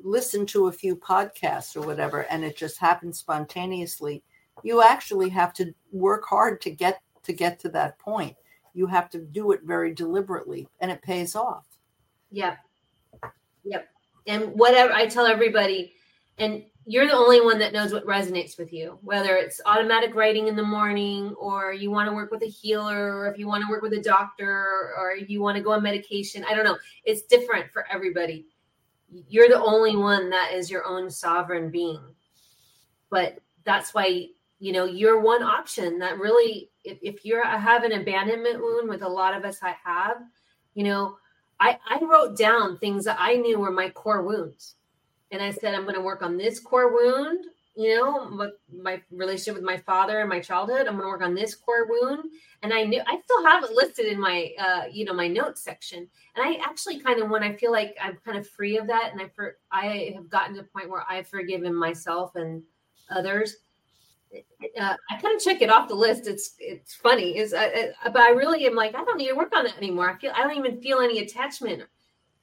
listen 0.03 0.47
to 0.47 0.69
a 0.69 0.73
few 0.73 0.97
podcasts 0.97 1.77
or 1.77 1.83
whatever 1.87 2.23
and 2.31 2.43
it 2.43 2.57
just 2.57 2.79
happens 2.79 3.19
spontaneously 3.19 4.23
you 4.63 4.81
actually 4.81 5.29
have 5.29 5.53
to 5.53 5.75
work 5.93 6.25
hard 6.25 6.59
to 6.59 6.71
get 6.71 7.03
to 7.23 7.35
get 7.35 7.59
to 7.59 7.69
that 7.69 7.99
point 7.99 8.35
you 8.73 8.87
have 8.87 9.11
to 9.11 9.19
do 9.19 9.53
it 9.53 9.61
very 9.63 9.93
deliberately 9.93 10.67
and 10.81 10.91
it 10.91 11.03
pays 11.03 11.37
off 11.37 11.67
yeah 12.31 12.57
Yep. 13.65 13.89
And 14.27 14.45
whatever 14.55 14.93
I 14.93 15.07
tell 15.07 15.27
everybody, 15.27 15.95
and 16.39 16.65
you're 16.87 17.07
the 17.07 17.17
only 17.17 17.41
one 17.41 17.59
that 17.59 17.73
knows 17.73 17.93
what 17.93 18.07
resonates 18.07 18.59
with 18.59 18.73
you, 18.73 18.99
whether 19.03 19.37
it's 19.37 19.61
automatic 19.67 20.15
writing 20.15 20.49
in 20.49 20.57
the 20.57 20.63
morning, 20.63 21.35
or 21.39 21.73
you 21.73 21.91
want 21.91 22.09
to 22.09 22.15
work 22.15 22.31
with 22.31 22.43
a 22.43 22.47
healer, 22.47 23.17
or 23.17 23.31
if 23.31 23.39
you 23.39 23.47
want 23.47 23.63
to 23.65 23.71
work 23.71 23.83
with 23.83 23.93
a 23.93 24.01
doctor, 24.01 24.95
or 24.99 25.15
you 25.15 25.43
want 25.43 25.57
to 25.57 25.63
go 25.63 25.73
on 25.73 25.83
medication. 25.83 26.45
I 26.49 26.55
don't 26.55 26.65
know. 26.65 26.79
It's 27.05 27.23
different 27.23 27.71
for 27.71 27.87
everybody. 27.93 28.47
You're 29.29 29.49
the 29.49 29.63
only 29.63 29.97
one 29.97 30.31
that 30.31 30.53
is 30.55 30.71
your 30.71 30.87
own 30.87 31.11
sovereign 31.11 31.71
being. 31.71 32.01
But 33.11 33.39
that's 33.65 33.93
why, 33.93 34.29
you 34.59 34.73
know, 34.73 34.85
you're 34.85 35.21
one 35.21 35.43
option 35.43 35.99
that 35.99 36.19
really, 36.19 36.71
if, 36.85 36.99
if 37.03 37.25
you're 37.25 37.45
I 37.45 37.59
have 37.59 37.85
an 37.85 37.93
abandonment 37.93 38.61
wound 38.61 38.89
with 38.89 39.03
a 39.03 39.09
lot 39.09 39.37
of 39.37 39.45
us 39.45 39.59
I 39.63 39.77
have, 39.85 40.23
you 40.75 40.85
know, 40.85 41.19
I, 41.59 41.79
I 41.87 42.03
wrote 42.03 42.39
down 42.39 42.79
things 42.79 43.05
that 43.05 43.19
I 43.21 43.35
knew 43.35 43.59
were 43.59 43.71
my 43.71 43.91
core 43.91 44.23
wounds 44.23 44.77
and 45.31 45.43
I 45.43 45.51
said, 45.51 45.75
I'm 45.75 45.83
going 45.83 45.95
to 45.95 46.01
work 46.01 46.23
on 46.23 46.37
this 46.37 46.59
core 46.59 46.93
wound, 46.93 47.47
you 47.77 47.97
know, 47.97 48.29
my, 48.29 48.49
my 48.73 49.01
relationship 49.11 49.55
with 49.55 49.65
my 49.65 49.77
father 49.77 50.21
and 50.21 50.29
my 50.29 50.41
childhood. 50.41 50.87
I'm 50.87 50.97
going 50.97 51.05
to 51.05 51.09
work 51.09 51.23
on 51.23 51.35
this 51.35 51.55
core 51.55 51.87
wound. 51.89 52.25
And 52.63 52.75
I 52.75 52.83
knew 52.83 53.01
I 53.07 53.21
still 53.25 53.47
have 53.47 53.65
it 53.65 53.71
listed 53.71 54.07
in 54.07 54.21
my, 54.21 54.53
uh, 54.59 54.83
you 54.91 55.05
know, 55.05 55.15
my 55.15 55.29
notes 55.29 55.63
section. 55.63 56.07
And 56.37 56.47
I 56.47 56.55
actually 56.63 56.99
kind 57.01 57.23
of, 57.23 57.31
when 57.31 57.43
I 57.43 57.55
feel 57.55 57.73
like 57.73 57.97
I'm 58.03 58.19
kind 58.25 58.37
of 58.37 58.47
free 58.49 58.77
of 58.77 58.87
that 58.89 59.11
and 59.13 59.23
I, 59.23 59.31
for, 59.35 59.57
I 59.71 60.13
have 60.15 60.29
gotten 60.29 60.55
to 60.57 60.61
a 60.61 60.65
point 60.65 60.91
where 60.91 61.05
I've 61.09 61.29
forgiven 61.29 61.75
myself 61.75 62.35
and 62.35 62.63
others, 63.09 63.57
uh, 64.33 64.97
I 65.11 65.21
kind 65.21 65.35
of 65.35 65.43
check 65.43 65.63
it 65.63 65.71
off 65.71 65.89
the 65.89 65.95
list. 65.95 66.29
It's 66.29 66.55
it's 66.61 66.95
funny, 66.95 67.37
is 67.37 67.53
uh, 67.53 67.91
uh, 68.05 68.11
but 68.11 68.23
I 68.23 68.31
really 68.31 68.65
am 68.67 68.77
like 68.77 68.95
I 68.95 69.05
don't 69.05 69.19
need 69.19 69.29
to 69.29 69.35
work 69.35 69.55
on 69.57 69.65
that 69.65 69.77
anymore. 69.77 70.09
I 70.09 70.17
feel 70.19 70.33
I 70.35 70.43
don't 70.43 70.57
even 70.57 70.81
feel 70.81 71.01
any 71.01 71.19
attachment 71.19 71.83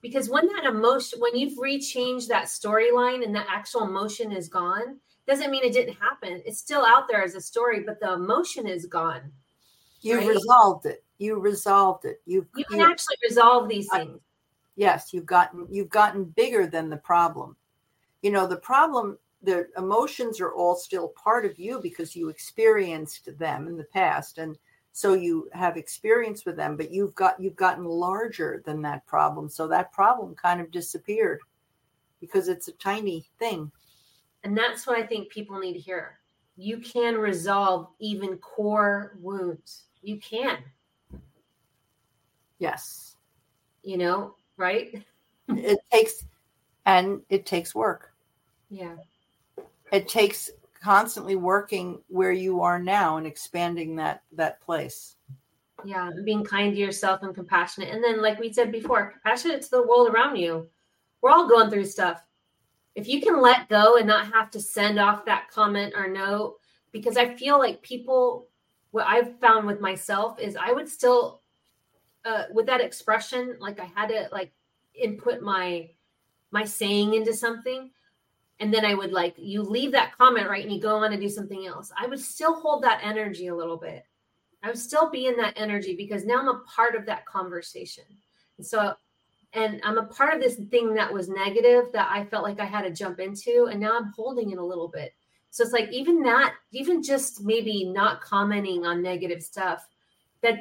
because 0.08 0.30
when 0.30 0.48
that 0.48 0.66
emotion 0.66 1.20
when 1.20 1.36
you've 1.38 1.58
rechanged 1.58 2.28
that 2.28 2.46
storyline 2.46 3.24
and 3.24 3.36
the 3.36 3.44
actual 3.50 3.84
emotion 3.84 4.32
is 4.32 4.48
gone 4.48 4.98
doesn't 5.28 5.52
mean 5.52 5.64
it 5.64 5.74
didn't 5.74 5.96
happen. 5.96 6.42
It's 6.46 6.60
still 6.60 6.86
out 6.86 7.08
there 7.10 7.24
as 7.24 7.36
a 7.36 7.42
story 7.42 7.82
but 7.82 8.00
the 8.00 8.14
emotion 8.14 8.68
is 8.68 8.86
gone 8.86 9.32
you 10.02 10.18
right? 10.18 10.28
resolved 10.28 10.86
it. 10.86 11.04
You 11.18 11.40
resolved 11.40 12.06
it. 12.06 12.22
You 12.26 12.46
you 12.56 12.64
can 12.66 12.80
you, 12.80 12.86
actually 12.86 13.18
resolve 13.28 13.68
these 13.68 13.90
things. 13.90 14.20
Yes 14.76 15.14
you've 15.14 15.26
gotten 15.26 15.68
you've 15.70 15.90
gotten 15.90 16.26
bigger 16.26 16.68
than 16.68 16.90
the 16.90 16.98
problem. 16.98 17.56
You 18.22 18.32
know 18.32 18.48
the 18.48 18.58
problem 18.58 19.18
the 19.44 19.68
emotions 19.78 20.40
are 20.40 20.54
all 20.54 20.76
still 20.76 21.10
part 21.10 21.46
of 21.46 21.60
you 21.60 21.80
because 21.82 22.16
you 22.16 22.30
experienced 22.30 23.38
them 23.38 23.68
in 23.68 23.78
the 23.78 23.84
past 23.84 24.40
and 24.40 24.58
so 24.98 25.14
you 25.14 25.48
have 25.54 25.78
experience 25.78 26.44
with 26.44 26.56
them 26.56 26.76
but 26.76 26.90
you've 26.90 27.14
got 27.14 27.40
you've 27.40 27.56
gotten 27.56 27.86
larger 27.86 28.64
than 28.66 28.82
that 28.82 29.06
problem. 29.06 29.48
So 29.48 29.68
that 29.68 29.94
problem 29.94 30.34
kind 30.34 30.60
of 30.60 30.72
disappeared 30.72 31.40
because 32.20 32.48
it's 32.48 32.68
a 32.68 32.72
tiny 32.72 33.24
thing. 33.38 33.72
And 34.44 34.58
that's 34.58 34.88
what 34.88 34.98
i 34.98 35.06
think 35.06 35.30
people 35.30 35.60
need 35.60 35.74
to 35.74 35.80
hear. 35.80 36.18
You 36.56 36.80
can 36.80 37.14
resolve 37.14 37.90
even 38.00 38.38
core 38.38 39.16
wounds. 39.22 39.84
You 40.02 40.18
can. 40.18 40.58
Yes. 42.58 43.18
You 43.84 44.00
know 44.00 44.34
right? 44.58 45.04
It 45.48 45.78
takes 45.94 46.26
and 46.88 47.22
it 47.30 47.46
takes 47.46 47.76
work. 47.76 48.14
Yeah. 48.72 48.96
It 49.92 50.08
takes 50.08 50.50
constantly 50.82 51.36
working 51.36 52.02
where 52.08 52.32
you 52.32 52.62
are 52.62 52.80
now 52.80 53.18
and 53.18 53.28
expanding 53.28 53.96
that 53.98 54.24
that 54.34 54.62
place. 54.62 55.16
Yeah 55.86 56.12
being 56.24 56.44
kind 56.44 56.74
to 56.74 56.80
yourself 56.80 57.24
and 57.24 57.36
compassionate. 57.36 57.90
And 57.90 58.04
then 58.04 58.22
like 58.22 58.40
we 58.40 58.52
said 58.52 58.72
before 58.72 59.12
compassionate 59.12 59.62
to 59.64 59.70
the 59.72 59.88
world 59.88 60.10
around 60.10 60.38
you. 60.38 60.68
We're 61.22 61.32
all 61.32 61.50
going 61.50 61.70
through 61.70 61.86
stuff. 61.86 62.24
If 62.96 63.08
you 63.08 63.22
can 63.22 63.42
let 63.42 63.70
go 63.70 63.98
and 63.98 64.08
not 64.08 64.32
have 64.34 64.50
to 64.52 64.60
send 64.60 65.00
off 65.00 65.26
that 65.26 65.50
comment 65.50 65.94
or 65.96 66.08
note 66.08 66.58
because 66.92 67.18
i 67.18 67.34
feel 67.36 67.58
like 67.58 67.82
people 67.82 68.48
what 68.92 69.06
i've 69.08 69.40
found 69.40 69.66
with 69.68 69.80
myself 69.80 70.40
is 70.40 70.56
i 70.56 70.72
would 70.72 70.88
still 70.88 71.42
uh, 72.26 72.44
with 72.52 72.66
that 72.66 72.82
expression 72.82 73.56
like 73.60 73.80
i 73.80 73.90
had 73.96 74.10
to 74.10 74.28
like 74.32 74.52
input 74.94 75.42
my 75.42 75.90
my 76.52 76.66
saying 76.66 77.14
into 77.14 77.34
something 77.34 77.90
and 78.60 78.74
then 78.74 78.86
I 78.86 78.94
would 78.94 79.12
like 79.12 79.36
you 79.38 79.62
leave 79.62 79.92
that 79.92 80.18
comment 80.18 80.50
right 80.50 80.64
and 80.64 80.74
you 80.74 80.82
go 80.82 80.98
on 80.98 81.14
and 81.14 81.22
do 81.22 81.30
something 81.30 81.68
else. 81.68 81.92
I 81.98 82.08
would 82.08 82.20
still 82.20 82.60
hold 82.60 82.84
that 82.84 83.02
energy 83.04 83.48
a 83.48 83.56
little 83.56 83.78
bit. 83.78 84.04
I 84.64 84.68
would 84.68 84.80
still 84.80 85.10
be 85.10 85.28
in 85.28 85.38
that 85.38 85.54
energy 85.56 85.96
because 85.96 86.26
now 86.26 86.40
I'm 86.40 86.48
a 86.48 86.62
part 86.62 86.96
of 86.96 87.06
that 87.06 87.26
conversation. 87.26 88.04
And 88.58 88.66
so 88.66 88.94
and 89.54 89.80
I'm 89.84 89.98
a 89.98 90.06
part 90.06 90.34
of 90.34 90.42
this 90.42 90.56
thing 90.56 90.94
that 90.96 91.14
was 91.14 91.30
negative 91.30 91.92
that 91.94 92.10
I 92.12 92.26
felt 92.26 92.44
like 92.44 92.60
I 92.60 92.66
had 92.66 92.82
to 92.82 92.92
jump 92.92 93.20
into 93.20 93.70
and 93.72 93.80
now 93.80 93.98
I'm 93.98 94.12
holding 94.16 94.52
it 94.52 94.58
a 94.58 94.66
little 94.66 94.88
bit. 94.88 95.14
So 95.52 95.64
it's 95.64 95.74
like 95.74 95.90
even 95.92 96.22
that 96.24 96.56
even 96.72 97.04
just 97.04 97.44
maybe 97.44 97.86
not 97.86 98.22
commenting 98.22 98.86
on 98.86 99.02
negative 99.02 99.44
stuff 99.44 99.88
that 100.42 100.60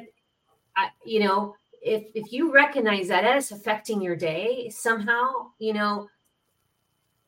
I 0.75 0.89
you 1.03 1.19
know 1.21 1.55
if 1.81 2.03
if 2.13 2.31
you 2.31 2.53
recognize 2.53 3.07
that 3.07 3.23
as 3.23 3.51
affecting 3.51 4.01
your 4.01 4.15
day 4.15 4.69
somehow, 4.69 5.51
you 5.59 5.73
know, 5.73 6.07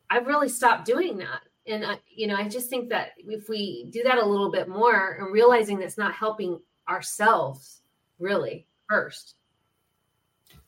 I've 0.09 0.27
really 0.27 0.49
stopped 0.49 0.85
doing 0.85 1.17
that. 1.17 1.41
And, 1.67 1.85
I, 1.85 1.99
you 2.07 2.25
know, 2.27 2.35
I 2.35 2.47
just 2.47 2.69
think 2.69 2.89
that 2.89 3.11
if 3.17 3.47
we 3.47 3.85
do 3.91 4.01
that 4.03 4.17
a 4.17 4.25
little 4.25 4.51
bit 4.51 4.67
more 4.67 5.17
and 5.19 5.31
realizing 5.31 5.77
that's 5.77 5.97
not 5.97 6.13
helping 6.13 6.59
ourselves 6.87 7.81
really 8.17 8.65
first. 8.89 9.35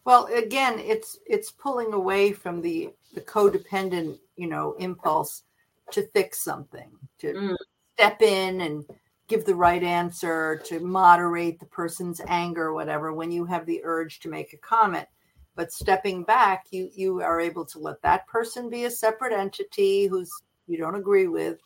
Well, 0.06 0.28
again, 0.28 0.80
it's 0.80 1.20
it's 1.28 1.52
pulling 1.52 1.94
away 1.94 2.32
from 2.32 2.62
the 2.62 2.92
the 3.14 3.22
codependent, 3.22 4.18
you 4.36 4.48
know, 4.48 4.74
impulse 4.80 5.44
to 5.92 6.08
fix 6.08 6.42
something, 6.42 6.90
to 7.20 7.34
mm. 7.34 7.58
step 7.96 8.22
in 8.22 8.62
and 8.62 8.86
give 9.28 9.46
the 9.46 9.56
right 9.56 9.84
answer, 9.84 10.62
to 10.66 10.80
moderate 10.80 11.60
the 11.60 11.66
person's 11.68 12.22
anger, 12.28 12.68
or 12.68 12.74
whatever. 12.74 13.14
When 13.14 13.32
you 13.32 13.46
have 13.46 13.66
the 13.66 13.82
urge 13.84 14.20
to 14.22 14.30
make 14.30 14.54
a 14.54 14.58
comment, 14.58 15.08
but 15.56 15.72
stepping 15.72 16.24
back 16.24 16.66
you 16.72 16.90
you 16.94 17.22
are 17.22 17.40
able 17.40 17.66
to 17.66 17.80
let 17.80 18.02
that 18.02 18.26
person 18.28 18.70
be 18.70 18.86
a 18.86 18.92
separate 18.92 19.34
entity 19.34 20.08
who's 20.08 20.32
you 20.68 20.78
don't 20.78 20.96
agree 20.96 21.28
with 21.28 21.60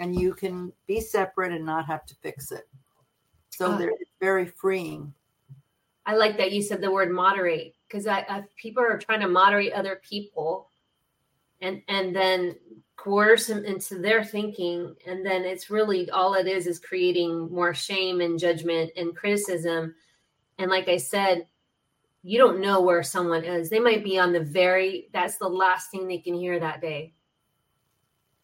and 0.00 0.18
you 0.18 0.32
can 0.32 0.72
be 0.86 0.98
separate 1.00 1.52
and 1.52 1.64
not 1.64 1.86
have 1.86 2.04
to 2.06 2.14
fix 2.16 2.50
it. 2.50 2.66
So 3.50 3.72
uh, 3.72 3.78
they're 3.78 3.92
very 4.18 4.46
freeing. 4.46 5.12
I 6.06 6.16
like 6.16 6.38
that 6.38 6.52
you 6.52 6.62
said 6.62 6.80
the 6.80 6.90
word 6.90 7.12
moderate 7.12 7.74
because 7.86 8.06
I, 8.06 8.24
I 8.28 8.44
people 8.56 8.82
are 8.82 8.98
trying 8.98 9.20
to 9.20 9.28
moderate 9.28 9.74
other 9.74 10.00
people 10.02 10.68
and 11.60 11.82
and 11.88 12.16
then 12.16 12.56
coerce 12.96 13.46
them 13.46 13.64
into 13.64 13.98
their 13.98 14.24
thinking 14.24 14.94
and 15.06 15.24
then 15.24 15.44
it's 15.44 15.70
really 15.70 16.10
all 16.10 16.34
it 16.34 16.46
is 16.46 16.66
is 16.66 16.78
creating 16.78 17.50
more 17.52 17.74
shame 17.74 18.22
and 18.22 18.38
judgment 18.38 18.90
and 18.96 19.14
criticism. 19.14 19.94
And 20.58 20.70
like 20.70 20.88
i 20.88 20.96
said 20.96 21.46
you 22.22 22.38
don't 22.38 22.60
know 22.60 22.80
where 22.80 23.02
someone 23.02 23.44
is. 23.44 23.70
They 23.70 23.80
might 23.80 24.04
be 24.04 24.18
on 24.18 24.32
the 24.32 24.40
very, 24.40 25.08
that's 25.12 25.38
the 25.38 25.48
last 25.48 25.90
thing 25.90 26.06
they 26.06 26.18
can 26.18 26.34
hear 26.34 26.58
that 26.58 26.80
day. 26.80 27.14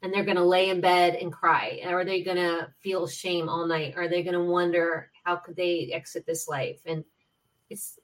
And 0.03 0.13
they're 0.13 0.25
going 0.25 0.37
to 0.37 0.45
lay 0.45 0.71
in 0.71 0.81
bed 0.81 1.17
and 1.17 1.33
cry. 1.33 1.81
Are 1.85 2.05
they 2.05 2.23
going 2.23 2.37
to 2.37 2.69
feel 2.81 3.07
shame 3.07 3.49
all 3.49 3.67
night? 3.67 3.95
Are 3.97 4.09
they 4.09 4.23
going 4.23 4.35
to 4.35 4.43
wonder 4.43 5.11
how 5.25 5.37
could 5.37 5.57
they 5.57 5.91
exit 5.93 6.27
this 6.27 6.49
life? 6.49 6.81
And 6.87 7.05
it's, 7.69 7.99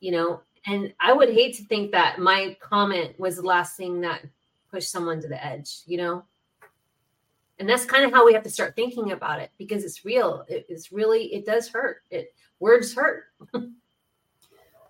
you 0.00 0.12
know, 0.12 0.40
and 0.66 0.92
I 0.98 1.12
would 1.12 1.30
hate 1.30 1.56
to 1.56 1.64
think 1.64 1.92
that 1.92 2.18
my 2.18 2.56
comment 2.60 3.18
was 3.18 3.36
the 3.36 3.42
last 3.42 3.76
thing 3.76 4.00
that 4.00 4.22
pushed 4.70 4.90
someone 4.90 5.20
to 5.20 5.28
the 5.28 5.42
edge, 5.42 5.82
you 5.86 5.98
know? 5.98 6.24
And 7.58 7.68
that's 7.68 7.84
kind 7.84 8.04
of 8.04 8.12
how 8.12 8.26
we 8.26 8.32
have 8.32 8.42
to 8.42 8.50
start 8.50 8.74
thinking 8.74 9.12
about 9.12 9.40
it 9.40 9.50
because 9.58 9.84
it's 9.84 10.04
real. 10.04 10.44
It, 10.48 10.66
it's 10.68 10.90
really, 10.90 11.32
it 11.32 11.46
does 11.46 11.68
hurt. 11.68 11.98
It 12.10 12.34
words 12.58 12.94
hurt. 12.94 13.24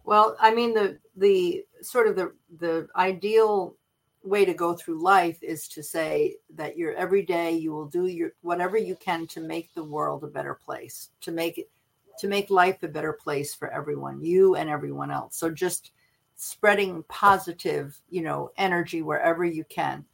Well, 0.05 0.37
I 0.41 0.55
mean 0.55 0.75
the 0.75 0.99
the 1.17 1.65
sort 1.83 2.07
of 2.07 2.17
the 2.17 2.33
the 2.59 2.89
ideal 2.97 3.77
way 4.23 4.45
to 4.45 4.55
go 4.55 4.75
through 4.75 5.03
life 5.03 5.43
is 5.43 5.69
to 5.69 5.83
say 5.83 6.37
that 6.55 6.79
you're 6.79 6.95
every 6.95 7.23
day 7.23 7.53
you 7.53 7.73
will 7.73 7.87
do 7.87 8.07
your 8.07 8.33
whatever 8.41 8.79
you 8.79 8.97
can 8.97 9.27
to 9.29 9.41
make 9.41 9.73
the 9.75 9.85
world 9.85 10.25
a 10.25 10.29
better 10.29 10.55
place, 10.55 11.11
to 11.21 11.31
make 11.31 11.59
it 11.59 11.71
to 12.19 12.29
make 12.29 12.49
life 12.51 12.83
a 12.83 12.89
better 12.89 13.13
place 13.13 13.55
for 13.55 13.73
everyone, 13.73 14.23
you 14.23 14.55
and 14.55 14.71
everyone 14.71 15.11
else. 15.11 15.37
So 15.37 15.51
just 15.51 15.91
spreading 16.37 17.03
positive, 17.09 17.99
you 18.11 18.23
know, 18.23 18.51
energy 18.57 19.03
wherever 19.03 19.45
you 19.45 19.65
can. 19.65 20.05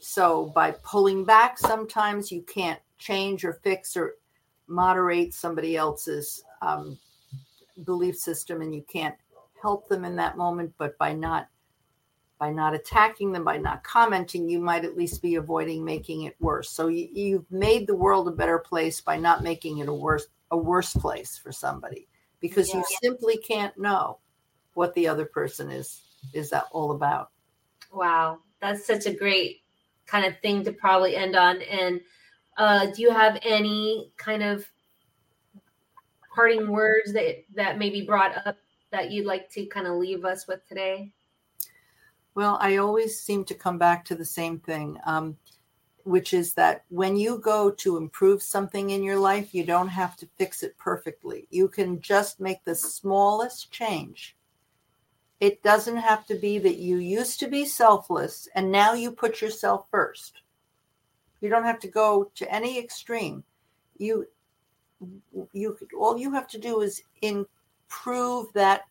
So 0.00 0.46
by 0.54 0.72
pulling 0.82 1.24
back, 1.24 1.58
sometimes 1.58 2.30
you 2.30 2.42
can't 2.42 2.80
change 2.98 3.44
or 3.44 3.54
fix 3.54 3.96
or 3.96 4.14
moderate 4.66 5.34
somebody 5.34 5.76
else's 5.76 6.44
um, 6.62 6.98
belief 7.84 8.16
system, 8.16 8.62
and 8.62 8.74
you 8.74 8.84
can't 8.90 9.16
help 9.62 9.88
them 9.88 10.04
in 10.04 10.16
that 10.16 10.36
moment 10.36 10.72
but 10.78 10.96
by 10.98 11.12
not 11.12 11.48
by 12.38 12.50
not 12.50 12.74
attacking 12.74 13.32
them 13.32 13.44
by 13.44 13.56
not 13.56 13.84
commenting 13.84 14.48
you 14.48 14.58
might 14.58 14.84
at 14.84 14.96
least 14.96 15.22
be 15.22 15.34
avoiding 15.34 15.84
making 15.84 16.22
it 16.22 16.34
worse 16.40 16.70
so 16.70 16.88
you, 16.88 17.08
you've 17.12 17.50
made 17.50 17.86
the 17.86 17.94
world 17.94 18.28
a 18.28 18.32
better 18.32 18.58
place 18.58 19.00
by 19.00 19.16
not 19.16 19.42
making 19.42 19.78
it 19.78 19.88
a 19.88 19.94
worse 19.94 20.26
a 20.50 20.56
worse 20.56 20.94
place 20.94 21.38
for 21.38 21.52
somebody 21.52 22.08
because 22.40 22.70
yeah. 22.70 22.76
you 22.76 22.84
simply 23.02 23.36
can't 23.36 23.78
know 23.78 24.18
what 24.74 24.94
the 24.94 25.06
other 25.06 25.24
person 25.24 25.70
is 25.70 26.02
is 26.32 26.50
that 26.50 26.64
all 26.72 26.92
about 26.92 27.30
Wow, 27.92 28.38
that's 28.60 28.86
such 28.86 29.06
a 29.06 29.14
great 29.14 29.62
kind 30.06 30.24
of 30.24 30.38
thing 30.40 30.64
to 30.64 30.72
probably 30.72 31.16
end 31.16 31.36
on. 31.36 31.62
And 31.62 32.00
uh, 32.56 32.86
do 32.86 33.02
you 33.02 33.10
have 33.10 33.38
any 33.42 34.12
kind 34.16 34.42
of 34.42 34.66
parting 36.34 36.68
words 36.68 37.12
that 37.12 37.44
that 37.54 37.78
maybe 37.78 38.02
brought 38.02 38.46
up 38.46 38.56
that 38.90 39.10
you'd 39.10 39.26
like 39.26 39.50
to 39.52 39.66
kind 39.66 39.86
of 39.86 39.96
leave 39.96 40.24
us 40.24 40.46
with 40.46 40.66
today? 40.68 41.10
Well, 42.34 42.58
I 42.60 42.76
always 42.76 43.18
seem 43.18 43.44
to 43.44 43.54
come 43.54 43.78
back 43.78 44.04
to 44.06 44.14
the 44.14 44.24
same 44.24 44.58
thing, 44.58 44.98
um, 45.04 45.36
which 46.04 46.32
is 46.32 46.54
that 46.54 46.84
when 46.88 47.16
you 47.16 47.38
go 47.38 47.70
to 47.70 47.96
improve 47.96 48.42
something 48.42 48.90
in 48.90 49.02
your 49.02 49.18
life, 49.18 49.54
you 49.54 49.64
don't 49.64 49.88
have 49.88 50.16
to 50.16 50.28
fix 50.38 50.62
it 50.62 50.78
perfectly. 50.78 51.46
You 51.50 51.68
can 51.68 52.00
just 52.00 52.40
make 52.40 52.64
the 52.64 52.74
smallest 52.74 53.70
change. 53.70 54.36
It 55.40 55.62
doesn't 55.62 55.96
have 55.96 56.26
to 56.26 56.34
be 56.34 56.58
that 56.58 56.76
you 56.76 56.98
used 56.98 57.40
to 57.40 57.48
be 57.48 57.64
selfless 57.64 58.46
and 58.54 58.70
now 58.70 58.92
you 58.92 59.10
put 59.10 59.40
yourself 59.40 59.86
first. 59.90 60.42
You 61.40 61.48
don't 61.48 61.64
have 61.64 61.80
to 61.80 61.88
go 61.88 62.30
to 62.34 62.54
any 62.54 62.78
extreme. 62.78 63.42
You 63.96 64.26
you 65.52 65.78
all 65.98 66.18
you 66.18 66.32
have 66.32 66.46
to 66.48 66.58
do 66.58 66.82
is 66.82 67.02
improve 67.90 68.52
that 68.52 68.82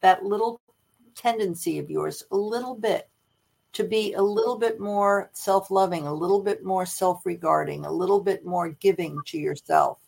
that 0.00 0.24
little 0.24 0.60
tendency 1.14 1.78
of 1.78 1.90
yours 1.90 2.22
a 2.30 2.36
little 2.36 2.74
bit 2.74 3.08
to 3.72 3.84
be 3.84 4.12
a 4.12 4.22
little 4.22 4.56
bit 4.56 4.78
more 4.78 5.30
self-loving, 5.32 6.06
a 6.06 6.12
little 6.12 6.40
bit 6.40 6.62
more 6.64 6.86
self-regarding, 6.86 7.84
a 7.84 7.90
little 7.90 8.20
bit 8.20 8.44
more 8.44 8.68
giving 8.68 9.18
to 9.26 9.38
yourself, 9.38 9.98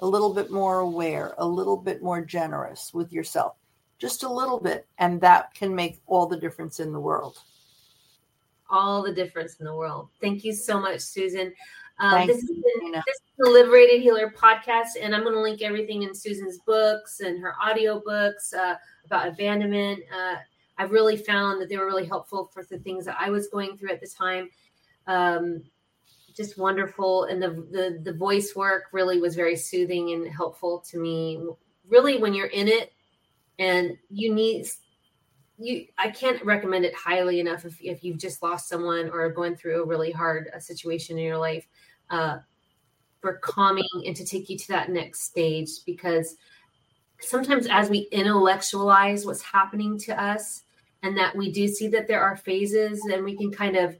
a 0.00 0.06
little 0.06 0.32
bit 0.32 0.50
more 0.50 0.78
aware, 0.78 1.34
a 1.38 1.46
little 1.46 1.76
bit 1.76 2.02
more 2.02 2.24
generous 2.24 2.94
with 2.94 3.12
yourself. 3.12 3.56
Just 3.98 4.22
a 4.22 4.32
little 4.32 4.60
bit 4.60 4.86
and 4.98 5.20
that 5.20 5.52
can 5.54 5.74
make 5.74 6.00
all 6.06 6.26
the 6.26 6.38
difference 6.38 6.80
in 6.80 6.92
the 6.92 7.00
world 7.00 7.38
all 8.72 9.02
the 9.02 9.12
difference 9.12 9.56
in 9.56 9.66
the 9.66 9.76
world. 9.76 10.08
Thank 10.20 10.44
you 10.44 10.54
so 10.54 10.80
much, 10.80 11.00
Susan. 11.00 11.52
Um, 12.02 12.26
this, 12.26 12.38
is 12.38 12.50
been, 12.50 12.92
this 12.92 13.14
is 13.14 13.20
the 13.38 13.48
Liberated 13.48 14.02
Healer 14.02 14.34
podcast, 14.36 15.00
and 15.00 15.14
I'm 15.14 15.22
going 15.22 15.36
to 15.36 15.40
link 15.40 15.62
everything 15.62 16.02
in 16.02 16.12
Susan's 16.12 16.58
books 16.66 17.20
and 17.20 17.40
her 17.40 17.54
audio 17.62 18.02
books 18.04 18.52
uh, 18.52 18.74
about 19.06 19.28
abandonment. 19.28 20.00
Uh, 20.12 20.34
I've 20.78 20.90
really 20.90 21.16
found 21.16 21.60
that 21.60 21.68
they 21.68 21.76
were 21.76 21.86
really 21.86 22.04
helpful 22.06 22.50
for 22.52 22.64
the 22.64 22.78
things 22.78 23.04
that 23.04 23.16
I 23.20 23.30
was 23.30 23.46
going 23.46 23.76
through 23.76 23.92
at 23.92 24.00
the 24.00 24.08
time. 24.08 24.50
Um, 25.06 25.62
just 26.34 26.58
wonderful, 26.58 27.24
and 27.24 27.40
the, 27.40 27.50
the 27.70 28.00
the 28.02 28.18
voice 28.18 28.56
work 28.56 28.84
really 28.92 29.20
was 29.20 29.36
very 29.36 29.54
soothing 29.54 30.10
and 30.10 30.26
helpful 30.26 30.82
to 30.90 30.98
me. 30.98 31.40
Really, 31.88 32.18
when 32.18 32.34
you're 32.34 32.46
in 32.46 32.66
it, 32.66 32.92
and 33.60 33.96
you 34.10 34.34
need 34.34 34.66
you 35.58 35.86
i 35.98 36.10
can't 36.10 36.42
recommend 36.44 36.84
it 36.84 36.94
highly 36.94 37.38
enough 37.38 37.66
if, 37.66 37.78
if 37.82 38.02
you've 38.02 38.18
just 38.18 38.42
lost 38.42 38.70
someone 38.70 39.10
or 39.10 39.28
going 39.28 39.54
through 39.54 39.82
a 39.82 39.86
really 39.86 40.10
hard 40.10 40.50
uh, 40.56 40.58
situation 40.58 41.18
in 41.18 41.24
your 41.24 41.36
life 41.36 41.66
uh, 42.12 42.38
for 43.20 43.34
calming 43.34 43.84
and 44.06 44.14
to 44.14 44.24
take 44.24 44.48
you 44.48 44.58
to 44.58 44.68
that 44.68 44.90
next 44.90 45.22
stage 45.22 45.84
because 45.86 46.36
sometimes 47.20 47.66
as 47.70 47.88
we 47.88 48.08
intellectualize 48.12 49.24
what's 49.24 49.42
happening 49.42 49.98
to 49.98 50.20
us 50.20 50.62
and 51.02 51.16
that 51.16 51.34
we 51.34 51.50
do 51.50 51.66
see 51.66 51.88
that 51.88 52.06
there 52.06 52.20
are 52.20 52.36
phases 52.36 53.00
and 53.06 53.24
we 53.24 53.36
can 53.36 53.50
kind 53.50 53.76
of 53.76 53.96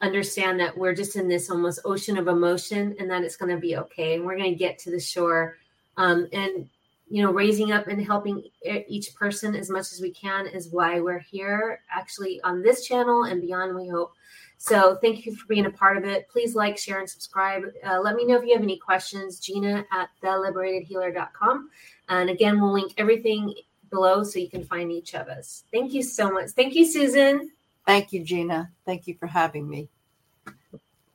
understand 0.00 0.60
that 0.60 0.76
we're 0.76 0.94
just 0.94 1.16
in 1.16 1.28
this 1.28 1.50
almost 1.50 1.80
ocean 1.84 2.18
of 2.18 2.28
emotion 2.28 2.94
and 2.98 3.10
that 3.10 3.22
it's 3.22 3.36
going 3.36 3.52
to 3.52 3.60
be 3.60 3.76
okay 3.76 4.14
and 4.14 4.24
we're 4.24 4.36
going 4.36 4.52
to 4.52 4.58
get 4.58 4.78
to 4.78 4.90
the 4.90 5.00
shore 5.00 5.56
um, 5.96 6.28
and 6.32 6.68
you 7.08 7.22
know 7.22 7.32
raising 7.32 7.72
up 7.72 7.86
and 7.86 8.04
helping 8.04 8.42
each 8.86 9.14
person 9.14 9.54
as 9.54 9.70
much 9.70 9.92
as 9.92 10.00
we 10.00 10.10
can 10.10 10.46
is 10.46 10.68
why 10.68 11.00
we're 11.00 11.18
here 11.18 11.80
actually 11.92 12.40
on 12.42 12.62
this 12.62 12.86
channel 12.86 13.24
and 13.24 13.40
beyond 13.40 13.74
we 13.74 13.88
hope 13.88 14.12
so 14.58 14.96
thank 15.00 15.24
you 15.24 15.34
for 15.34 15.46
being 15.46 15.66
a 15.66 15.70
part 15.70 15.96
of 15.96 16.04
it. 16.04 16.28
Please 16.28 16.54
like 16.54 16.76
share 16.76 16.98
and 16.98 17.08
subscribe. 17.08 17.62
Uh, 17.86 18.00
let 18.00 18.16
me 18.16 18.26
know 18.26 18.36
if 18.36 18.44
you 18.44 18.52
have 18.52 18.62
any 18.62 18.76
questions. 18.76 19.38
Gina 19.38 19.86
at 19.92 20.10
theliberatedhealer.com 20.22 21.70
and 22.08 22.28
again 22.28 22.60
we'll 22.60 22.72
link 22.72 22.92
everything 22.98 23.54
below 23.88 24.24
so 24.24 24.38
you 24.38 24.50
can 24.50 24.64
find 24.64 24.90
each 24.92 25.14
of 25.14 25.28
us. 25.28 25.64
Thank 25.72 25.94
you 25.94 26.02
so 26.02 26.30
much. 26.30 26.50
Thank 26.50 26.74
you 26.74 26.84
susan. 26.84 27.52
Thank 27.86 28.12
you 28.12 28.22
gina. 28.24 28.70
Thank 28.84 29.06
you 29.06 29.14
for 29.14 29.26
having 29.26 29.68
me. 29.68 29.88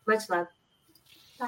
Much 0.08 0.30
love. 0.30 0.48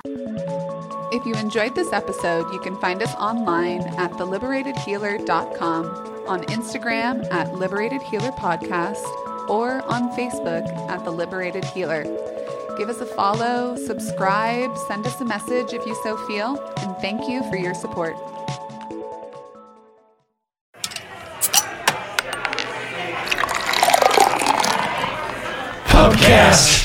If 0.04 1.26
you 1.26 1.34
enjoyed 1.36 1.76
this 1.76 1.94
episode, 1.94 2.52
you 2.54 2.60
can 2.60 2.76
find 2.82 3.02
us 3.02 3.14
online 3.16 3.82
at 3.98 4.12
theliberatedhealer.com, 4.12 5.86
on 6.28 6.44
Instagram 6.44 7.32
at 7.32 7.54
Liberated 7.54 8.02
Healer 8.02 8.32
Podcast, 8.32 9.06
or 9.50 9.84
on 9.92 10.10
Facebook 10.12 10.68
at 10.90 11.04
The 11.04 11.12
Liberated 11.12 11.64
Healer. 11.66 12.04
Give 12.78 12.90
us 12.90 13.00
a 13.00 13.06
follow, 13.06 13.76
subscribe, 13.76 14.78
send 14.88 15.06
us 15.06 15.20
a 15.22 15.26
message 15.26 15.74
if 15.74 15.86
you 15.86 15.96
so 16.04 16.18
feel, 16.28 16.60
and 16.78 16.96
thank 16.98 17.30
you 17.30 17.42
for 17.50 17.56
your 17.56 17.74
support. 17.74 18.16
Podcast. 25.88 26.85